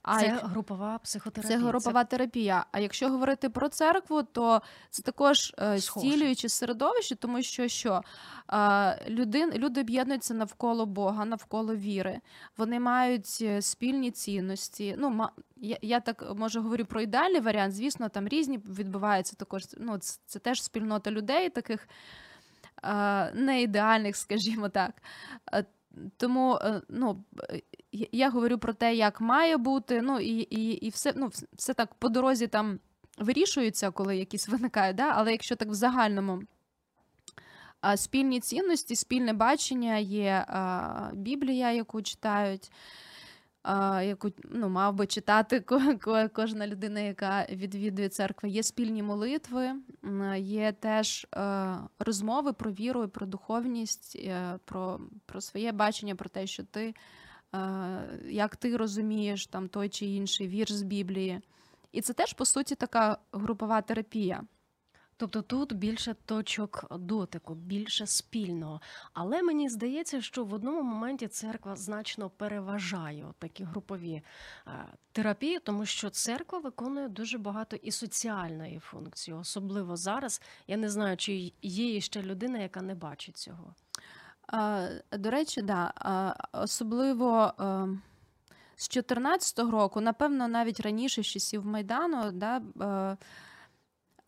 А 0.03 0.21
це 0.21 0.27
як... 0.27 0.45
групова 0.45 0.99
психотерапія. 0.99 1.59
Це 1.59 1.65
групова 1.65 2.05
це... 2.05 2.11
терапія. 2.11 2.67
А 2.73 2.81
якщо 2.81 3.09
говорити 3.09 3.49
про 3.49 3.69
церкву, 3.69 4.23
то 4.23 4.63
це 4.91 5.03
також 5.03 5.55
е, 5.59 5.79
зцілююче 5.79 6.49
середовище, 6.49 7.17
тому 7.17 7.43
що 7.43 7.69
що 7.69 8.03
людин, 9.09 9.53
люди 9.55 9.81
об'єднуються 9.81 10.35
навколо 10.35 10.87
Бога, 10.87 11.25
навколо 11.25 11.77
віри. 11.77 12.21
Вони 12.57 12.81
мають 12.81 13.39
е, 13.41 13.63
спільні 13.63 14.11
цінності. 14.11 14.95
Ну, 14.99 15.29
я, 15.57 15.79
я 15.83 16.01
так 16.01 16.35
може 16.37 16.61
говорю 16.61 16.85
про 16.85 17.01
ідеальний 17.01 17.41
варіант. 17.41 17.75
Звісно, 17.75 18.09
там 18.09 18.29
різні 18.29 18.59
відбуваються 18.59 19.37
також. 19.37 19.63
Ну, 19.77 19.99
це, 19.99 20.21
це 20.27 20.39
теж 20.39 20.63
спільнота 20.63 21.11
людей 21.11 21.51
таких 21.51 21.89
не 23.35 23.63
ідеальних, 23.63 24.17
скажімо 24.27 24.69
так. 24.69 25.03
Тому 26.17 26.59
е, 26.63 26.83
ну, 26.89 27.25
я 27.93 28.31
говорю 28.31 28.59
про 28.59 28.73
те, 28.73 28.95
як 28.95 29.21
має 29.21 29.57
бути, 29.57 30.03
ну 30.03 30.21
і 30.21 30.39
і, 30.41 30.71
і 30.71 30.89
все 30.89 31.13
ну, 31.17 31.31
все 31.53 31.75
так 31.75 31.95
по 31.95 32.09
дорозі 32.09 32.47
там 32.47 32.79
вирішується, 33.19 33.91
коли 33.91 34.17
якісь 34.17 34.49
виникають, 34.49 34.97
да? 34.97 35.13
але 35.15 35.33
якщо 35.33 35.57
так 35.57 35.69
в 35.69 35.75
загальному 35.75 36.43
спільні 37.97 38.41
цінності, 38.41 38.97
спільне 38.97 39.33
бачення 39.33 39.97
є 39.97 40.47
Біблія, 41.13 41.73
яку 41.73 42.03
читають 42.03 42.71
яку 44.03 44.31
ну, 44.45 44.69
мав 44.69 44.95
би 44.95 45.07
читати 45.07 45.65
кожна 46.33 46.67
людина, 46.67 47.01
яка 47.01 47.47
відвідує 47.51 48.09
церкву. 48.09 48.49
Є 48.49 48.63
спільні 48.63 49.03
молитви, 49.03 49.73
є 50.39 50.73
теж 50.73 51.27
е, 51.35 51.77
розмови 51.99 52.53
про 52.53 52.73
віру, 52.73 53.09
про 53.09 53.27
духовність, 53.27 54.17
е, 54.17 54.59
про 54.65 55.01
про 55.27 55.41
своє 55.41 55.73
бачення, 55.73 56.15
про 56.15 56.29
те, 56.29 56.47
що 56.47 56.65
ти, 56.65 56.95
е, 57.55 58.21
як 58.29 58.57
ти 58.57 58.77
розумієш 58.77 59.47
там 59.47 59.69
той 59.69 59.89
чи 59.89 60.07
інший 60.07 60.49
вірш 60.49 60.73
з 60.73 60.83
Біблії. 60.83 61.41
І 61.93 62.01
це 62.01 62.13
теж, 62.13 62.33
по 62.33 62.45
суті, 62.45 62.75
така 62.75 63.19
групова 63.33 63.81
терапія. 63.81 64.43
Тобто 65.21 65.43
тут 65.43 65.73
більше 65.73 66.15
точок 66.25 66.87
дотику, 66.99 67.55
більше 67.55 68.07
спільного. 68.07 68.81
Але 69.13 69.43
мені 69.43 69.69
здається, 69.69 70.21
що 70.21 70.45
в 70.45 70.55
одному 70.55 70.83
моменті 70.83 71.29
церква 71.29 71.77
значно 71.77 72.31
переважає 72.31 73.27
такі 73.39 73.65
групові 73.65 74.23
е, 74.67 74.71
терапії, 75.13 75.59
тому 75.59 75.87
що 75.87 76.11
церква 76.11 76.59
виконує 76.59 77.09
дуже 77.09 77.39
багато 77.39 77.77
і 77.77 77.91
соціальної 77.91 78.79
функції, 78.79 79.37
особливо 79.37 79.97
зараз. 79.97 80.43
Я 80.67 80.77
не 80.77 80.89
знаю, 80.89 81.17
чи 81.17 81.53
є 81.63 82.01
ще 82.01 82.23
людина, 82.23 82.59
яка 82.59 82.83
не 82.83 82.95
бачить 82.95 83.37
цього. 83.37 83.75
До 85.13 85.31
речі, 85.31 85.63
да. 85.63 85.93
Особливо 86.53 87.53
ем, 87.59 88.03
з 88.77 88.89
2014 88.89 89.59
року, 89.59 90.01
напевно, 90.01 90.49
навіть 90.49 90.81
раніше 90.81 91.23
з 91.23 91.27
часів 91.27 91.67
Майдану, 91.67 92.31
да, 92.33 92.63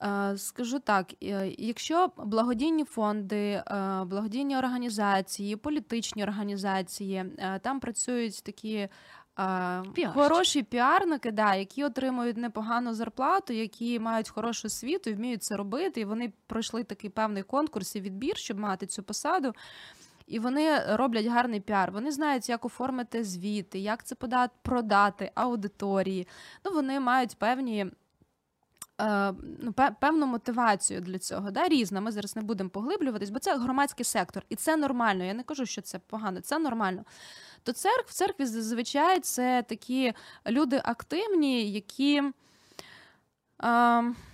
е, 0.00 0.08
е, 0.08 0.38
скажу 0.38 0.78
так: 0.78 1.14
е, 1.22 1.54
якщо 1.58 2.10
благодійні 2.16 2.84
фонди, 2.84 3.62
благодійні 4.04 4.56
організації, 4.56 5.56
політичні 5.56 6.22
організації, 6.22 7.24
там 7.62 7.80
працюють 7.80 8.42
такі. 8.42 8.88
Піарщик. 9.94 10.08
Хороші 10.08 10.62
піарники, 10.62 11.30
да, 11.30 11.54
які 11.54 11.84
отримують 11.84 12.36
непогану 12.36 12.94
зарплату, 12.94 13.52
які 13.52 13.98
мають 13.98 14.28
хорошу 14.28 14.66
освіту 14.66 15.10
і 15.10 15.14
вміють 15.14 15.42
це 15.42 15.56
робити. 15.56 16.00
І 16.00 16.04
вони 16.04 16.32
пройшли 16.46 16.84
такий 16.84 17.10
певний 17.10 17.42
конкурс 17.42 17.96
і 17.96 18.00
відбір, 18.00 18.36
щоб 18.36 18.58
мати 18.58 18.86
цю 18.86 19.02
посаду. 19.02 19.52
І 20.30 20.38
вони 20.38 20.82
роблять 20.88 21.26
гарний 21.26 21.60
піар. 21.60 21.92
Вони 21.92 22.10
знають, 22.12 22.48
як 22.48 22.64
оформити 22.64 23.24
звіти, 23.24 23.78
як 23.78 24.04
це 24.04 24.14
подати, 24.14 24.54
продати 24.62 25.30
аудиторії. 25.34 26.28
Ну, 26.64 26.72
Вони 26.72 27.00
мають 27.00 27.36
певні. 27.38 27.86
Е, 29.00 29.34
ну, 29.60 29.74
певну 30.00 30.26
мотивацію 30.26 31.00
для 31.00 31.18
цього, 31.18 31.50
да, 31.50 31.68
різна. 31.68 32.00
Ми 32.00 32.12
зараз 32.12 32.36
не 32.36 32.42
будемо 32.42 32.70
поглиблюватись, 32.70 33.30
бо 33.30 33.38
це 33.38 33.58
громадський 33.58 34.04
сектор, 34.04 34.42
і 34.48 34.56
це 34.56 34.76
нормально. 34.76 35.24
Я 35.24 35.34
не 35.34 35.42
кажу, 35.42 35.66
що 35.66 35.82
це 35.82 35.98
погано, 35.98 36.40
це 36.40 36.58
нормально. 36.58 37.04
То 37.62 37.72
церкв 37.72 38.10
в 38.10 38.14
церкві 38.14 38.46
зазвичай 38.46 39.20
це 39.20 39.64
такі 39.68 40.12
люди 40.46 40.80
активні, 40.84 41.70
які. 41.70 42.22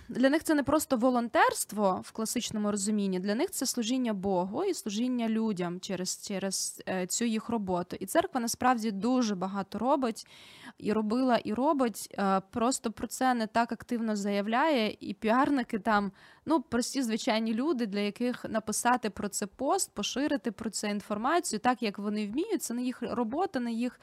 Для 0.09 0.29
них 0.29 0.43
це 0.43 0.53
не 0.53 0.63
просто 0.63 0.97
волонтерство 0.97 2.01
в 2.05 2.11
класичному 2.11 2.71
розумінні, 2.71 3.19
для 3.19 3.35
них 3.35 3.51
це 3.51 3.65
служіння 3.65 4.13
Богу 4.13 4.63
і 4.63 4.73
служіння 4.73 5.29
людям 5.29 5.79
через 5.79 6.27
через 6.27 6.83
е, 6.89 7.07
цю 7.07 7.25
їх 7.25 7.49
роботу. 7.49 7.97
І 7.99 8.05
церква 8.05 8.41
насправді 8.41 8.91
дуже 8.91 9.35
багато 9.35 9.79
робить 9.79 10.27
і 10.77 10.93
робила, 10.93 11.37
і 11.37 11.53
робить. 11.53 12.15
Е, 12.19 12.41
просто 12.51 12.91
про 12.91 13.07
це 13.07 13.33
не 13.33 13.47
так 13.47 13.71
активно 13.71 14.15
заявляє. 14.15 14.97
І 14.99 15.13
піарники 15.13 15.79
там, 15.79 16.11
ну 16.45 16.61
прості 16.61 17.03
звичайні 17.03 17.53
люди, 17.53 17.85
для 17.85 17.99
яких 17.99 18.45
написати 18.49 19.09
про 19.09 19.29
це 19.29 19.45
пост, 19.47 19.91
поширити 19.93 20.51
про 20.51 20.69
це 20.69 20.89
інформацію, 20.89 21.59
так 21.59 21.83
як 21.83 21.99
вони 21.99 22.27
вміють, 22.27 22.63
це 22.63 22.73
не 22.73 22.83
їх 22.83 23.01
робота, 23.01 23.59
не 23.59 23.71
їх. 23.71 23.99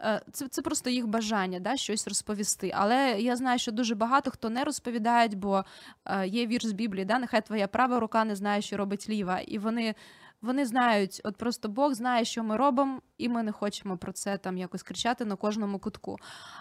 Е, 0.00 0.20
це 0.32 0.48
це 0.48 0.62
просто 0.62 0.90
їх 0.90 1.06
бажання 1.06 1.60
да, 1.60 1.76
щось 1.76 2.08
розповісти. 2.08 2.72
Але 2.74 3.20
я 3.20 3.36
знаю, 3.36 3.58
що 3.58 3.72
дуже 3.72 3.94
багато 3.94 4.30
хто 4.30 4.50
не 4.50 4.64
розповідають, 4.64 5.34
бо 5.34 5.64
е, 6.04 6.26
є 6.26 6.46
вірш 6.46 6.66
з 6.66 6.72
Біблії, 6.72 7.04
да, 7.04 7.18
нехай 7.18 7.46
твоя 7.46 7.68
права 7.68 8.00
рука 8.00 8.24
не 8.24 8.36
знає, 8.36 8.62
що 8.62 8.76
робить 8.76 9.08
ліва. 9.08 9.40
І 9.40 9.58
вони 9.58 9.94
вони 10.44 10.66
знають, 10.66 11.20
от 11.24 11.36
просто 11.36 11.68
Бог 11.68 11.94
знає, 11.94 12.24
що 12.24 12.44
ми 12.44 12.56
робимо, 12.56 13.02
і 13.18 13.28
ми 13.28 13.42
не 13.42 13.52
хочемо 13.52 13.96
про 13.96 14.12
це 14.12 14.38
там 14.38 14.58
якось 14.58 14.82
кричати 14.82 15.24
на 15.24 15.36
кожному 15.36 15.78
кутку. 15.78 16.18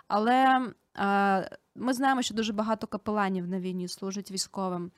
Але 0.07 0.71
е, 0.97 1.57
ми 1.75 1.93
знаємо, 1.93 2.21
що 2.21 2.33
дуже 2.33 2.53
багато 2.53 2.87
капеланів 2.87 3.47
на 3.47 3.59
війні 3.59 3.87
служать 3.87 4.31
військовим. 4.31 4.91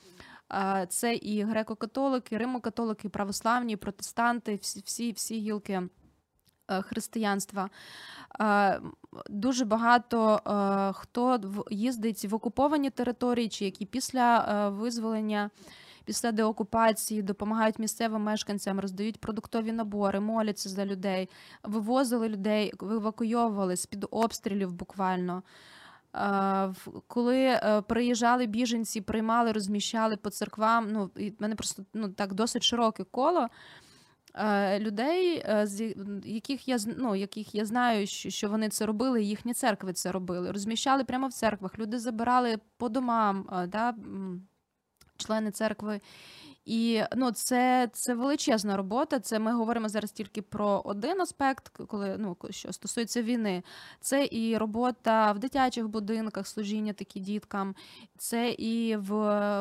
Е, 0.54 0.88
це 0.90 1.16
і 1.16 1.46
греко-католики, 1.46 2.38
римо-католики, 2.38 3.10
православні, 3.10 3.74
і 3.74 3.76
протестанти, 3.76 4.56
всі, 4.56 4.82
всі, 4.86 5.12
всі 5.12 5.40
гілки. 5.40 5.82
Е, 6.68 6.82
християнства. 6.82 7.70
Е, 8.42 8.80
дуже 9.30 9.66
багато 9.66 10.42
е, 10.48 10.94
хто 10.94 11.40
їздить 11.72 12.26
в 12.26 12.36
окуповані 12.36 12.90
території, 12.90 13.50
чи 13.50 13.66
які 13.66 13.86
після 13.86 14.70
визволення. 14.70 15.50
Після 16.06 16.32
деокупації 16.32 17.22
допомагають 17.22 17.80
місцевим 17.80 18.22
мешканцям, 18.22 18.80
роздають 18.80 19.20
продуктові 19.20 19.72
набори, 19.72 20.20
моляться 20.20 20.70
за 20.70 20.86
людей, 20.86 21.30
вивозили 21.64 22.30
людей, 22.30 22.74
евакуйовували 22.82 23.76
з 23.76 23.86
під 23.86 24.06
обстрілів 24.12 24.72
буквально. 24.72 25.44
Коли 27.08 27.60
приїжджали 27.88 28.46
біженці, 28.46 29.02
приймали, 29.02 29.52
розміщали 29.52 30.18
по 30.18 30.30
церквам. 30.30 30.92
Ну, 30.92 31.10
в 31.16 31.32
мене 31.40 31.56
просто 31.56 31.84
ну, 31.94 32.10
так 32.10 32.34
досить 32.34 32.64
широке 32.64 33.04
коло. 33.04 33.48
Е, 34.38 34.80
людей, 34.80 35.44
е, 35.50 35.68
з 35.68 35.96
яких 36.26 36.68
я 36.68 36.78
ну, 36.98 37.16
яких 37.16 37.56
я 37.56 37.66
знаю, 37.66 38.08
що 38.08 38.50
вони 38.50 38.70
це 38.70 38.86
робили, 38.86 39.24
їхні 39.24 39.54
церкви 39.54 39.94
це 39.94 40.12
робили. 40.12 40.52
Розміщали 40.52 41.04
прямо 41.04 41.28
в 41.28 41.34
церквах. 41.34 41.80
Люди 41.80 42.00
забирали 42.00 42.60
по 42.78 42.90
домам, 42.90 43.50
е, 43.52 43.68
да, 43.68 43.96
члени 45.18 45.52
церкви. 45.52 46.02
І 46.66 47.02
ну, 47.16 47.32
це 47.32 47.90
це 47.94 48.14
величезна 48.14 48.78
робота. 48.78 49.20
Це 49.20 49.40
ми 49.40 49.54
говоримо 49.54 49.90
зараз 49.90 50.12
тільки 50.12 50.42
про 50.42 50.82
один 50.86 51.22
аспект, 51.22 51.70
коли 51.88 52.16
ну 52.20 52.38
що 52.50 52.74
стосується 52.74 53.22
війни. 53.22 53.64
Це 54.02 54.28
і 54.32 54.58
робота 54.58 55.32
в 55.32 55.40
дитячих 55.40 55.88
будинках, 55.88 56.48
служіння 56.48 56.94
такі 56.94 57.20
діткам, 57.20 57.76
це 58.18 58.50
і 58.50 58.96
в 58.96 59.12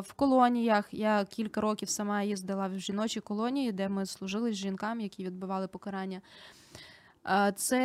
в 0.01 0.13
колоніях. 0.13 0.89
Я 0.93 1.25
кілька 1.25 1.61
років 1.61 1.89
сама 1.89 2.23
їздила 2.23 2.67
в 2.69 2.79
жіночі 2.79 3.21
колонії, 3.21 3.73
де 3.73 3.89
ми 3.89 4.07
служили 4.07 4.53
з 4.53 4.57
жінками, 4.57 5.03
які 5.03 5.25
відбували 5.25 5.69
покарання. 5.69 6.21
Це 7.57 7.79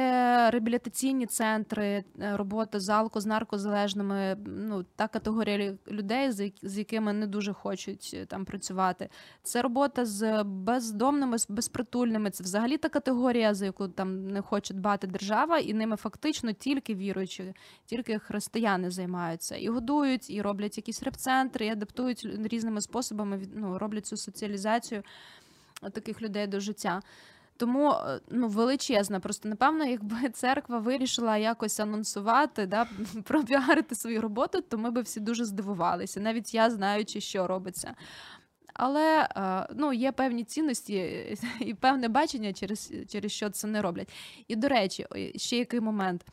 реабілітаційні 0.51 1.25
центри, 1.25 2.03
е, 2.21 2.37
робота 2.37 2.79
з 2.79 2.89
алко, 2.89 3.21
з 3.21 3.25
наркозалежними. 3.25 4.37
Ну 4.45 4.85
та 4.95 5.07
категорія 5.07 5.77
людей, 5.87 6.31
з 6.61 6.77
якими 6.77 7.13
не 7.13 7.27
дуже 7.27 7.53
хочуть 7.53 8.11
е, 8.13 8.25
там 8.25 8.45
працювати. 8.45 9.09
Це 9.43 9.61
робота 9.61 10.05
з 10.05 10.43
бездомними, 10.43 11.37
з 11.37 11.49
безпритульними. 11.49 12.29
Це 12.29 12.43
взагалі 12.43 12.77
та 12.77 12.89
категорія, 12.89 13.53
за 13.53 13.65
яку 13.65 13.87
там 13.87 14.27
не 14.27 14.41
хоче 14.41 14.73
дбати 14.73 15.07
держава, 15.07 15.57
і 15.57 15.73
ними 15.73 15.95
фактично 15.95 16.53
тільки 16.53 16.95
віруючі, 16.95 17.53
тільки 17.85 18.19
християни 18.19 18.91
займаються 18.91 19.55
і 19.55 19.67
годують, 19.67 20.29
і 20.29 20.41
роблять 20.41 20.77
якісь 20.77 21.03
репцентри, 21.03 21.65
і 21.65 21.69
адаптують 21.69 22.27
різними 22.43 22.81
способами. 22.81 23.41
ну, 23.55 23.77
роблять 23.77 24.05
цю 24.05 24.17
соціалізацію 24.17 25.03
таких 25.91 26.21
людей 26.21 26.47
до 26.47 26.59
життя. 26.59 27.01
Тому 27.59 27.91
е, 27.91 28.19
ну 28.29 28.47
величезна. 28.47 29.19
Просто 29.19 29.49
напевно, 29.49 29.85
якби 29.85 30.29
церква 30.33 30.79
вирішила 30.79 31.37
якось 31.37 31.79
анонсувати, 31.79 32.65
да, 32.65 32.87
пропіарити 33.23 33.95
свою 33.95 34.21
роботу, 34.21 34.61
то 34.61 34.77
ми 34.77 34.91
би 34.91 35.01
всі 35.01 35.19
дуже 35.19 35.45
здивувалися, 35.45 36.19
навіть 36.19 36.53
я 36.53 36.69
знаючи, 36.69 37.21
що 37.21 37.47
робиться. 37.47 37.95
Але 38.73 39.29
е, 39.35 39.67
ну, 39.75 39.93
є 39.93 40.11
певні 40.11 40.43
цінності 40.43 40.95
і 41.59 41.73
певне 41.73 42.07
бачення, 42.07 42.53
через, 42.53 42.93
через 43.07 43.31
що 43.31 43.49
це 43.49 43.67
не 43.67 43.81
роблять. 43.81 44.09
І 44.47 44.55
до 44.55 44.67
речі, 44.67 45.05
ще 45.35 45.57
який 45.57 45.79
момент. 45.79 46.25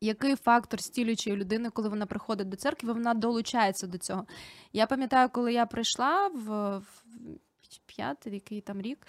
Який 0.00 0.36
фактор 0.36 0.80
стілюючої 0.80 1.36
людини, 1.36 1.70
коли 1.70 1.88
вона 1.88 2.06
приходить 2.06 2.48
до 2.48 2.56
церкви, 2.56 2.92
вона 2.92 3.14
долучається 3.14 3.86
до 3.86 3.98
цього? 3.98 4.26
Я 4.72 4.86
пам'ятаю, 4.86 5.28
коли 5.32 5.52
я 5.52 5.66
прийшла 5.66 6.28
в 6.28 6.80
п'ятий, 7.86 8.34
який 8.34 8.60
там 8.60 8.80
рік. 8.80 9.06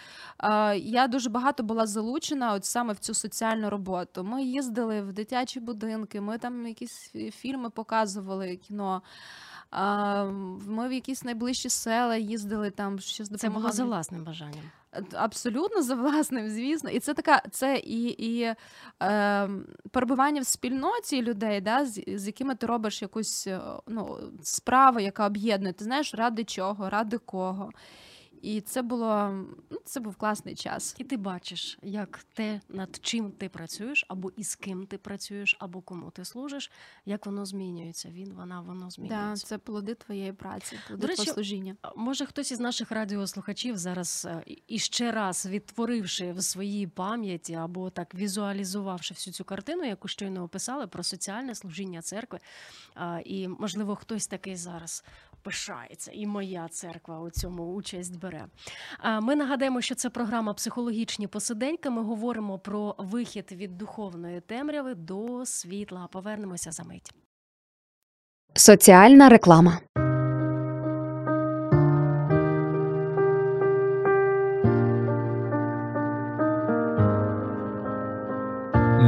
Я 0.75 1.08
дуже 1.08 1.30
багато 1.30 1.63
була 1.63 1.88
залучена 1.88 2.54
от 2.54 2.65
саме 2.65 2.93
в 2.93 2.99
цю 2.99 3.13
соціальну 3.13 3.69
роботу. 3.69 4.23
Ми 4.23 4.43
їздили 4.43 5.01
в 5.01 5.13
дитячі 5.13 5.60
будинки, 5.60 6.21
ми 6.21 6.38
там 6.38 6.67
якісь 6.67 7.13
фільми 7.32 7.69
показували 7.69 8.56
кіно. 8.56 9.01
Ми 10.67 10.88
в 10.88 10.93
якісь 10.93 11.23
найближчі 11.23 11.69
села 11.69 12.15
їздили 12.15 12.71
там 12.71 12.99
щось 12.99 13.30
допомагали. 13.30 13.62
Це 13.62 13.62
було 13.62 13.73
за 13.73 13.86
власним 13.86 14.23
бажанням. 14.23 14.63
Абсолютно 15.13 15.82
за 15.82 15.95
власним, 15.95 16.49
звісно, 16.49 16.89
і 16.89 16.99
це 16.99 17.13
така, 17.13 17.41
це 17.51 17.75
і 17.78 18.04
і 18.08 18.56
е, 19.04 19.49
перебування 19.91 20.41
в 20.41 20.45
спільноті 20.45 21.21
людей, 21.21 21.62
да, 21.62 21.86
з, 21.86 22.04
з 22.08 22.28
якими 22.28 22.56
ти 22.56 22.65
робиш 22.65 23.01
якусь 23.01 23.47
ну, 23.88 24.17
справу, 24.43 24.99
яка 24.99 25.25
об'єднує. 25.25 25.73
Ти 25.73 25.84
знаєш, 25.84 26.13
ради 26.13 26.43
чого, 26.43 26.89
ради 26.89 27.17
кого. 27.17 27.69
І 28.46 28.62
це 28.62 28.82
було 28.82 29.30
ну, 29.70 29.80
це 29.86 30.00
був 30.00 30.16
класний 30.16 30.56
час. 30.56 30.96
І 30.98 31.04
ти 31.04 31.18
бачиш, 31.18 31.78
як 31.82 32.26
те, 32.34 32.62
над 32.70 33.00
чим 33.02 33.32
ти 33.32 33.50
працюєш, 33.50 34.06
або 34.08 34.32
із 34.38 34.56
ким 34.56 34.86
ти 34.86 34.98
працюєш, 34.98 35.58
або 35.60 35.82
кому 35.82 36.12
ти 36.12 36.26
служиш, 36.26 36.72
як 37.06 37.26
воно 37.26 37.46
змінюється. 37.46 38.10
Він, 38.10 38.34
вона, 38.34 38.62
воно 38.62 38.90
змінюється. 38.90 39.46
Да, 39.46 39.50
Це 39.50 39.58
плоди 39.58 39.96
твоєї 39.96 40.34
праці, 40.34 40.80
плоди 40.88 41.08
твого 41.08 41.34
служіння. 41.34 41.76
Може, 41.96 42.26
хтось 42.26 42.52
із 42.52 42.60
наших 42.60 42.92
радіослухачів 42.92 43.78
зараз 43.78 44.28
е, 44.30 44.44
іще 44.68 45.12
раз 45.12 45.46
відтворивши 45.46 46.32
в 46.32 46.44
своїй 46.44 46.88
пам'яті 46.88 47.54
або 47.54 47.90
так 47.90 48.16
візуалізувавши 48.16 49.14
всю 49.14 49.34
цю 49.34 49.44
картину, 49.44 49.84
яку 49.84 50.08
щойно 50.08 50.44
описали 50.44 50.88
про 50.88 51.04
соціальне 51.04 51.56
служіння 51.56 52.02
церкви. 52.02 52.40
І 53.26 53.48
можливо, 53.48 53.96
хтось 53.96 54.28
такий 54.28 54.56
зараз 54.56 55.04
пишається, 55.46 56.12
і 56.14 56.28
моя 56.28 56.68
церква 56.68 57.20
у 57.20 57.30
цьому 57.30 57.64
участь 57.74 58.20
бере. 58.20 58.46
Ми 59.22 59.36
нагадаємо, 59.36 59.82
що 59.82 59.96
це 59.96 60.10
програма 60.10 60.54
Психологічні 60.54 61.28
посиденьки. 61.28 61.90
Ми 61.90 62.04
говоримо 62.04 62.60
про 62.60 62.96
вихід 62.98 63.52
від 63.52 63.78
духовної 63.78 64.42
темряви 64.42 64.96
до 64.96 65.46
світла. 65.46 66.08
Повернемося 66.12 66.72
за 66.72 66.84
мить. 66.84 67.14
Соціальна 68.54 69.30
реклама. 69.30 69.80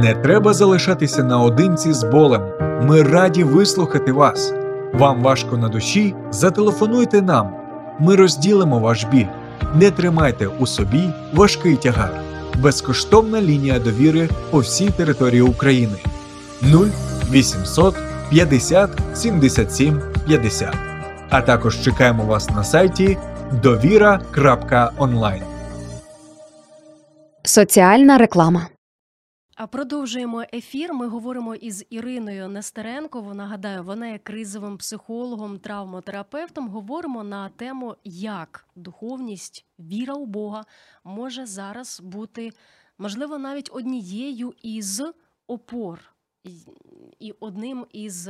Не 0.02 0.14
треба 0.22 0.54
залишатися 0.54 1.24
наодинці 1.24 1.92
з 1.92 2.04
болем. 2.04 2.42
Ми 2.82 3.02
раді 3.02 3.44
вислухати 3.44 4.12
вас. 4.12 4.54
Вам 4.98 5.22
важко 5.22 5.56
на 5.56 5.68
душі? 5.68 6.14
Зателефонуйте 6.30 7.22
нам. 7.22 7.54
Ми 8.00 8.16
розділимо 8.16 8.78
ваш 8.78 9.04
біль. 9.04 9.26
Не 9.74 9.90
тримайте 9.90 10.46
у 10.46 10.66
собі 10.66 11.10
важкий 11.34 11.76
тягар. 11.76 12.22
Безкоштовна 12.58 13.42
лінія 13.42 13.78
довіри 13.78 14.28
по 14.50 14.58
всій 14.58 14.90
території 14.90 15.42
України 15.42 15.96
0800 16.62 17.94
50 18.30 18.90
77 19.14 20.02
50. 20.26 20.74
А 21.30 21.42
також 21.42 21.80
чекаємо 21.80 22.24
вас 22.24 22.50
на 22.50 22.64
сайті 22.64 23.18
довіра.онлайн. 23.62 25.42
Соціальна 27.44 28.18
реклама. 28.18 28.66
А 29.58 29.66
продовжуємо 29.66 30.44
ефір. 30.52 30.94
Ми 30.94 31.08
говоримо 31.08 31.54
із 31.54 31.84
Іриною 31.90 32.48
Нестеренко. 32.48 33.34
Нагадаю, 33.34 33.84
вона 33.84 34.06
є 34.08 34.18
кризовим 34.18 34.78
психологом, 34.78 35.58
травмотерапевтом. 35.58 36.68
Говоримо 36.68 37.24
на 37.24 37.48
тему, 37.48 37.96
як 38.04 38.66
духовність, 38.76 39.66
віра 39.78 40.14
у 40.14 40.26
Бога 40.26 40.64
може 41.04 41.46
зараз 41.46 42.00
бути, 42.00 42.52
можливо, 42.98 43.38
навіть 43.38 43.70
однією 43.72 44.54
із 44.62 45.02
опор 45.46 46.00
і- 47.20 47.32
одним 47.40 47.86
із 47.92 48.28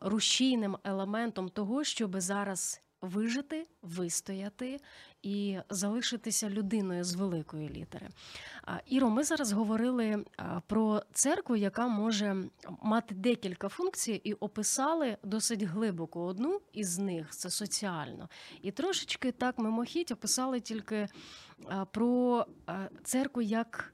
рушійним 0.00 0.76
елементом 0.84 1.48
того, 1.48 1.84
щоб 1.84 2.20
зараз 2.20 2.80
вижити, 3.06 3.66
вистояти 3.82 4.80
і 5.22 5.58
залишитися 5.70 6.50
людиною 6.50 7.04
з 7.04 7.14
великої 7.14 7.68
літери. 7.68 8.08
Іро, 8.86 9.10
ми 9.10 9.24
зараз 9.24 9.52
говорили 9.52 10.24
про 10.66 11.02
церкву, 11.12 11.56
яка 11.56 11.88
може 11.88 12.36
мати 12.82 13.14
декілька 13.14 13.68
функцій, 13.68 14.20
і 14.24 14.32
описали 14.32 15.16
досить 15.22 15.62
глибоко 15.62 16.24
одну 16.24 16.60
із 16.72 16.98
них 16.98 17.30
це 17.30 17.50
соціально. 17.50 18.28
І 18.62 18.70
трошечки 18.70 19.32
так 19.32 19.58
мимохідь 19.58 20.10
описали 20.10 20.60
тільки 20.60 21.08
про 21.90 22.46
церкву 23.04 23.42
як 23.42 23.92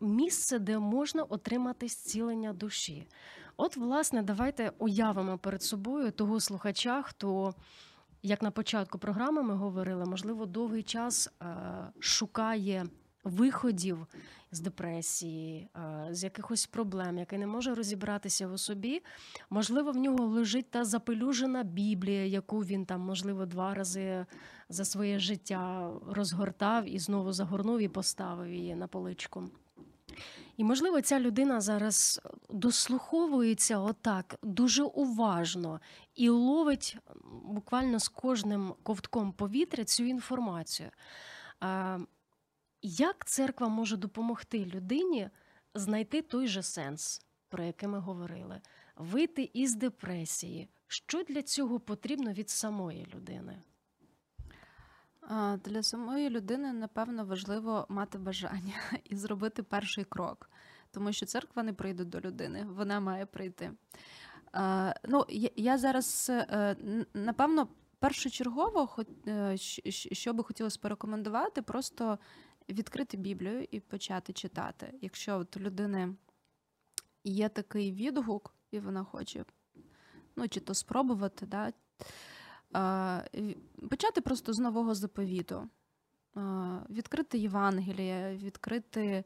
місце, 0.00 0.58
де 0.58 0.78
можна 0.78 1.22
отримати 1.22 1.88
зцілення 1.88 2.52
душі. 2.52 3.06
От, 3.56 3.76
власне, 3.76 4.22
давайте 4.22 4.72
уявимо 4.78 5.38
перед 5.38 5.62
собою 5.62 6.10
того 6.10 6.40
слухача, 6.40 7.02
хто, 7.02 7.54
як 8.22 8.42
на 8.42 8.50
початку 8.50 8.98
програми 8.98 9.42
ми 9.42 9.54
говорили, 9.54 10.04
можливо, 10.04 10.46
довгий 10.46 10.82
час 10.82 11.28
е, 11.42 11.46
шукає 11.98 12.86
виходів 13.24 14.06
з 14.52 14.60
депресії, 14.60 15.68
е, 15.76 16.08
з 16.10 16.24
якихось 16.24 16.66
проблем, 16.66 17.18
який 17.18 17.38
не 17.38 17.46
може 17.46 17.74
розібратися 17.74 18.48
в 18.48 18.58
собі. 18.58 19.02
Можливо, 19.50 19.92
в 19.92 19.96
нього 19.96 20.24
лежить 20.24 20.70
та 20.70 20.84
запелюжена 20.84 21.62
Біблія, 21.62 22.26
яку 22.26 22.58
він 22.58 22.86
там, 22.86 23.00
можливо, 23.00 23.46
два 23.46 23.74
рази 23.74 24.26
за 24.68 24.84
своє 24.84 25.18
життя 25.18 25.90
розгортав 26.06 26.88
і 26.88 26.98
знову 26.98 27.32
загорнув 27.32 27.80
і 27.80 27.88
поставив 27.88 28.52
її 28.52 28.74
на 28.74 28.86
поличку. 28.86 29.50
І, 30.56 30.64
можливо, 30.64 31.00
ця 31.00 31.20
людина 31.20 31.60
зараз 31.60 32.20
дослуховується 32.50 33.78
отак 33.78 34.38
дуже 34.42 34.82
уважно 34.82 35.80
і 36.14 36.28
ловить 36.28 36.96
буквально 37.44 37.98
з 37.98 38.08
кожним 38.08 38.74
ковтком 38.82 39.32
повітря 39.32 39.84
цю 39.84 40.04
інформацію. 40.04 40.90
Як 42.82 43.24
церква 43.24 43.68
може 43.68 43.96
допомогти 43.96 44.64
людині 44.64 45.30
знайти 45.74 46.22
той 46.22 46.46
же 46.46 46.62
сенс, 46.62 47.22
про 47.48 47.64
який 47.64 47.88
ми 47.88 47.98
говорили, 47.98 48.60
вийти 48.96 49.50
із 49.52 49.74
депресії? 49.74 50.68
Що 50.86 51.22
для 51.22 51.42
цього 51.42 51.80
потрібно 51.80 52.32
від 52.32 52.50
самої 52.50 53.06
людини? 53.14 53.62
Для 55.64 55.82
самої 55.82 56.30
людини, 56.30 56.72
напевно, 56.72 57.24
важливо 57.24 57.86
мати 57.88 58.18
бажання 58.18 58.74
і 59.04 59.16
зробити 59.16 59.62
перший 59.62 60.04
крок, 60.04 60.50
тому 60.90 61.12
що 61.12 61.26
церква 61.26 61.62
не 61.62 61.72
прийде 61.72 62.04
до 62.04 62.20
людини, 62.20 62.66
вона 62.70 63.00
має 63.00 63.26
прийти. 63.26 63.70
Ну, 65.08 65.26
я, 65.56 65.78
зараз, 65.78 66.26
е, 66.30 66.76
напевно, 67.14 67.68
першочергово, 67.98 68.96
е, 69.26 69.56
що 69.92 70.32
би 70.32 70.44
хотілося 70.44 70.78
порекомендувати, 70.82 71.62
просто 71.62 72.18
відкрити 72.68 73.16
Біблію 73.16 73.66
і 73.70 73.80
почати 73.80 74.32
читати. 74.32 74.94
Якщо 75.00 75.38
от 75.38 75.56
у 75.56 75.60
людини 75.60 76.14
є 77.24 77.48
такий 77.48 77.92
відгук, 77.92 78.54
і 78.70 78.80
вона 78.80 79.04
хоче 79.04 79.44
ну, 80.36 80.48
чи 80.48 80.60
то 80.60 80.74
спробувати, 80.74 81.46
да, 81.46 81.72
почати 83.90 84.20
просто 84.20 84.52
з 84.52 84.58
нового 84.58 84.94
заповіту, 84.94 85.68
відкрити 86.90 87.38
Євангеліє, 87.38 88.36
відкрити 88.36 89.24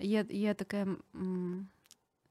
є, 0.00 0.26
є 0.30 0.54
таке 0.54 0.86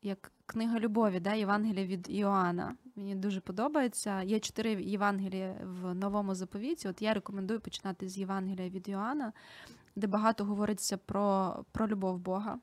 як 0.01 0.31
книга 0.45 0.79
любові, 0.79 1.19
да, 1.19 1.33
Євангелія 1.33 1.85
від 1.85 2.09
Іоанна. 2.09 2.75
Мені 2.95 3.15
дуже 3.15 3.41
подобається. 3.41 4.21
Є 4.21 4.39
чотири 4.39 4.83
Євангелія 4.83 5.55
в 5.63 5.93
новому 5.93 6.35
заповіті. 6.35 6.87
От 6.87 7.01
я 7.01 7.13
рекомендую 7.13 7.59
починати 7.59 8.09
з 8.09 8.17
Євангелія 8.17 8.69
від 8.69 8.89
Іоанна, 8.89 9.33
де 9.95 10.07
багато 10.07 10.45
говориться 10.45 10.97
про, 10.97 11.55
про 11.71 11.87
любов 11.87 12.19
Бога. 12.19 12.59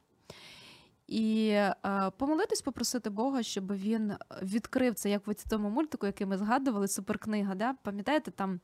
І 1.11 1.49
е, 1.49 1.75
помолитись, 2.17 2.63
попросити 2.63 3.11
Бога, 3.11 3.43
щоб 3.43 3.73
він 3.73 4.15
відкрив 4.43 4.95
це, 4.95 5.11
як 5.11 5.27
в 5.27 5.49
тому 5.49 5.71
мультику, 5.71 6.07
який 6.07 6.27
ми 6.27 6.37
згадували, 6.37 6.89
суперкнига. 6.89 7.55
Да? 7.55 7.75
Пам'ятаєте, 7.83 8.31
там 8.31 8.55
е, 8.55 8.61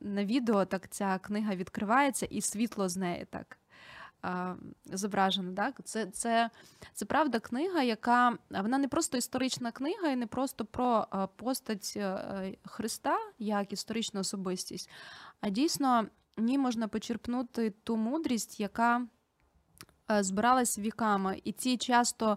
на 0.00 0.24
відео 0.24 0.64
так 0.64 0.88
ця 0.88 1.18
книга 1.18 1.54
відкривається, 1.54 2.26
і 2.26 2.40
світло 2.40 2.88
з 2.88 2.96
неї 2.96 3.26
так 3.30 3.58
е, 4.24 4.54
зображено. 4.84 5.52
Так? 5.52 5.80
Це, 5.84 6.06
це, 6.06 6.50
це 6.94 7.04
правда 7.04 7.40
книга, 7.40 7.82
яка 7.82 8.38
вона 8.50 8.78
не 8.78 8.88
просто 8.88 9.18
історична 9.18 9.72
книга, 9.72 10.08
і 10.08 10.16
не 10.16 10.26
просто 10.26 10.64
про 10.64 11.06
е, 11.14 11.28
постать 11.36 11.92
е, 11.96 12.56
Христа 12.64 13.18
як 13.38 13.72
історичну 13.72 14.20
особистість, 14.20 14.90
а 15.40 15.48
дійсно 15.48 16.06
в 16.36 16.42
ній 16.42 16.58
можна 16.58 16.88
почерпнути 16.88 17.70
ту 17.70 17.96
мудрість, 17.96 18.60
яка 18.60 18.96
е, 18.98 19.06
збиралась 20.20 20.78
віками, 20.78 21.40
і 21.44 21.52
ці 21.52 21.76
часто 21.76 22.32
е, 22.32 22.36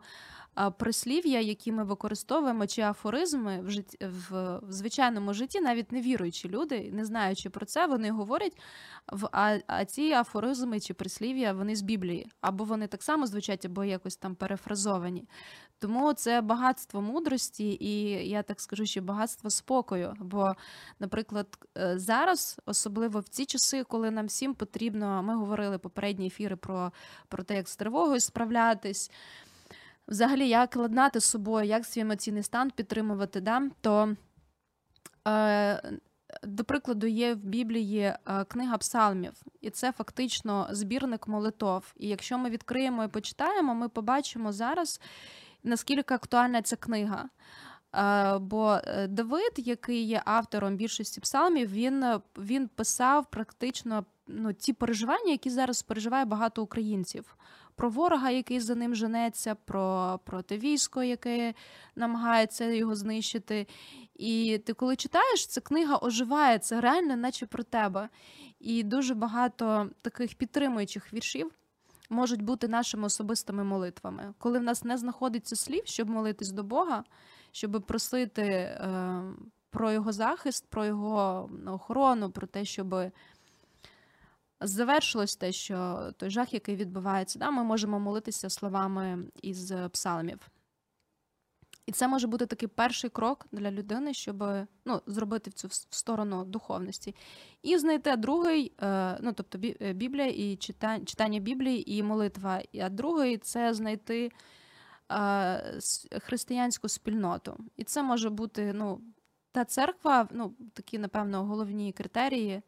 прислів'я, 0.77 1.41
які 1.41 1.71
ми 1.71 1.83
використовуємо, 1.83 2.67
чи 2.67 2.81
афоризми 2.81 3.61
в 3.61 3.71
житті 3.71 3.97
в, 4.01 4.59
в 4.63 4.71
звичайному 4.71 5.33
житті, 5.33 5.61
навіть 5.61 5.91
не 5.91 6.01
віруючі 6.01 6.49
люди, 6.49 6.89
не 6.93 7.05
знаючи 7.05 7.49
про 7.49 7.65
це, 7.65 7.87
вони 7.87 8.11
говорять. 8.11 8.57
В 9.11 9.29
а, 9.31 9.57
а 9.67 9.85
ці 9.85 10.11
афоризми 10.11 10.79
чи 10.79 10.93
прислів'я 10.93 11.53
вони 11.53 11.75
з 11.75 11.81
Біблії, 11.81 12.31
або 12.41 12.63
вони 12.63 12.87
так 12.87 13.03
само 13.03 13.27
звучать, 13.27 13.65
або 13.65 13.83
якось 13.83 14.17
там 14.17 14.35
перефразовані. 14.35 15.27
Тому 15.79 16.13
це 16.13 16.41
багатство 16.41 17.01
мудрості, 17.01 17.77
і 17.79 18.03
я 18.29 18.43
так 18.43 18.61
скажу, 18.61 18.85
що 18.85 19.01
багатство 19.01 19.49
спокою. 19.49 20.13
Бо, 20.19 20.53
наприклад, 20.99 21.47
е, 21.77 21.99
зараз, 21.99 22.59
особливо 22.65 23.19
в 23.19 23.27
ці 23.27 23.45
часи, 23.45 23.83
коли 23.83 24.11
нам 24.11 24.25
всім 24.25 24.53
потрібно, 24.53 25.23
ми 25.23 25.35
говорили 25.35 25.77
попередні 25.77 26.27
ефіри 26.27 26.55
про, 26.55 26.91
про 27.27 27.43
те, 27.43 27.55
як 27.55 27.69
з 27.69 27.75
тривогою 27.75 28.19
справлятись. 28.19 29.11
Взагалі, 30.07 30.47
як 30.49 30.75
ладнати 30.75 31.19
з 31.19 31.25
собою, 31.25 31.65
як 31.65 31.85
свій 31.85 32.01
емоційний 32.01 32.43
стан 32.43 32.71
підтримувати, 32.71 33.41
да? 33.41 33.69
то, 33.81 34.15
е, 35.27 35.99
до 36.43 36.63
прикладу, 36.63 37.07
є 37.07 37.33
в 37.33 37.37
Біблії 37.37 37.99
е, 37.99 38.17
книга 38.47 38.77
псалмів, 38.77 39.33
і 39.61 39.69
це 39.69 39.91
фактично 39.91 40.67
збірник 40.71 41.27
молитов. 41.27 41.93
І 41.97 42.07
якщо 42.07 42.37
ми 42.37 42.49
відкриємо 42.49 43.03
і 43.03 43.07
почитаємо, 43.07 43.75
ми 43.75 43.89
побачимо 43.89 44.51
зараз, 44.51 45.01
наскільки 45.63 46.13
актуальна 46.13 46.61
ця 46.61 46.75
книга. 46.75 47.29
Е, 47.95 48.37
Бо 48.37 48.79
е, 48.83 49.07
Давид, 49.07 49.53
який 49.57 50.03
є 50.03 50.21
автором 50.25 50.75
більшості 50.75 51.21
псалмів, 51.21 51.71
він, 51.71 52.05
він 52.37 52.67
писав 52.67 53.25
практично 53.29 54.05
ну, 54.27 54.53
ті 54.53 54.73
переживання, 54.73 55.31
які 55.31 55.49
зараз 55.49 55.81
переживає 55.81 56.25
багато 56.25 56.63
українців. 56.63 57.35
Про 57.81 57.89
ворога, 57.89 58.29
який 58.29 58.59
за 58.59 58.75
ним 58.75 58.95
женеться, 58.95 59.55
про 59.55 60.19
проти 60.25 60.57
військо, 60.57 61.03
яке 61.03 61.53
намагається 61.95 62.65
його 62.65 62.95
знищити. 62.95 63.67
І 64.15 64.61
ти, 64.65 64.73
коли 64.73 64.95
читаєш, 64.95 65.47
ця 65.47 65.61
книга 65.61 65.99
оживає, 66.01 66.59
це 66.59 66.81
реально, 66.81 67.15
наче 67.15 67.45
про 67.45 67.63
тебе. 67.63 68.09
І 68.59 68.83
дуже 68.83 69.13
багато 69.13 69.89
таких 70.01 70.35
підтримуючих 70.35 71.13
віршів 71.13 71.51
можуть 72.09 72.41
бути 72.41 72.67
нашими 72.67 73.05
особистими 73.05 73.63
молитвами. 73.63 74.33
Коли 74.37 74.59
в 74.59 74.63
нас 74.63 74.83
не 74.83 74.97
знаходиться 74.97 75.55
слів, 75.55 75.81
щоб 75.85 76.09
молитись 76.09 76.51
до 76.51 76.63
Бога, 76.63 77.03
щоб 77.51 77.83
просити 77.87 78.41
е, 78.41 79.23
про 79.69 79.91
його 79.91 80.11
захист, 80.11 80.69
про 80.69 80.85
його 80.85 81.49
охорону, 81.67 82.31
про 82.31 82.47
те, 82.47 82.65
щоб 82.65 82.95
завершилось 84.61 85.35
те, 85.35 85.51
що 85.51 86.09
той 86.17 86.29
жах, 86.29 86.53
який 86.53 86.75
відбувається, 86.75 87.39
да, 87.39 87.51
ми 87.51 87.63
можемо 87.63 87.99
молитися 87.99 88.49
словами 88.49 89.25
із 89.41 89.73
псалмів. 89.91 90.49
І 91.85 91.91
це 91.91 92.07
може 92.07 92.27
бути 92.27 92.45
такий 92.45 92.67
перший 92.67 93.09
крок 93.09 93.45
для 93.51 93.71
людини, 93.71 94.13
щоб 94.13 94.43
ну, 94.85 95.01
зробити 95.05 95.51
цю 95.51 95.67
сторону 95.69 96.45
духовності. 96.45 97.15
І 97.63 97.77
знайти 97.77 98.15
другий, 98.15 98.73
е, 98.81 99.17
ну 99.21 99.33
тобто 99.33 99.57
Біблія 99.93 100.27
і 100.27 100.55
читання, 100.55 101.05
читання 101.05 101.39
Біблії 101.39 101.93
і 101.93 102.03
молитва. 102.03 102.61
А 102.81 102.89
другий 102.89 103.37
це 103.37 103.73
знайти 103.73 104.31
е, 105.11 105.79
християнську 106.21 106.89
спільноту. 106.89 107.57
І 107.77 107.83
це 107.83 108.03
може 108.03 108.29
бути 108.29 108.73
ну, 108.73 109.01
та 109.51 109.65
церква, 109.65 110.27
ну, 110.31 110.53
такі, 110.73 110.97
напевно, 110.97 111.45
головні 111.45 111.91
критерії. 111.91 112.61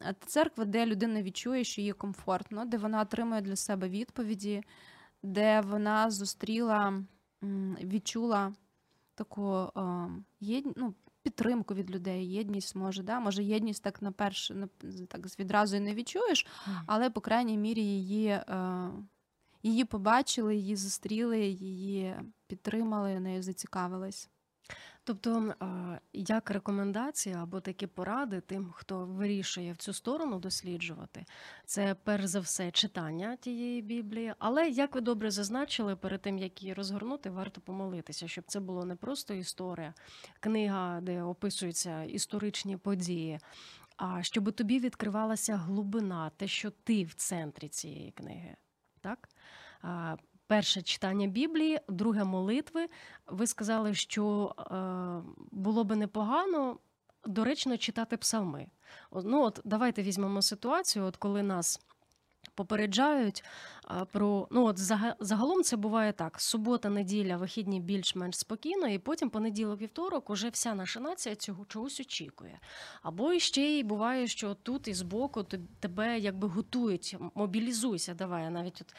Е, 0.00 0.14
церква, 0.26 0.64
де 0.64 0.86
людина 0.86 1.22
відчує, 1.22 1.64
що 1.64 1.80
їй 1.80 1.92
комфортно, 1.92 2.64
де 2.64 2.78
вона 2.78 3.00
отримує 3.00 3.40
для 3.40 3.56
себе 3.56 3.88
відповіді, 3.88 4.62
де 5.22 5.60
вона 5.60 6.10
зустріла, 6.10 7.02
відчула 7.82 8.52
таку 9.14 9.54
е, 9.76 10.08
єд... 10.40 10.64
ну, 10.76 10.94
підтримку 11.22 11.74
від 11.74 11.90
людей, 11.90 12.32
єдність 12.32 12.76
може, 12.76 13.02
да? 13.02 13.20
може 13.20 13.44
єдність 13.44 13.82
так 13.82 14.02
на 14.02 14.12
перше, 14.12 14.54
на, 14.54 14.68
так 15.08 15.40
відразу 15.40 15.76
і 15.76 15.80
не 15.80 15.94
відчуєш, 15.94 16.46
але, 16.86 17.10
по 17.10 17.20
крайній 17.20 17.58
мірі, 17.58 17.82
її, 17.82 18.26
е, 18.28 18.90
її 19.62 19.84
побачили, 19.84 20.56
її 20.56 20.76
зустріли, 20.76 21.40
її 21.46 22.14
підтримали, 22.46 23.20
нею 23.20 23.42
зацікавились. 23.42 24.30
Тобто, 25.04 25.54
як 26.12 26.50
рекомендація 26.50 27.42
або 27.42 27.60
такі 27.60 27.86
поради 27.86 28.40
тим, 28.40 28.72
хто 28.72 29.06
вирішує 29.06 29.72
в 29.72 29.76
цю 29.76 29.92
сторону 29.92 30.38
досліджувати, 30.38 31.24
це 31.64 31.96
перш 32.04 32.24
за 32.24 32.40
все 32.40 32.70
читання 32.70 33.36
тієї 33.36 33.82
Біблії. 33.82 34.34
Але 34.38 34.68
як 34.68 34.94
ви 34.94 35.00
добре 35.00 35.30
зазначили, 35.30 35.96
перед 35.96 36.22
тим 36.22 36.38
як 36.38 36.62
її 36.62 36.74
розгорнути, 36.74 37.30
варто 37.30 37.60
помолитися, 37.60 38.28
щоб 38.28 38.44
це 38.46 38.60
було 38.60 38.84
не 38.84 38.96
просто 38.96 39.34
історія, 39.34 39.94
книга, 40.40 41.00
де 41.00 41.22
описуються 41.22 42.02
історичні 42.02 42.76
події, 42.76 43.38
а 43.96 44.22
щоб 44.22 44.52
тобі 44.52 44.78
відкривалася 44.78 45.56
глибина, 45.56 46.30
те, 46.36 46.48
що 46.48 46.70
ти 46.70 47.04
в 47.04 47.14
центрі 47.14 47.68
цієї 47.68 48.10
книги. 48.10 48.56
Так? 49.00 49.28
Перше 50.52 50.82
читання 50.82 51.26
Біблії, 51.26 51.80
друге 51.88 52.24
молитви. 52.24 52.88
Ви 53.26 53.46
сказали, 53.46 53.94
що 53.94 54.54
е, 54.58 55.32
було 55.50 55.84
би 55.84 55.96
непогано 55.96 56.78
доречно 57.26 57.76
читати 57.76 58.16
псалми. 58.16 58.66
Ну, 59.12 59.42
от 59.42 59.60
давайте 59.64 60.02
візьмемо 60.02 60.42
ситуацію, 60.42 61.04
от 61.04 61.16
коли 61.16 61.42
нас 61.42 61.80
попереджають 62.54 63.44
про 64.12 64.48
ну 64.50 64.64
от 64.64 64.78
загалом 65.20 65.62
це 65.62 65.76
буває 65.76 66.12
так: 66.12 66.40
субота, 66.40 66.88
неділя, 66.88 67.36
вихідні 67.36 67.80
більш-менш 67.80 68.36
спокійно, 68.36 68.88
і 68.88 68.98
потім 68.98 69.30
понеділок, 69.30 69.80
вівторок 69.80 70.30
уже 70.30 70.48
вся 70.48 70.74
наша 70.74 71.00
нація 71.00 71.34
цього 71.34 71.64
чогось 71.64 72.00
очікує. 72.00 72.60
Або 73.02 73.38
ще 73.38 73.62
й 73.62 73.82
буває, 73.82 74.26
що 74.26 74.54
тут 74.54 74.88
і 74.88 74.94
збоку 74.94 75.42
тебе 75.80 76.18
якби 76.18 76.48
готують, 76.48 77.16
мобілізуйся, 77.34 78.14
давай. 78.14 78.50
Навіть 78.50 78.80
от 78.80 78.94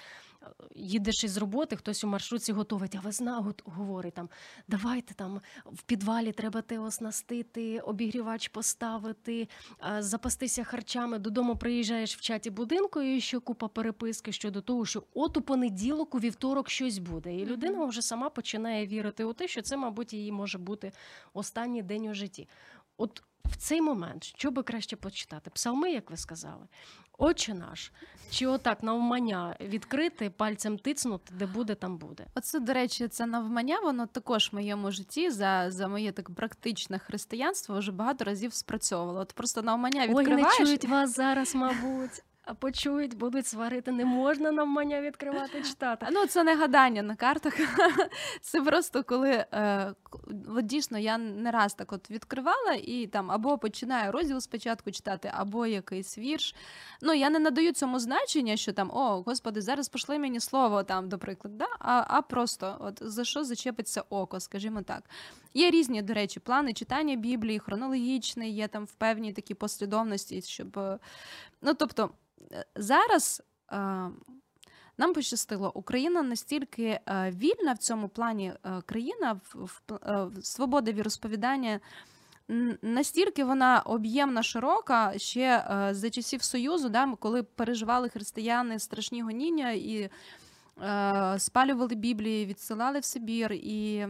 їдеш 0.75 1.23
із 1.23 1.37
роботи, 1.37 1.75
хтось 1.75 2.03
у 2.03 2.07
маршрутці 2.07 2.53
готовить, 2.53 2.95
а 2.95 2.99
весна 2.99 3.53
говорить 3.65 4.13
там: 4.13 4.29
давайте 4.67 5.13
там 5.13 5.41
в 5.65 5.83
підвалі 5.83 6.31
треба 6.31 6.61
те 6.61 6.79
оснастити, 6.79 7.79
обігрівач 7.79 8.47
поставити, 8.47 9.47
запастися 9.99 10.63
харчами. 10.63 11.19
Додому 11.19 11.55
приїжджаєш 11.55 12.17
в 12.17 12.21
чаті 12.21 12.49
будинку, 12.49 13.01
і 13.01 13.21
ще 13.21 13.39
купа 13.39 13.67
переписки 13.67 14.31
щодо 14.31 14.61
того, 14.61 14.85
що 14.85 15.03
от 15.13 15.37
у 15.37 15.41
понеділок, 15.41 16.15
у 16.15 16.19
вівторок 16.19 16.69
щось 16.69 16.97
буде. 16.97 17.35
І 17.35 17.45
людина 17.45 17.85
вже 17.85 18.01
сама 18.01 18.29
починає 18.29 18.87
вірити 18.87 19.23
у 19.23 19.33
те, 19.33 19.47
що 19.47 19.61
це, 19.61 19.77
мабуть, 19.77 20.13
її 20.13 20.31
може 20.31 20.57
бути 20.57 20.91
останній 21.33 21.83
день 21.83 22.07
у 22.07 22.13
житті. 22.13 22.47
От 22.97 23.23
в 23.53 23.55
цей 23.55 23.81
момент, 23.81 24.23
що 24.23 24.51
би 24.51 24.63
краще 24.63 24.95
почитати? 24.95 25.49
Псалми, 25.49 25.91
як 25.91 26.11
ви 26.11 26.17
сказали, 26.17 26.67
Отче 27.17 27.53
наш, 27.53 27.91
чи 28.29 28.47
отак 28.47 28.83
навмання 28.83 29.55
відкрити, 29.61 30.29
пальцем 30.29 30.77
тицнути, 30.77 31.33
де 31.35 31.45
буде, 31.45 31.75
там 31.75 31.97
буде. 31.97 32.25
Оце, 32.35 32.59
до 32.59 32.73
речі, 32.73 33.07
це 33.07 33.25
навмання, 33.25 33.79
воно 33.79 34.07
також 34.07 34.49
в 34.51 34.55
моєму 34.55 34.91
житті 34.91 35.29
за, 35.29 35.71
за 35.71 35.87
моє 35.87 36.11
так 36.11 36.29
практичне 36.35 36.99
християнство 36.99 37.79
вже 37.79 37.91
багато 37.91 38.25
разів 38.25 38.53
спрацьовувало. 38.53 39.19
От 39.19 39.33
просто 39.33 39.61
навмання 39.61 40.07
Ой, 40.09 40.27
не 40.27 40.45
чують 40.57 40.85
вас 40.85 41.15
зараз, 41.15 41.55
мабуть. 41.55 42.23
Почують, 42.59 43.17
будуть 43.17 43.47
сварити. 43.47 43.91
Не 43.91 44.05
можна 44.05 44.51
навмання 44.51 45.01
відкривати, 45.01 45.63
читати. 45.63 46.07
Ну, 46.11 46.25
це 46.25 46.43
не 46.43 46.55
гадання 46.55 47.01
на 47.01 47.15
картах. 47.15 47.53
Це 48.41 48.61
просто 48.61 49.03
коли 49.03 49.45
е, 49.53 49.93
дійсно 50.63 50.99
я 50.99 51.17
не 51.17 51.51
раз 51.51 51.73
так 51.73 51.93
от 51.93 52.11
відкривала 52.11 52.73
і 52.83 53.07
там 53.07 53.31
або 53.31 53.57
починаю 53.57 54.11
розділ 54.11 54.39
спочатку 54.39 54.91
читати, 54.91 55.31
або 55.33 55.65
якийсь 55.65 56.17
вірш. 56.17 56.55
Ну, 57.01 57.13
я 57.13 57.29
не 57.29 57.39
надаю 57.39 57.73
цьому 57.73 57.99
значення, 57.99 58.57
що 58.57 58.73
там, 58.73 58.91
о, 58.93 59.21
господи, 59.21 59.61
зараз 59.61 59.89
пошли 59.89 60.19
мені 60.19 60.39
слово 60.39 60.83
там, 60.83 61.09
до 61.09 61.17
прикладу, 61.17 61.57
да? 61.57 61.67
а, 61.79 62.05
а 62.07 62.21
просто 62.21 62.77
от 62.79 62.99
за 63.01 63.23
що 63.23 63.43
зачепиться 63.43 64.03
око, 64.09 64.39
скажімо 64.39 64.81
так. 64.81 65.03
Є 65.53 65.71
різні, 65.71 66.01
до 66.01 66.13
речі, 66.13 66.39
плани 66.39 66.73
читання 66.73 67.15
Біблії, 67.15 67.59
хронологічний, 67.59 68.51
є 68.51 68.67
там 68.67 68.85
в 68.85 68.93
певній 68.93 69.33
такій 69.33 69.53
послідовності, 69.53 70.41
щоб. 70.41 70.77
е, 70.79 70.99
Ну, 71.65 71.73
тобто, 71.73 72.09
зараз. 72.75 73.41
е, 73.71 74.09
нам 74.97 75.13
пощастило, 75.13 75.71
Україна 75.75 76.21
настільки 76.23 76.83
е, 76.83 77.31
вільна 77.35 77.73
в 77.73 77.77
цьому 77.77 78.07
плані 78.07 78.53
е, 78.65 78.81
країна, 78.85 79.33
в, 79.53 79.65
в, 79.65 79.79
п- 79.79 79.99
в 80.25 80.45
свобода 80.45 80.91
віросповідання. 80.91 81.79
н- 82.51 82.77
Настільки 82.81 83.43
вона 83.43 83.79
об'ємна, 83.81 84.43
широка 84.43 85.13
ще 85.17 85.41
е, 85.71 85.93
за 85.93 86.09
часів 86.09 86.43
Союзу, 86.43 86.89
да, 86.89 87.13
коли 87.19 87.43
переживали 87.43 88.09
християни 88.09 88.79
страшні 88.79 89.21
гоніння 89.21 89.71
і 89.71 90.09
е, 90.81 91.35
спалювали 91.39 91.95
Біблії, 91.95 92.45
відсилали 92.45 92.99
в 92.99 93.05
Сибір 93.05 93.53
і. 93.53 94.05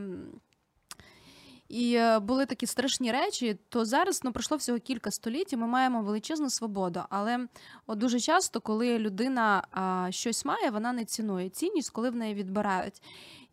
І 1.70 1.93
е, 1.93 2.20
були 2.20 2.45
такі 2.45 2.66
страшні 2.66 3.11
речі, 3.11 3.57
то 3.70 3.86
зараз 3.86 4.22
ну, 4.24 4.32
пройшло 4.32 4.57
всього 4.57 4.80
кілька 4.80 5.11
століть, 5.11 5.53
і 5.53 5.57
ми 5.57 5.68
маємо 5.68 6.01
величезну 6.01 6.49
свободу. 6.49 7.01
Але 7.09 7.47
от 7.88 7.97
дуже 7.97 8.20
часто, 8.20 8.61
коли 8.61 8.99
людина 8.99 9.64
а, 9.72 10.07
щось 10.11 10.45
має, 10.45 10.70
вона 10.70 10.93
не 10.93 11.05
цінує 11.05 11.49
цінність, 11.49 11.89
коли 11.89 12.09
в 12.09 12.16
неї 12.16 12.34
відбирають. 12.34 13.01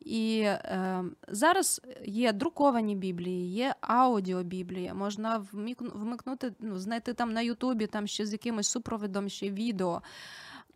І 0.00 0.40
е, 0.40 1.04
зараз 1.28 1.80
є 2.04 2.32
друковані 2.32 2.96
біблії, 2.96 3.52
є 3.52 3.74
аудіобіблії, 3.80 4.92
можна 4.94 5.46
вмикнути, 5.52 6.52
ну, 6.60 6.78
знайти 6.78 7.14
там 7.14 7.32
на 7.32 7.40
Ютубі 7.40 7.86
там 7.86 8.06
ще 8.06 8.26
з 8.26 8.32
якимось 8.32 8.68
супровідом 8.68 9.28
ще 9.28 9.50
відео. 9.50 10.02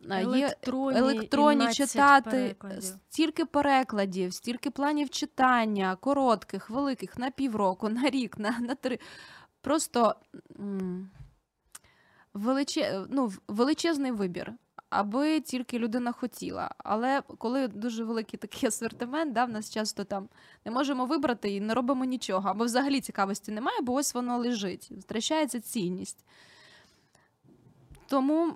Є 0.01 0.17
Електронні, 0.17 0.99
електронні 0.99 1.73
читати 1.73 2.29
перекладів. 2.29 2.83
стільки 2.83 3.45
перекладів, 3.45 4.33
стільки 4.33 4.71
планів 4.71 5.09
читання, 5.09 5.95
коротких, 5.95 6.69
великих, 6.69 7.17
на 7.17 7.31
півроку, 7.31 7.89
на 7.89 8.09
рік, 8.09 8.37
на, 8.37 8.59
на 8.59 8.75
три. 8.75 8.99
Просто 9.61 10.15
м, 10.59 11.09
величе, 12.33 13.05
ну, 13.09 13.31
величезний 13.47 14.11
вибір, 14.11 14.53
аби 14.89 15.39
тільки 15.39 15.79
людина 15.79 16.11
хотіла. 16.11 16.75
Але 16.77 17.21
коли 17.37 17.67
дуже 17.67 18.03
великий 18.03 18.39
такий 18.39 18.67
асортимент, 18.67 19.33
да, 19.33 19.45
в 19.45 19.49
нас 19.49 19.69
часто 19.71 20.03
там 20.03 20.29
не 20.65 20.71
можемо 20.71 21.05
вибрати 21.05 21.51
і 21.51 21.61
не 21.61 21.73
робимо 21.73 22.05
нічого, 22.05 22.49
або 22.49 22.65
взагалі 22.65 23.01
цікавості 23.01 23.51
немає, 23.51 23.81
бо 23.81 23.93
ось 23.93 24.13
воно 24.13 24.37
лежить, 24.37 24.91
втрачається 24.91 25.59
цінність. 25.59 26.25
Тому. 28.07 28.55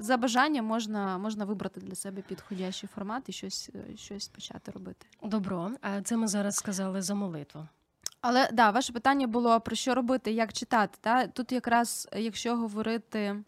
За 0.00 0.16
бажанням 0.16 0.64
можна, 0.64 1.18
можна 1.18 1.44
вибрати 1.44 1.80
для 1.80 1.94
себе 1.94 2.22
підходящий 2.22 2.88
формат 2.94 3.28
і 3.28 3.32
щось, 3.32 3.70
е, 3.74 3.96
щось 3.96 4.28
почати 4.28 4.70
робити. 4.70 5.06
Добро, 5.22 5.70
а 5.80 6.02
це 6.02 6.16
ми 6.16 6.28
зараз 6.28 6.54
сказали 6.54 7.02
за 7.02 7.14
молитву. 7.14 7.68
Але 8.20 8.48
да, 8.52 8.70
ваше 8.70 8.92
питання 8.92 9.26
було 9.26 9.60
про 9.60 9.76
що 9.76 9.94
робити, 9.94 10.32
як 10.32 10.52
читати. 10.52 10.98
Та? 11.00 11.26
Тут 11.26 11.52
якраз, 11.52 12.08
якщо 12.16 12.56
говорити 12.56 13.44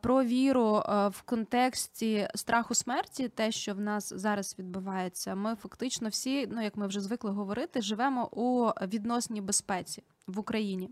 Про 0.00 0.24
віру 0.24 0.76
е, 0.76 1.08
в 1.08 1.22
контексті 1.22 2.28
страху 2.34 2.74
смерті, 2.74 3.28
те, 3.28 3.52
що 3.52 3.74
в 3.74 3.80
нас 3.80 4.12
зараз 4.16 4.56
відбувається, 4.58 5.34
ми 5.34 5.54
фактично 5.54 6.08
всі, 6.08 6.46
ну 6.46 6.62
як 6.62 6.76
ми 6.76 6.86
вже 6.86 7.00
звикли 7.00 7.30
говорити, 7.30 7.82
живемо 7.82 8.28
у 8.32 8.66
відносній 8.66 9.40
безпеці 9.40 10.02
в 10.26 10.38
Україні. 10.38 10.90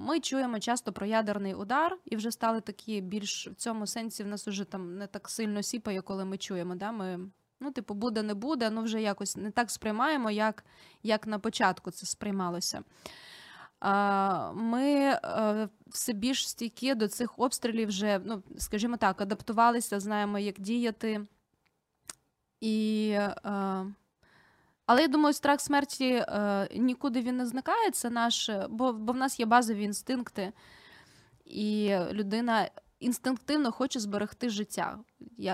Ми 0.00 0.20
чуємо 0.20 0.60
часто 0.60 0.92
про 0.92 1.06
ядерний 1.06 1.54
удар, 1.54 1.98
і 2.04 2.16
вже 2.16 2.30
стали 2.30 2.60
такі 2.60 3.00
більш 3.00 3.48
в 3.48 3.54
цьому 3.54 3.86
сенсі 3.86 4.24
в 4.24 4.26
нас 4.26 4.48
уже 4.48 4.64
там 4.64 4.98
не 4.98 5.06
так 5.06 5.28
сильно 5.28 5.62
сіпає, 5.62 6.02
коли 6.02 6.24
ми 6.24 6.38
чуємо. 6.38 6.74
Да? 6.74 6.92
Ми, 6.92 7.20
Ну, 7.62 7.70
типу, 7.70 7.94
буде, 7.94 8.22
не 8.22 8.34
буде, 8.34 8.70
ну 8.70 8.82
вже 8.82 9.02
якось 9.02 9.36
не 9.36 9.50
так 9.50 9.70
сприймаємо, 9.70 10.30
як, 10.30 10.64
як 11.02 11.26
на 11.26 11.38
початку 11.38 11.90
це 11.90 12.06
сприймалося. 12.06 12.82
Ми 14.54 14.84
е, 14.84 15.68
все 15.86 16.12
більш 16.12 16.48
стійкі 16.48 16.94
до 16.94 17.08
цих 17.08 17.38
обстрілів 17.38 17.88
вже, 17.88 18.20
ну, 18.24 18.42
скажімо 18.58 18.96
так, 18.96 19.20
адаптувалися, 19.20 20.00
знаємо, 20.00 20.38
як 20.38 20.60
діяти. 20.60 21.26
І, 22.60 23.10
е, 23.10 23.86
Але 24.90 25.02
я 25.02 25.08
думаю, 25.08 25.32
страх 25.32 25.60
смерті 25.60 26.08
е, 26.08 26.68
нікуди 26.76 27.20
він 27.20 27.36
не 27.36 27.46
зникає. 27.46 27.90
Це 27.90 28.10
наш, 28.10 28.50
бо, 28.68 28.92
бо 28.92 29.12
в 29.12 29.16
нас 29.16 29.40
є 29.40 29.46
базові 29.46 29.82
інстинкти, 29.82 30.52
і 31.44 31.96
людина 32.12 32.70
інстинктивно 33.00 33.72
хоче 33.72 34.00
зберегти 34.00 34.48
життя. 34.48 34.98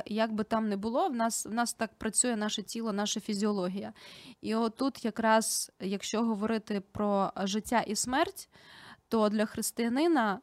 Як 0.07 0.33
би 0.33 0.45
там 0.45 0.69
не 0.69 0.77
було, 0.77 1.09
в 1.09 1.15
нас 1.15 1.47
в 1.47 1.53
нас 1.53 1.75
так 1.75 1.95
працює 1.95 2.37
наше 2.37 2.63
тіло, 2.63 2.93
наша 2.93 3.21
фізіологія. 3.21 3.93
І 4.41 4.55
отут, 4.55 5.05
якраз, 5.05 5.73
якщо 5.81 6.23
говорити 6.23 6.83
про 6.93 7.33
життя 7.37 7.81
і 7.81 7.97
смерть, 7.97 8.49
то 9.09 9.29
для 9.29 9.47
християнина 9.47 10.41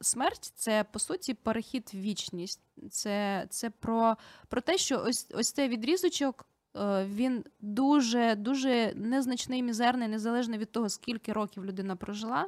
смерть 0.00 0.52
це 0.54 0.84
по 0.84 0.98
суті 0.98 1.34
перехід 1.34 1.90
в 1.94 1.96
вічність. 1.96 2.60
Це 2.90 3.46
це 3.50 3.70
про 3.70 4.16
про 4.48 4.60
те, 4.60 4.78
що 4.78 5.02
ось 5.06 5.26
ось 5.34 5.52
цей 5.52 5.68
відрізочок. 5.68 6.46
Е, 6.76 7.06
він 7.06 7.44
дуже 7.60 8.34
дуже 8.34 8.92
незначний, 8.96 9.62
мізерний, 9.62 10.08
незалежно 10.08 10.56
від 10.56 10.72
того, 10.72 10.88
скільки 10.88 11.32
років 11.32 11.64
людина 11.64 11.96
прожила 11.96 12.46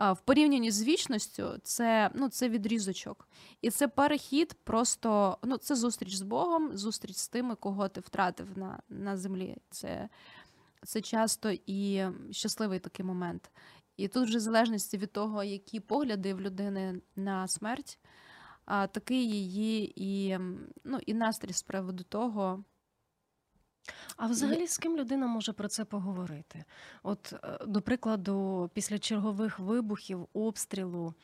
в 0.00 0.16
порівнянні 0.24 0.70
з 0.70 0.82
вічністю, 0.82 1.52
це 1.62 2.10
ну, 2.14 2.28
це 2.28 2.48
відрізочок. 2.48 3.28
І 3.62 3.70
це 3.70 3.88
перехід, 3.88 4.56
просто 4.64 5.38
ну, 5.42 5.56
це 5.56 5.76
зустріч 5.76 6.14
з 6.14 6.22
Богом, 6.22 6.76
зустріч 6.76 7.16
з 7.16 7.28
тими, 7.28 7.54
кого 7.54 7.88
ти 7.88 8.00
втратив 8.00 8.58
на 8.58 8.82
на 8.88 9.16
землі. 9.16 9.56
Це 9.70 10.08
це 10.84 11.00
часто 11.00 11.52
і 11.66 12.04
щасливий 12.30 12.78
такий 12.78 13.06
момент. 13.06 13.50
І 13.96 14.08
тут, 14.08 14.24
вже 14.24 14.38
в 14.38 14.40
залежності 14.40 14.98
від 14.98 15.12
того, 15.12 15.44
які 15.44 15.80
погляди 15.80 16.34
в 16.34 16.40
людини 16.40 17.00
на 17.16 17.48
смерть, 17.48 17.98
а, 18.64 18.86
такий 18.86 19.30
її 19.30 19.92
і 19.96 20.38
ну, 20.84 20.98
і 21.06 21.14
настрій 21.14 21.52
з 21.52 21.62
приводу 21.62 22.04
того, 22.04 22.64
а 24.16 24.26
взагалі 24.26 24.66
з 24.66 24.78
ким 24.78 24.96
людина 24.96 25.26
може 25.26 25.52
про 25.52 25.68
це 25.68 25.84
поговорити? 25.84 26.64
От, 27.02 27.32
е, 27.32 27.58
до 27.66 27.80
прикладу, 27.80 28.70
після 28.74 28.98
чергових 28.98 29.58
вибухів, 29.58 30.28
обстрілу 30.32 31.14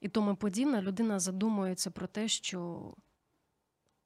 і 0.00 0.08
тому 0.08 0.36
подібне, 0.36 0.82
людина 0.82 1.18
задумується 1.18 1.90
про 1.90 2.06
те, 2.06 2.28
що 2.28 2.92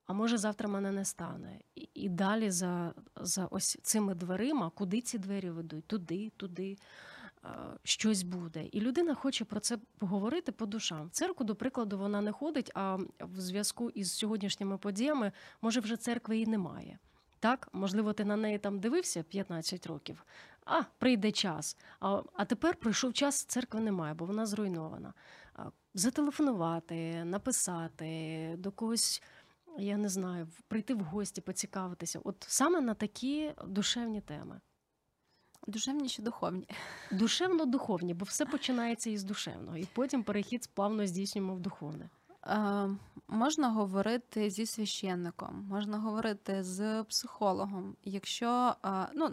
а 0.07 0.13
може 0.13 0.39
завтра 0.39 0.69
мене 0.69 0.91
не 0.91 1.05
стане. 1.05 1.61
І, 1.75 1.89
і 1.95 2.09
далі 2.09 2.51
за, 2.51 2.95
за 3.17 3.47
ось 3.47 3.79
цими 3.83 4.15
дверима, 4.15 4.71
куди 4.71 5.01
ці 5.01 5.19
двері 5.19 5.51
ведуть? 5.51 5.87
Туди, 5.87 6.33
туди. 6.37 6.79
Щось 7.85 8.23
буде, 8.23 8.67
і 8.67 8.81
людина 8.81 9.15
хоче 9.15 9.45
про 9.45 9.61
це 9.61 9.79
поговорити 9.99 10.53
по 10.53 10.67
душам. 10.67 11.07
В 11.07 11.11
церкву, 11.11 11.47
до 11.47 11.55
прикладу, 11.55 11.99
вона 11.99 12.21
не 12.21 12.33
ходить. 12.33 12.71
А 12.75 12.99
в 13.21 13.41
зв'язку 13.41 13.91
із 13.91 14.13
сьогоднішніми 14.13 14.79
подіями, 14.79 15.33
може, 15.63 15.81
вже 15.81 15.97
церкви 15.97 16.39
і 16.39 16.47
немає. 16.47 16.99
Так, 17.43 17.69
можливо, 17.73 18.13
ти 18.13 18.25
на 18.25 18.37
неї 18.37 18.59
там 18.59 18.81
дивився 18.81 19.23
15 19.23 19.87
років, 19.87 20.25
а 20.65 20.83
прийде 20.99 21.33
час. 21.33 21.77
А 22.01 22.23
а 22.35 22.45
тепер 22.45 22.77
прийшов 22.77 23.13
час, 23.13 23.45
церкви 23.45 23.81
немає, 23.81 24.15
бо 24.15 24.25
вона 24.25 24.47
зруйнована. 24.47 25.15
Зателефонувати, 25.95 27.25
написати, 27.25 28.55
до 28.59 28.73
когось, 28.73 29.23
я 29.79 29.97
не 29.97 30.09
знаю, 30.09 30.49
прийти 30.69 30.95
в 30.95 31.01
гості, 31.01 31.41
поцікавитися. 31.41 32.21
От 32.25 32.47
саме 32.49 32.81
на 32.81 32.95
такі 32.95 33.53
душевні 33.67 34.21
теми. 34.21 34.61
Душевні 35.67 36.09
чи 36.09 36.23
духовні? 36.23 36.69
Душевно-духовні, 37.13 38.15
бо 38.15 38.25
все 38.25 38.47
починається 38.47 39.11
із 39.11 39.25
душевного, 39.25 39.77
і 39.77 39.85
потім 39.85 40.23
перехід 40.23 40.71
плавно 40.75 41.07
здійснюємо 41.07 41.55
в 41.55 41.61
духовне. 41.61 42.11
Е, 42.47 42.89
можна 43.29 43.71
говорити 43.71 44.51
зі 44.51 44.67
священником, 44.67 45.67
можна 45.69 45.99
говорити 45.99 46.63
з 46.63 47.03
психологом. 47.03 47.97
Якщо 48.05 48.75
е, 48.85 49.07
ну, 49.15 49.31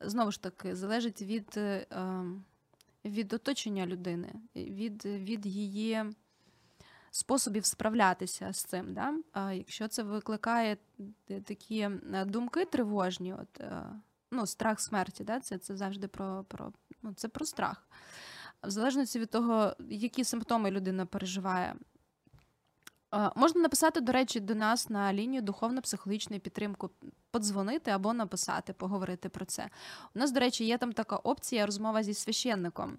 знову 0.00 0.30
ж 0.32 0.42
таки 0.42 0.76
залежить 0.76 1.22
від 1.22 1.54
е, 1.56 1.86
від 3.04 3.32
оточення 3.32 3.86
людини, 3.86 4.32
від 4.56 5.04
від 5.04 5.46
її 5.46 6.04
способів 7.10 7.66
справлятися 7.66 8.52
з 8.52 8.64
цим. 8.64 8.94
Да? 8.94 9.14
Якщо 9.52 9.88
це 9.88 10.02
викликає 10.02 10.76
такі 11.44 11.88
думки 12.26 12.64
тривожні, 12.64 13.34
от, 13.34 13.60
ну, 14.30 14.46
страх 14.46 14.80
смерті, 14.80 15.24
да? 15.24 15.40
це 15.40 15.58
це 15.58 15.76
завжди 15.76 16.08
про, 16.08 16.44
про, 16.48 16.72
ну, 17.02 17.14
це 17.14 17.28
про 17.28 17.46
страх. 17.46 17.88
В 18.62 18.70
залежності 18.70 19.18
від 19.18 19.30
того, 19.30 19.76
які 19.88 20.24
симптоми 20.24 20.70
людина 20.70 21.06
переживає. 21.06 21.74
Можна 23.36 23.60
написати, 23.60 24.00
до 24.00 24.12
речі, 24.12 24.40
до 24.40 24.54
нас 24.54 24.90
на 24.90 25.12
лінію 25.12 25.42
духовно-психологічної 25.42 26.40
підтримки, 26.40 26.86
подзвонити 27.30 27.90
або 27.90 28.12
написати, 28.12 28.72
поговорити 28.72 29.28
про 29.28 29.44
це. 29.44 29.68
У 30.14 30.18
нас, 30.18 30.32
до 30.32 30.40
речі, 30.40 30.64
є 30.64 30.78
там 30.78 30.92
така 30.92 31.16
опція 31.16 31.66
розмова 31.66 32.02
зі 32.02 32.14
священником. 32.14 32.98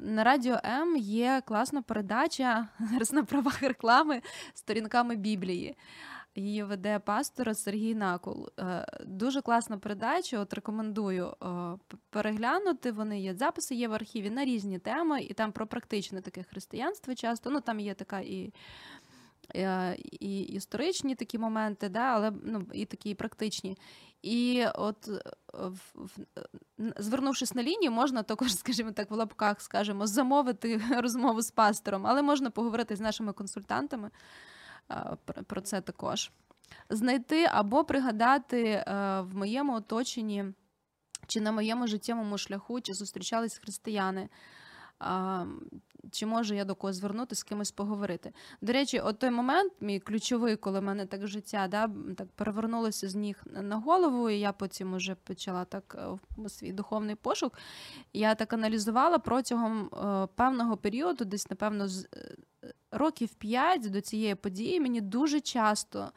На 0.00 0.24
радіо 0.24 0.58
М 0.64 0.96
є 0.96 1.42
класна 1.46 1.82
передача 1.82 2.68
зараз 2.92 3.12
на 3.12 3.24
правах 3.24 3.62
реклами 3.62 4.22
сторінками 4.54 5.16
Біблії. 5.16 5.76
Її 6.34 6.62
веде 6.62 6.98
пастор 6.98 7.56
Сергій 7.56 7.94
Накул. 7.94 8.48
Е, 8.58 8.86
дуже 9.06 9.42
класна 9.42 9.78
передача. 9.78 10.38
От 10.38 10.54
рекомендую 10.54 11.26
е, 11.42 11.46
переглянути. 12.10 12.92
Вони 12.92 13.20
є 13.20 13.34
записи, 13.34 13.74
є 13.74 13.88
в 13.88 13.92
архіві 13.92 14.30
на 14.30 14.44
різні 14.44 14.78
теми, 14.78 15.22
і 15.22 15.34
там 15.34 15.52
про 15.52 15.66
практичне 15.66 16.20
таке 16.20 16.42
християнство 16.42 17.14
часто. 17.14 17.50
Ну 17.50 17.60
там 17.60 17.80
є 17.80 17.94
така 17.94 18.20
і. 18.20 18.52
Е, 19.56 19.96
і 20.20 20.40
історичні 20.40 21.14
такі 21.14 21.38
моменти, 21.38 21.88
да, 21.88 22.00
але 22.00 22.32
ну, 22.44 22.66
і 22.72 22.84
такі 22.84 23.14
практичні. 23.14 23.78
І 24.22 24.64
от 24.74 25.08
в, 25.52 25.78
в, 25.94 26.18
звернувшись 26.78 27.54
на 27.54 27.62
лінію, 27.62 27.92
можна 27.92 28.22
також, 28.22 28.54
скажімо 28.56 28.92
так, 28.92 29.10
в 29.10 29.14
лапках 29.14 29.60
скажімо, 29.60 30.06
замовити 30.06 30.82
розмову 31.00 31.42
з 31.42 31.50
пастором, 31.50 32.06
але 32.06 32.22
можна 32.22 32.50
поговорити 32.50 32.96
з 32.96 33.00
нашими 33.00 33.32
консультантами 33.32 34.10
про 35.46 35.60
це 35.60 35.80
також. 35.80 36.30
Знайти 36.90 37.44
або 37.52 37.84
пригадати 37.84 38.62
е, 38.64 38.84
в 39.20 39.36
моєму 39.36 39.74
оточенні, 39.74 40.44
чи 41.26 41.40
на 41.40 41.52
моєму 41.52 41.86
життєвому 41.86 42.38
шляху, 42.38 42.80
чи 42.80 42.92
зустрічались 42.94 43.58
християни. 43.58 44.28
Чи 46.10 46.26
можу 46.26 46.54
я 46.54 46.64
до 46.64 46.74
когось 46.74 46.96
звернутися, 46.96 47.40
з 47.40 47.42
кимось 47.42 47.70
поговорити? 47.70 48.32
До 48.60 48.72
речі, 48.72 49.00
от 49.00 49.18
той 49.18 49.30
момент, 49.30 49.72
мій 49.80 50.00
ключовий, 50.00 50.56
коли 50.56 50.80
в 50.80 50.82
мене 50.82 51.06
так 51.06 51.26
життя 51.26 51.68
да, 51.68 51.90
так 52.16 52.28
перевернулося 52.32 53.08
з 53.08 53.14
ніг 53.14 53.42
на 53.46 53.76
голову, 53.76 54.30
і 54.30 54.38
я 54.38 54.52
потім 54.52 54.94
уже 54.94 55.14
почала 55.14 55.64
так 55.64 55.96
е, 56.38 56.48
свій 56.48 56.72
духовний 56.72 57.14
пошук. 57.14 57.58
Я 58.12 58.34
так 58.34 58.52
аналізувала 58.52 59.18
протягом 59.18 59.86
е, 59.86 60.28
певного 60.34 60.76
періоду, 60.76 61.24
десь, 61.24 61.50
напевно, 61.50 61.88
з 61.88 62.08
років 62.92 63.34
п'ять 63.34 63.90
до 63.90 64.00
цієї 64.00 64.34
події 64.34 64.80
мені 64.80 65.00
дуже 65.00 65.40
часто 65.40 66.12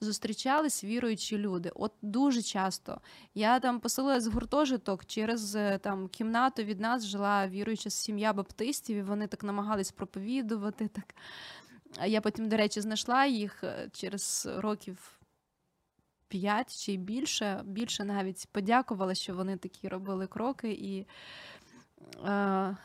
зустрічались 0.00 0.84
віруючі 0.84 1.38
люди. 1.38 1.70
От 1.74 1.92
дуже 2.02 2.42
часто. 2.42 3.00
Я 3.34 3.60
там 3.60 3.80
поселилась 3.80 4.26
в 4.26 4.32
гуртожиток 4.32 5.04
через 5.04 5.56
е, 5.56 5.78
там 5.78 6.08
кімнату 6.08 6.62
від 6.62 6.80
нас 6.80 7.06
жила 7.06 7.48
віруюча 7.48 7.90
сім'я 7.90 8.32
баптистів, 8.32 8.96
і 8.96 9.02
вони 9.02 9.26
так 9.26 9.42
намагались 9.42 9.92
проповідувати. 9.92 10.88
Так. 10.88 11.14
Я 12.06 12.20
потім, 12.20 12.48
до 12.48 12.56
речі, 12.56 12.80
знайшла 12.80 13.26
їх 13.26 13.64
е, 13.64 13.88
через 13.92 14.48
років. 14.56 15.14
П'ять 16.28 16.84
чи 16.84 16.96
більше, 16.96 17.62
більше 17.64 18.04
навіть 18.04 18.48
подякувала, 18.52 19.14
що 19.14 19.34
вони 19.34 19.56
такі 19.56 19.88
робили 19.88 20.26
кроки 20.26 20.70
і 20.72 21.06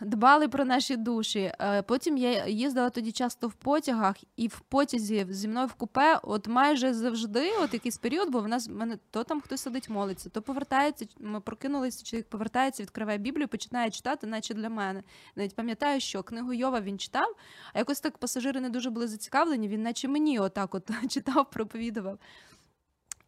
дбали 0.02 0.48
про 0.48 0.66
наші 0.66 0.98
душі. 0.98 1.52
Е, 1.60 1.82
потім 1.82 2.18
я 2.18 2.48
їздила 2.48 2.90
тоді 2.90 3.12
часто 3.12 3.48
в 3.48 3.54
потягах, 3.54 4.16
і 4.38 4.48
в 4.48 4.60
потязі 4.60 5.26
зі 5.30 5.48
мною 5.48 5.68
в 5.68 5.74
купе, 5.74 6.20
от 6.24 6.48
майже 6.48 6.94
завжди, 6.94 7.52
от 7.62 7.74
якийсь 7.74 7.98
період, 7.98 8.30
бо 8.30 8.40
в 8.40 8.48
нас 8.48 8.70
мене 8.70 8.98
то 9.12 9.24
там 9.24 9.42
хтось 9.42 9.62
сидить, 9.62 9.90
молиться, 9.90 10.30
то 10.30 10.42
повертається. 10.42 11.06
Ми 11.20 11.40
прокинулися, 11.40 12.06
чоловік 12.06 12.30
повертається, 12.30 12.84
відкриває 12.84 13.18
Біблію, 13.18 13.48
починає 13.48 13.90
читати, 13.92 14.28
наче 14.28 14.54
для 14.54 14.70
мене. 14.70 15.04
Навіть 15.36 15.56
пам'ятаю, 15.56 16.00
що 16.00 16.24
книгу 16.24 16.54
Йова 16.54 16.82
він 16.82 17.00
читав, 17.00 17.36
а 17.74 17.80
якось 17.80 18.00
так 18.00 18.18
пасажири 18.18 18.62
не 18.62 18.70
дуже 18.70 18.90
були 18.90 19.08
зацікавлені. 19.08 19.68
Він, 19.68 19.84
наче 19.84 20.08
мені, 20.08 20.40
отак, 20.40 20.76
от 20.76 20.90
читав, 21.10 21.50
проповідував. 21.50 22.20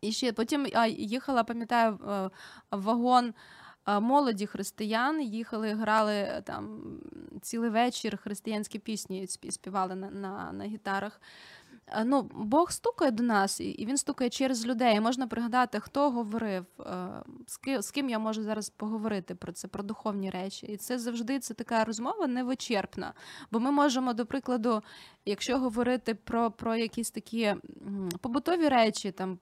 І 0.02 0.12
ще 0.12 0.34
потім 0.34 0.66
я 0.66 0.88
їхала, 0.88 1.44
пам'ятаю, 1.44 2.00
вагон 2.72 3.34
молоді 3.88 4.46
християн 4.46 5.22
їхали, 5.22 5.74
грали 5.74 6.14
е, 6.14 6.42
там 6.46 6.82
цілий 7.42 7.70
вечір 7.70 8.18
християнські 8.18 8.80
пісні, 8.80 9.28
співали 9.28 9.96
на, 9.96 10.10
на, 10.10 10.52
на 10.54 10.66
гітарах. 10.66 11.22
Ну, 12.06 12.22
Бог 12.34 12.72
стукає 12.72 13.12
до 13.12 13.24
нас, 13.24 13.62
і 13.62 13.86
він 13.86 13.98
стукає 13.98 14.30
через 14.30 14.66
людей. 14.66 15.00
Можна 15.00 15.28
пригадати, 15.28 15.80
хто 15.80 16.12
говорив, 16.12 16.66
е, 16.80 17.82
з 17.82 17.92
ким, 17.92 18.10
я 18.10 18.20
можу 18.20 18.44
зараз 18.44 18.70
поговорити 18.70 19.36
про 19.36 19.52
це, 19.52 19.68
про 19.68 19.84
духовні 19.84 20.30
речі. 20.30 20.66
І 20.66 20.78
це 20.78 21.00
завжди 21.00 21.40
це 21.40 21.54
така 21.54 21.84
розмова 21.84 22.28
невичерпна. 22.28 23.14
Бо 23.52 23.60
ми 23.60 23.72
можемо, 23.72 24.14
до 24.14 24.26
прикладу, 24.26 24.82
якщо 25.26 25.60
говорити 25.60 26.16
про 26.16 26.52
про 26.52 26.76
якісь 26.76 27.12
такі 27.12 27.56
побутові 28.22 28.70
речі, 28.70 29.12
там 29.12 29.40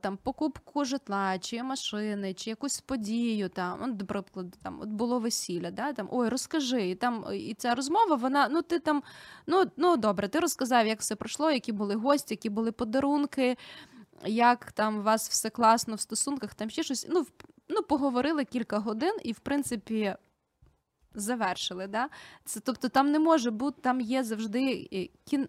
там 0.00 0.18
покупку 0.22 0.84
житла, 0.84 1.38
чи 1.38 1.62
машини, 1.62 2.34
чи 2.34 2.50
якусь 2.50 2.80
подію, 2.80 3.48
там, 3.48 3.96
до 3.96 4.22
там 4.62 4.80
от 4.80 4.88
було 4.88 5.18
весілля, 5.18 5.70
да, 5.70 5.92
там, 5.92 6.08
ой, 6.10 6.28
розкажи. 6.28 6.88
І 6.88 6.94
там 6.94 7.24
і 7.34 7.54
ця 7.54 7.74
розмова, 7.74 8.16
вона, 8.16 8.48
ну 8.48 8.62
ти 8.62 8.78
там, 8.78 9.02
ну, 9.46 9.64
ну 9.76 9.96
добре, 9.96 10.28
ти 10.28 10.40
розказав, 10.40 10.86
як 10.86 11.00
все 11.00 11.16
пройшло, 11.16 11.50
які 11.50 11.72
були 11.72 11.94
гості, 11.94 12.34
які 12.34 12.50
були 12.50 12.72
подарунки, 12.72 13.56
як 14.24 14.72
там 14.72 14.98
у 14.98 15.02
вас 15.02 15.28
все 15.28 15.50
класно 15.50 15.94
в 15.94 16.00
стосунках, 16.00 16.54
там 16.54 16.70
ще 16.70 16.82
щось. 16.82 17.06
Ну, 17.10 17.26
ну 17.68 17.82
поговорили 17.82 18.44
кілька 18.44 18.78
годин, 18.78 19.16
і 19.22 19.32
в 19.32 19.38
принципі. 19.38 20.14
Завершили, 21.18 21.86
да? 21.86 22.08
Це, 22.44 22.60
тобто 22.60 22.88
там 22.88 23.10
не 23.10 23.18
може 23.18 23.50
бути, 23.50 23.80
там 23.82 24.00
є 24.00 24.24
завжди 24.24 24.88
е, 24.92 25.08
кін, 25.24 25.48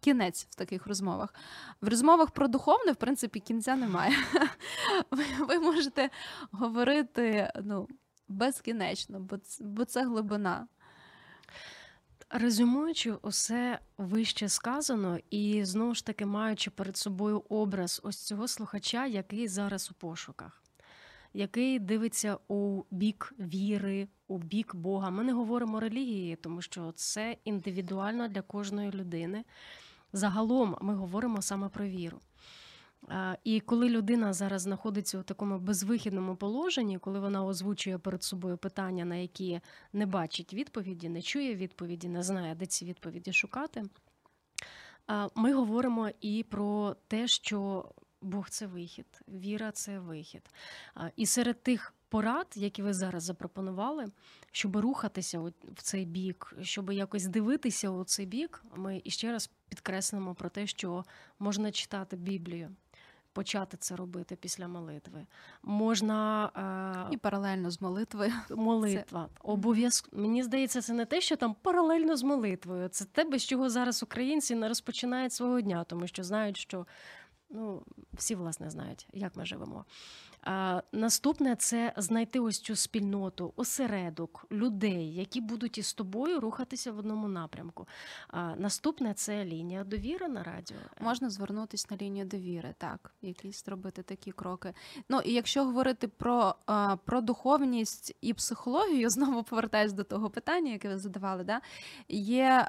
кінець 0.00 0.46
в 0.50 0.54
таких 0.54 0.86
розмовах. 0.86 1.34
В 1.80 1.88
розмовах 1.88 2.30
про 2.30 2.48
духовне, 2.48 2.92
в 2.92 2.96
принципі, 2.96 3.40
кінця 3.40 3.76
немає. 3.76 4.16
Ви, 5.10 5.24
ви 5.48 5.58
можете 5.58 6.10
говорити 6.52 7.52
ну, 7.62 7.88
безкінечно, 8.28 9.20
бо, 9.20 9.36
бо 9.60 9.84
це 9.84 10.04
глибина. 10.04 10.66
Резюмуючи 12.30 13.12
усе 13.12 13.78
вище 13.98 14.48
сказано, 14.48 15.18
і 15.30 15.64
знову 15.64 15.94
ж 15.94 16.06
таки 16.06 16.26
маючи 16.26 16.70
перед 16.70 16.96
собою 16.96 17.44
образ 17.48 18.00
ось 18.04 18.26
цього 18.26 18.48
слухача, 18.48 19.06
який 19.06 19.48
зараз 19.48 19.90
у 19.90 19.94
пошуках, 19.94 20.62
який 21.34 21.78
дивиться 21.78 22.38
у 22.48 22.82
бік 22.90 23.34
віри, 23.38 24.08
у 24.28 24.38
бік 24.38 24.74
Бога. 24.74 25.10
Ми 25.10 25.24
не 25.24 25.32
говоримо 25.32 25.80
релігії, 25.80 26.36
тому 26.36 26.62
що 26.62 26.92
це 26.92 27.36
індивідуально 27.44 28.28
для 28.28 28.42
кожної 28.42 28.90
людини 28.90 29.44
загалом 30.12 30.76
ми 30.80 30.94
говоримо 30.94 31.42
саме 31.42 31.68
про 31.68 31.86
віру. 31.86 32.20
І 33.44 33.60
коли 33.60 33.88
людина 33.88 34.32
зараз 34.32 34.62
знаходиться 34.62 35.18
у 35.18 35.22
такому 35.22 35.58
безвихідному 35.58 36.36
положенні, 36.36 36.98
коли 36.98 37.20
вона 37.20 37.44
озвучує 37.44 37.98
перед 37.98 38.22
собою 38.22 38.56
питання, 38.56 39.04
на 39.04 39.16
які 39.16 39.60
не 39.92 40.06
бачить 40.06 40.54
відповіді, 40.54 41.08
не 41.08 41.22
чує 41.22 41.54
відповіді, 41.54 42.08
не 42.08 42.22
знає, 42.22 42.54
де 42.54 42.66
ці 42.66 42.84
відповіді 42.84 43.32
шукати, 43.32 43.82
ми 45.34 45.54
говоримо 45.54 46.10
і 46.20 46.42
про 46.42 46.96
те, 47.08 47.28
що 47.28 47.88
Бог 48.22 48.50
це 48.50 48.66
вихід, 48.66 49.06
віра 49.28 49.72
це 49.72 49.98
вихід. 49.98 50.42
І 51.16 51.26
серед 51.26 51.62
тих 51.62 51.94
порад, 52.10 52.46
які 52.54 52.82
ви 52.82 52.94
зараз 52.94 53.22
запропонували, 53.22 54.06
щоб 54.52 54.76
рухатися 54.76 55.40
в 55.40 55.82
цей 55.82 56.04
бік, 56.04 56.54
щоб 56.62 56.92
якось 56.92 57.26
дивитися 57.26 57.90
у 57.90 58.04
цей 58.04 58.26
бік, 58.26 58.64
ми 58.76 59.00
іще 59.04 59.32
раз 59.32 59.50
підкреслимо 59.68 60.34
про 60.34 60.48
те, 60.48 60.66
що 60.66 61.04
можна 61.38 61.72
читати 61.72 62.16
Біблію. 62.16 62.70
Почати 63.32 63.76
це 63.76 63.96
робити 63.96 64.36
після 64.36 64.68
молитви. 64.68 65.26
Можна 65.62 66.50
е... 67.10 67.14
і 67.14 67.16
паралельно 67.16 67.70
з 67.70 67.80
молитвою. 67.80 68.32
Молитва. 68.50 69.28
Це... 69.32 69.40
Обов'язково. 69.42 70.22
Мені 70.22 70.42
здається, 70.42 70.80
це 70.80 70.92
не 70.92 71.04
те, 71.04 71.20
що 71.20 71.36
там 71.36 71.56
паралельно 71.62 72.16
з 72.16 72.22
молитвою. 72.22 72.88
Це 72.88 73.04
те, 73.04 73.24
без 73.24 73.44
чого 73.44 73.70
зараз 73.70 74.02
українці 74.02 74.54
не 74.54 74.68
розпочинають 74.68 75.32
свого 75.32 75.60
дня, 75.60 75.84
тому 75.84 76.06
що 76.06 76.24
знають, 76.24 76.56
що 76.56 76.86
ну, 77.50 77.82
всі 78.12 78.34
власне 78.34 78.70
знають, 78.70 79.06
як 79.12 79.36
ми 79.36 79.46
живемо. 79.46 79.84
Наступне 80.92 81.56
це 81.56 81.92
знайти 81.96 82.40
ось 82.40 82.60
цю 82.60 82.76
спільноту, 82.76 83.52
осередок 83.56 84.46
людей, 84.52 85.14
які 85.14 85.40
будуть 85.40 85.78
із 85.78 85.94
тобою 85.94 86.40
рухатися 86.40 86.92
в 86.92 86.98
одному 86.98 87.28
напрямку. 87.28 87.88
Наступне 88.56 89.14
це 89.14 89.44
лінія 89.44 89.84
довіри 89.84 90.28
на 90.28 90.42
радіо. 90.42 90.76
Можна 91.00 91.30
звернутися 91.30 91.86
на 91.90 91.96
лінію 91.96 92.24
довіри, 92.24 92.74
так, 92.78 93.14
якісь 93.22 93.64
зробити 93.64 94.02
такі 94.02 94.32
кроки. 94.32 94.74
Ну 95.08 95.20
і 95.24 95.32
якщо 95.32 95.64
говорити 95.64 96.08
про 96.08 96.54
про 97.04 97.20
духовність 97.20 98.16
і 98.20 98.34
психологію, 98.34 99.10
знову 99.20 99.42
повертаюсь 99.42 99.92
до 99.92 100.04
того 100.04 100.30
питання, 100.30 100.72
яке 100.72 100.88
ви 100.88 100.98
задавали, 100.98 101.44
да, 101.44 101.60
є. 102.08 102.68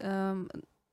Ем, 0.00 0.50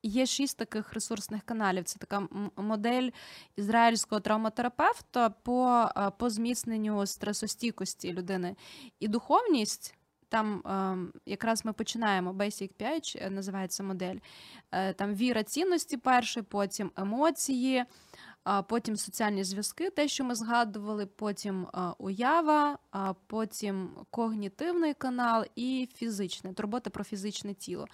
Є 0.08 0.26
шість 0.26 0.58
таких 0.58 0.94
ресурсних 0.94 1.44
каналів. 1.44 1.84
Це 1.84 2.00
така 2.00 2.28
модель 2.56 3.10
ізраїльського 3.56 4.22
травматерапевта 4.22 5.30
по 5.30 5.90
по 6.18 6.30
зміцненню 6.30 7.06
стресостійкості 7.06 8.14
людини. 8.14 8.56
І 9.00 9.08
духовність. 9.08 9.98
Там 10.30 10.62
е, 10.66 10.98
якраз 11.26 11.66
ми 11.66 11.74
починаємо 11.74 12.34
Basic 12.34 12.74
5, 12.74 13.18
е, 13.22 13.30
називається 13.30 13.84
модель. 13.84 14.16
Е, 14.72 14.94
там 14.94 15.16
віра 15.16 15.44
цінності 15.44 15.98
перший, 15.98 16.44
потім 16.44 16.92
емоції, 16.98 17.86
потім 18.68 18.98
соціальні 18.98 19.44
зв'язки, 19.44 19.90
те, 19.90 20.08
що 20.08 20.24
ми 20.24 20.36
згадували, 20.36 21.06
потім 21.06 21.68
уява, 21.98 22.78
потім 23.28 23.90
когнітивний 24.10 24.94
канал 24.94 25.46
і 25.56 25.90
фізичне, 25.96 26.54
турбота 26.54 26.90
про 26.90 27.04
фізичне 27.04 27.54
тіло. 27.54 27.88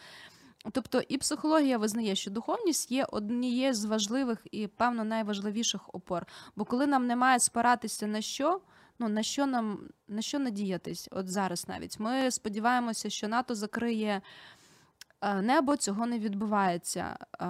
Тобто 0.72 1.02
і 1.08 1.18
психологія 1.18 1.78
визнає, 1.78 2.16
що 2.16 2.32
духовність 2.32 2.92
є 2.92 3.06
однією 3.12 3.74
з 3.74 3.86
важливих 3.86 4.48
і, 4.52 4.68
певно, 4.68 5.04
найважливіших 5.04 5.82
опор. 5.94 6.26
Бо 6.56 6.66
коли 6.66 6.88
нам 6.88 7.08
немає 7.08 7.40
спиратися 7.40 8.08
на 8.08 8.22
що, 8.22 8.62
ну 9.00 9.10
на 9.10 9.24
що 9.24 9.46
нам 9.46 9.80
на 10.08 10.22
що 10.22 10.40
надіятись, 10.40 11.10
от 11.12 11.30
зараз 11.30 11.68
навіть 11.68 12.00
ми 12.00 12.32
сподіваємося, 12.32 13.10
що 13.10 13.28
НАТО 13.28 13.56
закриє 13.56 14.22
е, 15.22 15.42
небо, 15.42 15.76
цього 15.78 16.06
не 16.06 16.20
відбувається. 16.20 17.18
Е, 17.42 17.48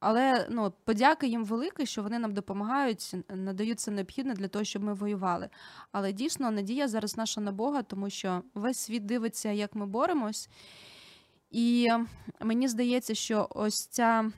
але 0.00 0.46
ну, 0.50 0.72
подяка 0.84 1.26
їм 1.26 1.44
велика, 1.44 1.86
що 1.86 2.02
вони 2.02 2.18
нам 2.18 2.34
допомагають, 2.34 3.14
надають 3.28 3.80
це 3.80 3.90
необхідне 3.90 4.34
для 4.34 4.48
того, 4.48 4.64
щоб 4.64 4.82
ми 4.82 4.94
воювали. 4.94 5.48
Але 5.92 6.12
дійсно 6.12 6.50
надія 6.50 6.88
зараз 6.88 7.16
наша 7.16 7.40
на 7.40 7.52
Бога, 7.52 7.82
тому 7.82 8.10
що 8.10 8.42
весь 8.54 8.78
світ 8.78 9.06
дивиться, 9.06 9.50
як 9.50 9.74
ми 9.74 9.86
боремось. 9.86 10.48
І 11.52 11.90
мені 12.40 12.68
здається, 12.68 13.14
що 13.14 13.48
ось 13.50 13.86
ця 13.86 14.30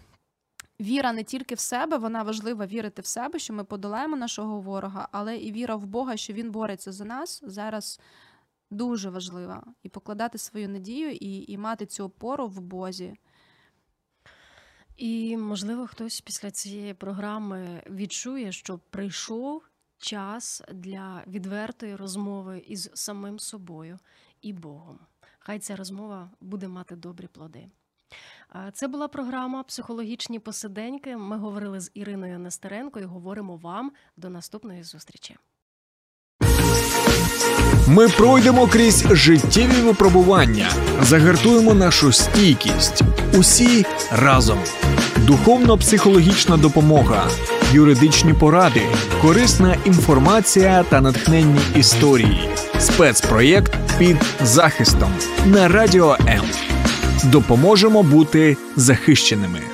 віра 0.80 1.12
не 1.12 1.24
тільки 1.24 1.54
в 1.54 1.58
себе, 1.58 1.96
вона 1.96 2.22
важлива 2.22 2.66
вірити 2.66 3.02
в 3.02 3.06
себе, 3.06 3.38
що 3.38 3.52
ми 3.52 3.64
подолаємо 3.64 4.16
нашого 4.16 4.60
ворога, 4.60 5.08
але 5.12 5.36
і 5.36 5.52
віра 5.52 5.76
в 5.76 5.86
Бога, 5.86 6.16
що 6.16 6.32
Він 6.32 6.50
бореться 6.50 6.92
за 6.92 7.04
нас 7.04 7.42
зараз 7.46 8.00
дуже 8.70 9.10
важлива. 9.10 9.62
І 9.82 9.88
покладати 9.88 10.38
свою 10.38 10.68
надію, 10.68 11.10
і, 11.10 11.52
і 11.52 11.58
мати 11.58 11.86
цю 11.86 12.04
опору 12.04 12.46
в 12.46 12.60
Бозі. 12.60 13.14
І, 14.96 15.36
можливо, 15.36 15.86
хтось 15.86 16.20
після 16.20 16.50
цієї 16.50 16.94
програми 16.94 17.82
відчує, 17.90 18.52
що 18.52 18.78
прийшов 18.78 19.62
час 19.98 20.62
для 20.72 21.24
відвертої 21.26 21.96
розмови 21.96 22.64
із 22.66 22.90
самим 22.94 23.38
собою 23.38 23.98
і 24.42 24.52
Богом. 24.52 24.98
Хай 25.46 25.58
ця 25.58 25.76
розмова 25.76 26.30
буде 26.40 26.68
мати 26.68 26.96
добрі 26.96 27.26
плоди. 27.26 27.66
Це 28.72 28.88
була 28.88 29.08
програма 29.08 29.62
Психологічні 29.62 30.38
посиденьки. 30.38 31.16
Ми 31.16 31.38
говорили 31.38 31.80
з 31.80 31.90
Іриною 31.94 32.38
Нестеренко 32.38 33.00
і 33.00 33.04
говоримо 33.04 33.56
вам 33.56 33.92
до 34.16 34.30
наступної 34.30 34.82
зустрічі. 34.82 35.36
Ми 37.88 38.08
пройдемо 38.08 38.66
крізь 38.66 39.06
життєві 39.10 39.80
випробування, 39.82 40.70
загартуємо 41.02 41.74
нашу 41.74 42.12
стійкість. 42.12 43.02
Усі 43.38 43.84
разом. 44.12 44.58
Духовно-психологічна 45.26 46.56
допомога 46.56 47.28
юридичні 47.74 48.32
поради, 48.34 48.82
корисна 49.22 49.76
інформація 49.84 50.84
та 50.88 51.00
натхненні 51.00 51.60
історії. 51.76 52.48
Спецпроєкт 52.78 53.72
під 53.98 54.16
захистом 54.42 55.12
на 55.46 55.68
радіо 55.68 56.16
М. 56.28 56.42
Допоможемо 57.24 58.02
бути 58.02 58.56
захищеними. 58.76 59.73